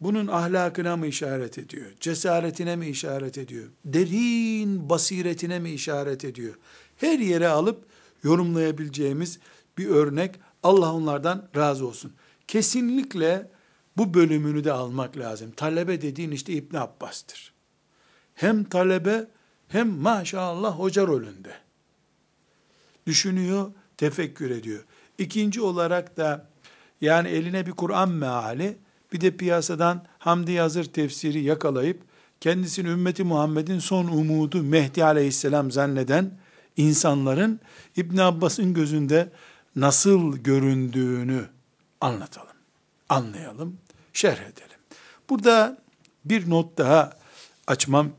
bunun 0.00 0.26
ahlakına 0.26 0.96
mı 0.96 1.06
işaret 1.06 1.58
ediyor? 1.58 1.86
Cesaretine 2.00 2.76
mi 2.76 2.88
işaret 2.88 3.38
ediyor? 3.38 3.66
Derin 3.84 4.90
basiretine 4.90 5.58
mi 5.58 5.70
işaret 5.70 6.24
ediyor? 6.24 6.54
Her 6.96 7.18
yere 7.18 7.48
alıp 7.48 7.89
yorumlayabileceğimiz 8.22 9.38
bir 9.78 9.88
örnek. 9.88 10.34
Allah 10.62 10.94
onlardan 10.94 11.48
razı 11.56 11.86
olsun. 11.86 12.12
Kesinlikle 12.48 13.50
bu 13.96 14.14
bölümünü 14.14 14.64
de 14.64 14.72
almak 14.72 15.16
lazım. 15.16 15.50
Talebe 15.50 16.02
dediğin 16.02 16.30
işte 16.30 16.52
İbn 16.52 16.76
Abbas'tır. 16.76 17.52
Hem 18.34 18.64
talebe 18.64 19.26
hem 19.68 19.88
maşallah 19.88 20.78
hoca 20.78 21.06
rolünde. 21.06 21.52
Düşünüyor, 23.06 23.72
tefekkür 23.96 24.50
ediyor. 24.50 24.84
İkinci 25.18 25.60
olarak 25.60 26.16
da 26.16 26.46
yani 27.00 27.28
eline 27.28 27.66
bir 27.66 27.72
Kur'an 27.72 28.08
meali, 28.08 28.78
bir 29.12 29.20
de 29.20 29.36
piyasadan 29.36 30.06
Hamdi 30.18 30.52
Yazır 30.52 30.84
tefsiri 30.84 31.42
yakalayıp 31.42 32.02
kendisini 32.40 32.88
ümmeti 32.88 33.24
Muhammed'in 33.24 33.78
son 33.78 34.04
umudu 34.04 34.62
Mehdi 34.62 35.04
aleyhisselam 35.04 35.70
zanneden 35.70 36.38
insanların 36.80 37.60
İbn 37.96 38.18
Abbas'ın 38.18 38.74
gözünde 38.74 39.32
nasıl 39.76 40.36
göründüğünü 40.36 41.48
anlatalım, 42.00 42.56
anlayalım, 43.08 43.78
şerh 44.12 44.40
edelim. 44.40 44.80
Burada 45.30 45.78
bir 46.24 46.50
not 46.50 46.78
daha 46.78 47.12
açmam 47.66 48.10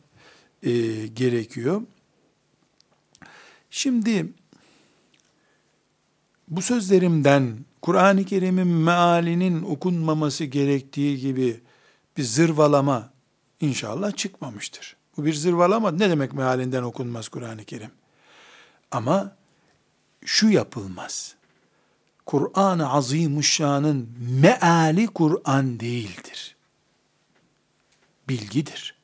e, 0.64 0.72
gerekiyor. 1.08 1.82
Şimdi 3.70 4.34
bu 6.48 6.62
sözlerimden 6.62 7.58
Kur'an-ı 7.82 8.26
Kerim'in 8.26 8.68
mealinin 8.68 9.64
okunmaması 9.64 10.44
gerektiği 10.44 11.20
gibi 11.20 11.60
bir 12.18 12.24
zırvalama 12.24 13.10
inşallah 13.62 14.16
çıkmamıştır. 14.16 14.96
Bu 15.18 15.26
bir 15.26 15.34
zırvalama 15.34 15.92
ne 15.92 16.10
demek 16.10 16.34
mealinden 16.34 16.84
okunmaz 16.84 17.30
Kur'an-ı 17.30 17.66
Kerim? 17.66 17.92
Ama 18.92 19.36
şu 20.26 20.50
yapılmaz. 20.50 21.36
Kur'an-ı 22.26 22.90
Azimuşşan'ın 22.90 24.10
meali 24.20 25.08
Kur'an 25.08 25.80
değildir. 25.80 26.56
Bilgidir. 28.30 28.96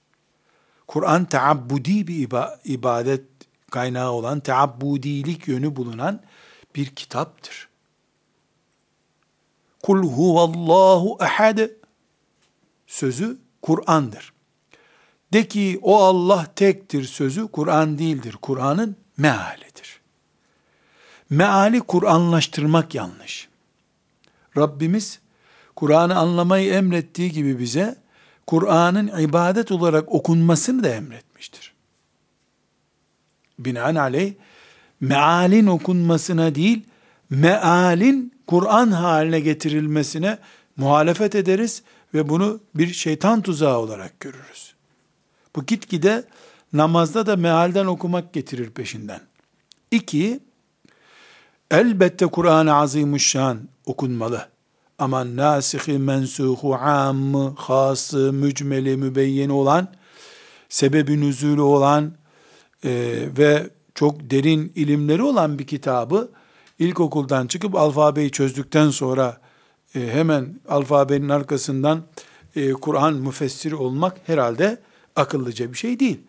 Kur'an 0.88 1.26
taabbudi 1.26 2.08
bir 2.08 2.28
ibadet 2.64 3.24
kaynağı 3.72 4.12
olan, 4.12 4.40
teabbudilik 4.40 5.48
yönü 5.48 5.76
bulunan 5.76 6.22
bir 6.76 6.86
kitaptır. 6.86 7.70
Kul 9.84 10.04
huvallahu 10.04 11.18
ehad 11.22 11.60
sözü 12.88 13.40
Kur'an'dır. 13.62 14.34
De 15.34 15.48
ki 15.48 15.80
o 15.82 16.04
Allah 16.04 16.48
tektir 16.56 17.04
sözü 17.04 17.48
Kur'an 17.48 17.98
değildir. 17.98 18.36
Kur'an'ın 18.42 18.96
mealidir. 19.18 19.67
Meali 21.30 21.80
Kur'anlaştırmak 21.80 22.96
yanlış. 22.96 23.48
Rabbimiz 24.58 25.20
Kur'an'ı 25.76 26.16
anlamayı 26.16 26.74
emrettiği 26.74 27.32
gibi 27.32 27.60
bize 27.60 27.96
Kur'an'ın 28.48 29.20
ibadet 29.20 29.72
olarak 29.72 30.12
okunmasını 30.12 30.84
da 30.84 30.90
emretmiştir. 30.90 31.74
Binaenaleyh 33.60 34.34
mealin 35.02 35.68
okunmasına 35.68 36.56
değil, 36.56 36.86
mealin 37.30 38.34
Kur'an 38.48 38.92
haline 38.92 39.40
getirilmesine 39.40 40.38
muhalefet 40.78 41.36
ederiz 41.36 41.84
ve 42.14 42.30
bunu 42.30 42.60
bir 42.76 42.94
şeytan 42.94 43.42
tuzağı 43.42 43.78
olarak 43.78 44.20
görürüz. 44.20 44.74
Bu 45.56 45.66
gitgide 45.66 46.24
namazda 46.74 47.26
da 47.26 47.36
mealden 47.36 47.86
okumak 47.86 48.34
getirir 48.34 48.70
peşinden. 48.70 49.22
İki, 49.92 50.40
elbette 51.72 52.26
Kur'an-ı 52.26 52.74
Azimuşşan 52.76 53.60
okunmalı. 53.86 54.48
Ama 55.00 55.36
nasihi, 55.36 55.98
mensuhu, 56.00 56.76
ammı, 56.76 57.56
hası, 57.58 58.34
mücmeli, 58.34 58.98
mübeyyeni 58.98 59.52
olan, 59.52 59.88
sebebi 60.70 61.22
nüzulü 61.22 61.62
olan 61.62 62.14
e, 62.84 62.90
ve 63.38 63.70
çok 63.96 64.32
derin 64.32 64.72
ilimleri 64.76 65.22
olan 65.24 65.60
bir 65.60 65.68
kitabı 65.68 66.32
ilkokuldan 66.80 67.48
çıkıp 67.48 67.76
alfabeyi 67.76 68.32
çözdükten 68.32 68.90
sonra 68.90 69.38
e, 69.96 70.00
hemen 70.00 70.60
alfabenin 70.70 71.30
arkasından 71.30 72.04
e, 72.56 72.74
Kur'an 72.74 73.14
müfessiri 73.14 73.76
olmak 73.76 74.18
herhalde 74.26 74.78
akıllıca 75.16 75.72
bir 75.72 75.78
şey 75.78 76.00
değil. 76.00 76.20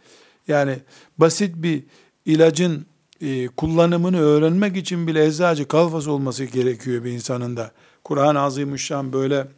Yani 0.48 0.78
basit 1.18 1.54
bir 1.56 1.84
ilacın 2.24 2.86
e, 3.20 3.48
kullanımını 3.48 4.20
öğrenmek 4.20 4.76
için 4.76 5.06
bile 5.06 5.26
eczacı 5.26 5.68
kalfası 5.68 6.12
olması 6.12 6.44
gerekiyor 6.44 7.04
bir 7.04 7.10
insanın 7.10 7.56
da. 7.56 7.72
Kur'an-ı 8.04 8.40
Azimüşşan 8.40 9.12
böyle 9.12 9.48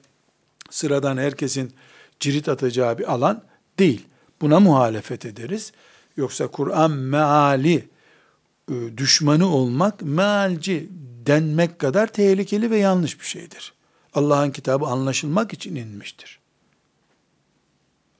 sıradan 0.70 1.16
herkesin 1.16 1.72
cirit 2.20 2.48
atacağı 2.48 2.98
bir 2.98 3.12
alan 3.12 3.42
değil. 3.78 4.06
Buna 4.40 4.60
muhalefet 4.60 5.26
ederiz. 5.26 5.72
Yoksa 6.16 6.46
Kur'an 6.46 6.90
meali 6.90 7.88
e, 8.70 8.74
düşmanı 8.96 9.46
olmak, 9.54 10.02
mealci 10.02 10.88
denmek 11.26 11.78
kadar 11.78 12.06
tehlikeli 12.06 12.70
ve 12.70 12.78
yanlış 12.78 13.20
bir 13.20 13.26
şeydir. 13.26 13.72
Allah'ın 14.14 14.50
kitabı 14.50 14.86
anlaşılmak 14.86 15.52
için 15.52 15.76
inmiştir 15.76 16.40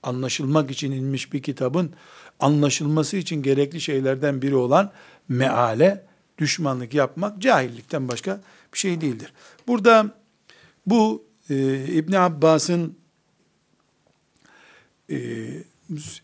anlaşılmak 0.02 0.70
için 0.70 0.92
inmiş 0.92 1.32
bir 1.32 1.42
kitabın 1.42 1.90
anlaşılması 2.40 3.16
için 3.16 3.42
gerekli 3.42 3.80
şeylerden 3.80 4.42
biri 4.42 4.56
olan 4.56 4.92
meale 5.30 6.06
düşmanlık 6.38 6.94
yapmak 6.94 7.38
cahillikten 7.38 8.08
başka 8.08 8.40
bir 8.74 8.78
şey 8.78 9.00
değildir. 9.00 9.32
Burada 9.66 10.14
bu 10.86 11.24
e, 11.50 11.84
İbn 11.84 12.12
Abbas'ın 12.12 12.98
e, 15.10 15.16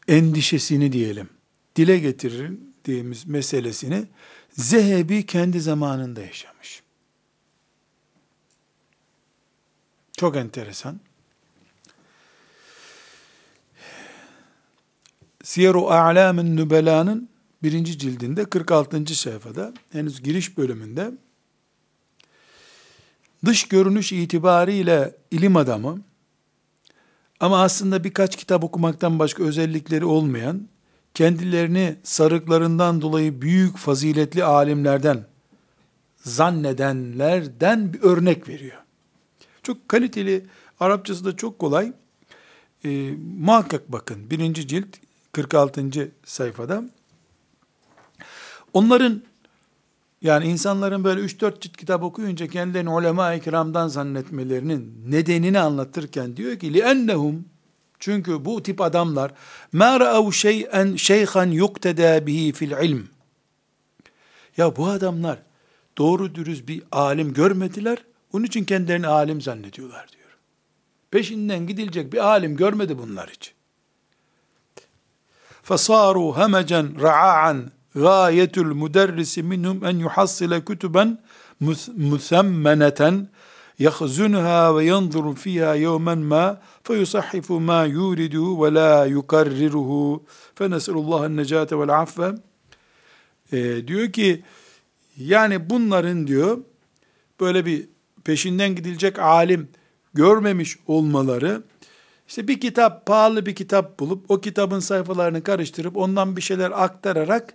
endişesini 0.08 0.92
diyelim 0.92 1.28
dile 1.76 1.98
getirdiğimiz 1.98 3.26
meselesini 3.26 4.06
Zehebi 4.50 5.26
kendi 5.26 5.60
zamanında 5.60 6.20
yaşamış. 6.20 6.82
Çok 10.12 10.36
enteresan. 10.36 11.00
Siyer-u 15.42 15.90
A'lamın 15.90 16.56
Nübela'nın 16.56 17.28
birinci 17.66 17.98
cildinde 17.98 18.44
46. 18.44 19.14
sayfada 19.14 19.74
henüz 19.92 20.22
giriş 20.22 20.58
bölümünde 20.58 21.10
dış 23.44 23.68
görünüş 23.68 24.12
itibariyle 24.12 25.16
ilim 25.30 25.56
adamı 25.56 26.00
ama 27.40 27.62
aslında 27.62 28.04
birkaç 28.04 28.36
kitap 28.36 28.64
okumaktan 28.64 29.18
başka 29.18 29.42
özellikleri 29.42 30.04
olmayan 30.04 30.68
kendilerini 31.14 31.96
sarıklarından 32.02 33.02
dolayı 33.02 33.42
büyük 33.42 33.76
faziletli 33.76 34.44
alimlerden 34.44 35.26
zannedenlerden 36.16 37.92
bir 37.92 38.02
örnek 38.02 38.48
veriyor. 38.48 38.82
Çok 39.62 39.88
kaliteli, 39.88 40.46
Arapçası 40.80 41.24
da 41.24 41.36
çok 41.36 41.58
kolay. 41.58 41.92
E, 42.84 43.10
muhakkak 43.38 43.92
bakın 43.92 44.30
birinci 44.30 44.68
cilt 44.68 44.96
46. 45.32 46.12
sayfada. 46.24 46.84
Onların 48.75 49.23
yani 50.21 50.45
insanların 50.45 51.03
böyle 51.03 51.21
3-4 51.21 51.59
cilt 51.59 51.77
kitap 51.77 52.03
okuyunca 52.03 52.47
kendilerini 52.47 52.89
ulema-i 52.89 53.41
kiramdan 53.41 53.87
zannetmelerinin 53.87 55.03
nedenini 55.07 55.59
anlatırken 55.59 56.37
diyor 56.37 56.59
ki 56.59 56.67
لِأَنَّهُمْ 56.71 57.41
çünkü 57.99 58.45
bu 58.45 58.63
tip 58.63 58.81
adamlar 58.81 59.31
مَا 59.73 59.99
رَأَوْ 59.99 60.31
شَيْئًا 60.31 60.93
شَيْخًا 60.95 61.53
يُقْتَدَى 61.53 62.25
بِهِ 62.25 62.53
fil 62.53 62.71
ilm. 62.71 63.07
Ya 64.57 64.75
bu 64.75 64.87
adamlar 64.87 65.39
doğru 65.97 66.35
dürüst 66.35 66.67
bir 66.67 66.83
alim 66.91 67.33
görmediler. 67.33 67.97
Onun 68.33 68.43
için 68.43 68.63
kendilerini 68.63 69.07
alim 69.07 69.41
zannediyorlar 69.41 70.07
diyor. 70.11 70.37
Peşinden 71.11 71.67
gidilecek 71.67 72.13
bir 72.13 72.25
alim 72.25 72.57
görmedi 72.57 72.97
bunlar 72.97 73.27
için. 73.27 73.53
فصاروا 75.63 76.29
همجا 76.39 76.81
رعاعا 77.05 77.55
gayetül 77.96 78.72
müderrisi 78.72 79.42
minhum 79.42 79.84
en 79.84 79.96
yuhassile 79.96 80.64
kütüben 80.64 81.18
müsemmeneten 81.96 83.28
yahzunha 83.78 84.76
ve 84.76 84.84
yanzuru 84.84 85.34
fiha 85.34 85.74
yevmen 85.74 86.18
ma 86.18 86.60
feyusahhifu 86.82 87.60
ma 87.60 87.84
yuridu 87.84 88.64
ve 88.64 88.74
la 88.74 89.06
yukarriruhu. 89.06 90.24
Fe 90.54 90.70
neselullahın 90.70 91.36
necate 91.36 91.78
vel 91.78 92.00
affe. 92.00 92.34
Ee, 93.52 93.86
diyor 93.86 94.12
ki 94.12 94.42
yani 95.18 95.70
bunların 95.70 96.26
diyor 96.26 96.58
böyle 97.40 97.66
bir 97.66 97.88
peşinden 98.24 98.76
gidilecek 98.76 99.18
alim 99.18 99.68
görmemiş 100.14 100.76
olmaları 100.86 101.62
işte 102.28 102.48
bir 102.48 102.60
kitap 102.60 103.06
pahalı 103.06 103.46
bir 103.46 103.54
kitap 103.54 104.00
bulup 104.00 104.30
o 104.30 104.40
kitabın 104.40 104.80
sayfalarını 104.80 105.42
karıştırıp 105.42 105.96
ondan 105.96 106.36
bir 106.36 106.42
şeyler 106.42 106.84
aktararak 106.84 107.54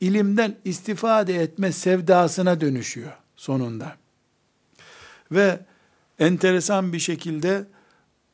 ilimden 0.00 0.56
istifade 0.64 1.34
etme 1.34 1.72
sevdasına 1.72 2.60
dönüşüyor 2.60 3.12
sonunda. 3.36 3.96
Ve 5.32 5.60
enteresan 6.18 6.92
bir 6.92 6.98
şekilde 6.98 7.66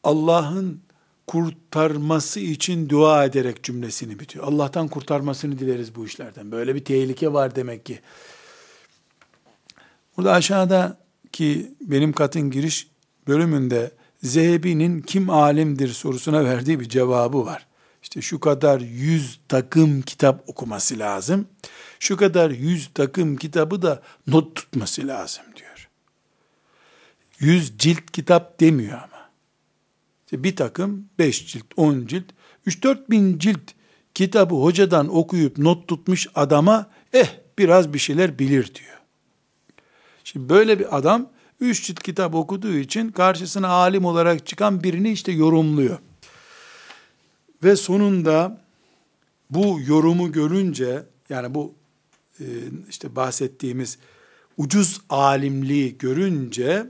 Allah'ın 0.05 0.81
kurtarması 1.27 2.41
için 2.41 2.89
dua 2.89 3.25
ederek 3.25 3.63
cümlesini 3.63 4.19
bitiyor. 4.19 4.45
Allah'tan 4.45 4.89
kurtarmasını 4.89 5.59
dileriz 5.59 5.95
bu 5.95 6.07
işlerden. 6.07 6.53
Böyle 6.53 6.75
bir 6.75 6.85
tehlike 6.85 7.33
var 7.33 7.57
demek 7.57 7.87
ki. 7.87 8.01
Burada 10.17 10.33
aşağıda 10.33 10.99
ki 11.33 11.75
benim 11.81 12.13
katın 12.13 12.51
giriş 12.51 12.89
bölümünde 13.29 13.91
Zehebi'nin 14.23 15.01
kim 15.01 15.31
alimdir 15.31 15.89
sorusuna 15.89 16.45
verdiği 16.45 16.81
bir 16.81 16.89
cevabı 16.89 17.47
var. 17.47 17.67
İşte 18.13 18.21
şu 18.23 18.41
kadar 18.41 18.81
yüz 18.81 19.41
takım 19.49 20.03
kitap 20.03 20.49
okuması 20.49 20.99
lazım. 20.99 21.47
Şu 22.01 22.17
kadar 22.17 22.51
yüz 22.51 22.91
takım 22.95 23.37
kitabı 23.37 23.83
da 23.83 24.03
not 24.27 24.57
tutması 24.57 25.07
lazım 25.07 25.45
diyor. 25.57 25.89
Yüz 27.39 27.79
cilt 27.79 28.11
kitap 28.13 28.61
demiyor 28.61 28.93
ama. 28.93 29.31
İşte 30.25 30.45
bir 30.45 30.57
takım 30.57 31.09
beş 31.19 31.47
cilt, 31.53 31.65
on 31.77 32.07
cilt, 32.07 32.25
üç 32.67 32.83
dört 32.83 33.11
bin 33.11 33.39
cilt 33.39 33.71
kitabı 34.15 34.55
hocadan 34.55 35.17
okuyup 35.17 35.59
not 35.59 35.89
tutmuş 35.89 36.29
adama 36.35 36.91
eh 37.13 37.29
biraz 37.59 37.95
bir 37.95 37.99
şeyler 37.99 38.39
bilir 38.39 38.75
diyor. 38.75 39.01
Şimdi 40.25 40.49
böyle 40.49 40.79
bir 40.79 40.99
adam 40.99 41.31
üç 41.61 41.87
cilt 41.87 42.03
kitap 42.03 42.35
okuduğu 42.35 42.77
için 42.77 43.09
karşısına 43.09 43.69
alim 43.69 44.05
olarak 44.05 44.47
çıkan 44.47 44.83
birini 44.83 45.13
işte 45.13 45.33
yorumluyor. 45.33 45.99
Ve 47.65 47.77
sonunda 47.77 48.61
bu 49.51 49.81
yorumu 49.87 50.33
görünce 50.33 51.03
yani 51.29 51.55
bu 51.55 51.75
e, 52.41 52.45
işte 52.89 53.17
bahsettiğimiz 53.17 53.99
ucuz 54.57 55.01
alimliği 55.09 55.99
görünce 55.99 56.87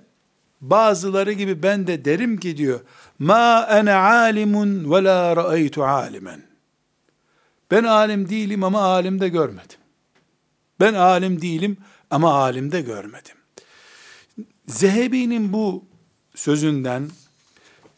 bazıları 0.60 1.32
gibi 1.32 1.62
ben 1.62 1.86
de 1.86 2.04
derim 2.04 2.36
ki 2.36 2.56
diyor 2.56 2.80
ma 3.18 3.68
ene 3.70 3.92
alimun 3.94 4.92
ve 4.92 5.04
la 5.04 5.36
ra'aytu 5.36 5.84
alimen. 5.84 6.42
Ben 7.70 7.84
alim 7.84 8.28
değilim 8.28 8.64
ama 8.64 8.80
alimde 8.80 9.28
görmedim. 9.28 9.78
Ben 10.80 10.94
alim 10.94 11.42
değilim 11.42 11.76
ama 12.10 12.34
alimde 12.34 12.80
görmedim. 12.80 13.36
Zehebi'nin 14.66 15.52
bu 15.52 15.84
sözünden 16.34 17.10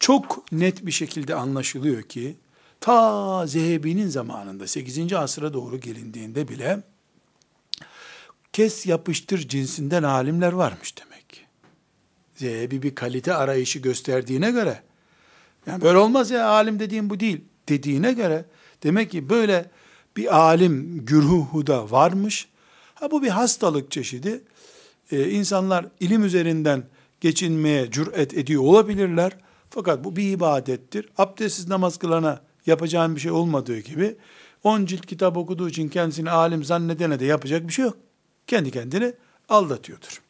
çok 0.01 0.53
net 0.53 0.87
bir 0.87 0.93
şekilde 0.93 1.35
anlaşılıyor 1.35 2.03
ki 2.03 2.37
ta 2.85 3.47
Zehebi'nin 3.47 4.09
zamanında 4.09 4.67
8. 4.67 5.13
asıra 5.13 5.55
doğru 5.55 5.81
gelindiğinde 5.81 6.49
bile 6.49 6.83
kes 8.53 8.87
yapıştır 8.87 9.49
cinsinden 9.49 10.03
alimler 10.03 10.53
varmış 10.53 10.95
demek. 10.99 11.47
Zehebi 12.37 12.83
bir 12.83 12.95
kalite 12.95 13.35
arayışı 13.35 13.79
gösterdiğine 13.79 14.51
göre 14.51 14.83
yani 15.67 15.83
böyle 15.83 15.99
olmaz 15.99 16.31
ya 16.31 16.49
alim 16.49 16.81
dediğim 16.81 17.11
bu 17.11 17.21
değil 17.21 17.41
dediğine 17.69 18.13
göre 18.13 18.45
demek 18.83 19.11
ki 19.11 19.29
böyle 19.29 19.71
bir 20.17 20.37
alim 20.37 21.07
güruhu 21.07 21.67
da 21.67 21.91
varmış. 21.91 22.49
Ha 22.95 23.11
bu 23.11 23.23
bir 23.23 23.29
hastalık 23.29 23.91
çeşidi. 23.91 24.43
Ee, 25.13 25.31
insanlar 25.31 25.87
ilim 26.01 26.25
üzerinden 26.25 26.85
geçinmeye 27.21 27.91
cüret 27.91 28.35
ediyor 28.35 28.63
olabilirler. 28.63 29.33
Fakat 29.71 30.05
bu 30.05 30.17
bir 30.17 30.31
ibadettir. 30.33 31.09
Abdestsiz 31.19 31.69
namaz 31.69 31.99
kılana 31.99 32.41
yapacağın 32.67 33.17
bir 33.17 33.21
şey 33.21 33.33
olmadığı 33.33 33.79
gibi 33.79 34.17
10 34.65 34.87
cilt 34.87 35.07
kitap 35.07 35.37
okuduğu 35.37 35.69
için 35.69 35.89
kendisini 35.89 36.31
alim 36.31 36.65
zannedene 36.65 37.21
de 37.21 37.25
yapacak 37.25 37.69
bir 37.69 37.73
şey 37.73 37.85
yok. 37.85 37.97
Kendi 38.47 38.71
kendini 38.71 39.15
aldatıyordur. 39.49 40.23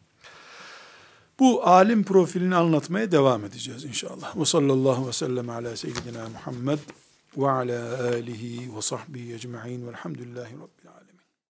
Bu 1.39 1.67
alim 1.67 2.05
profilini 2.05 2.57
anlatmaya 2.57 3.13
devam 3.13 3.45
edeceğiz 3.45 3.85
inşallah. 3.85 4.37
Ve 4.37 4.45
sallallahu 4.45 5.09
ve 5.09 5.13
sellem 5.13 5.51
ala 5.51 5.77
seyyidina 5.77 6.29
Muhammed 6.29 6.79
ve 7.37 7.51
ala 7.51 8.05
alihi 8.05 8.77
ve 8.77 8.83
sahbihi 8.83 9.35
ecma'in 9.35 9.87
velhamdülillahi 9.87 10.55
rabbil 10.55 10.74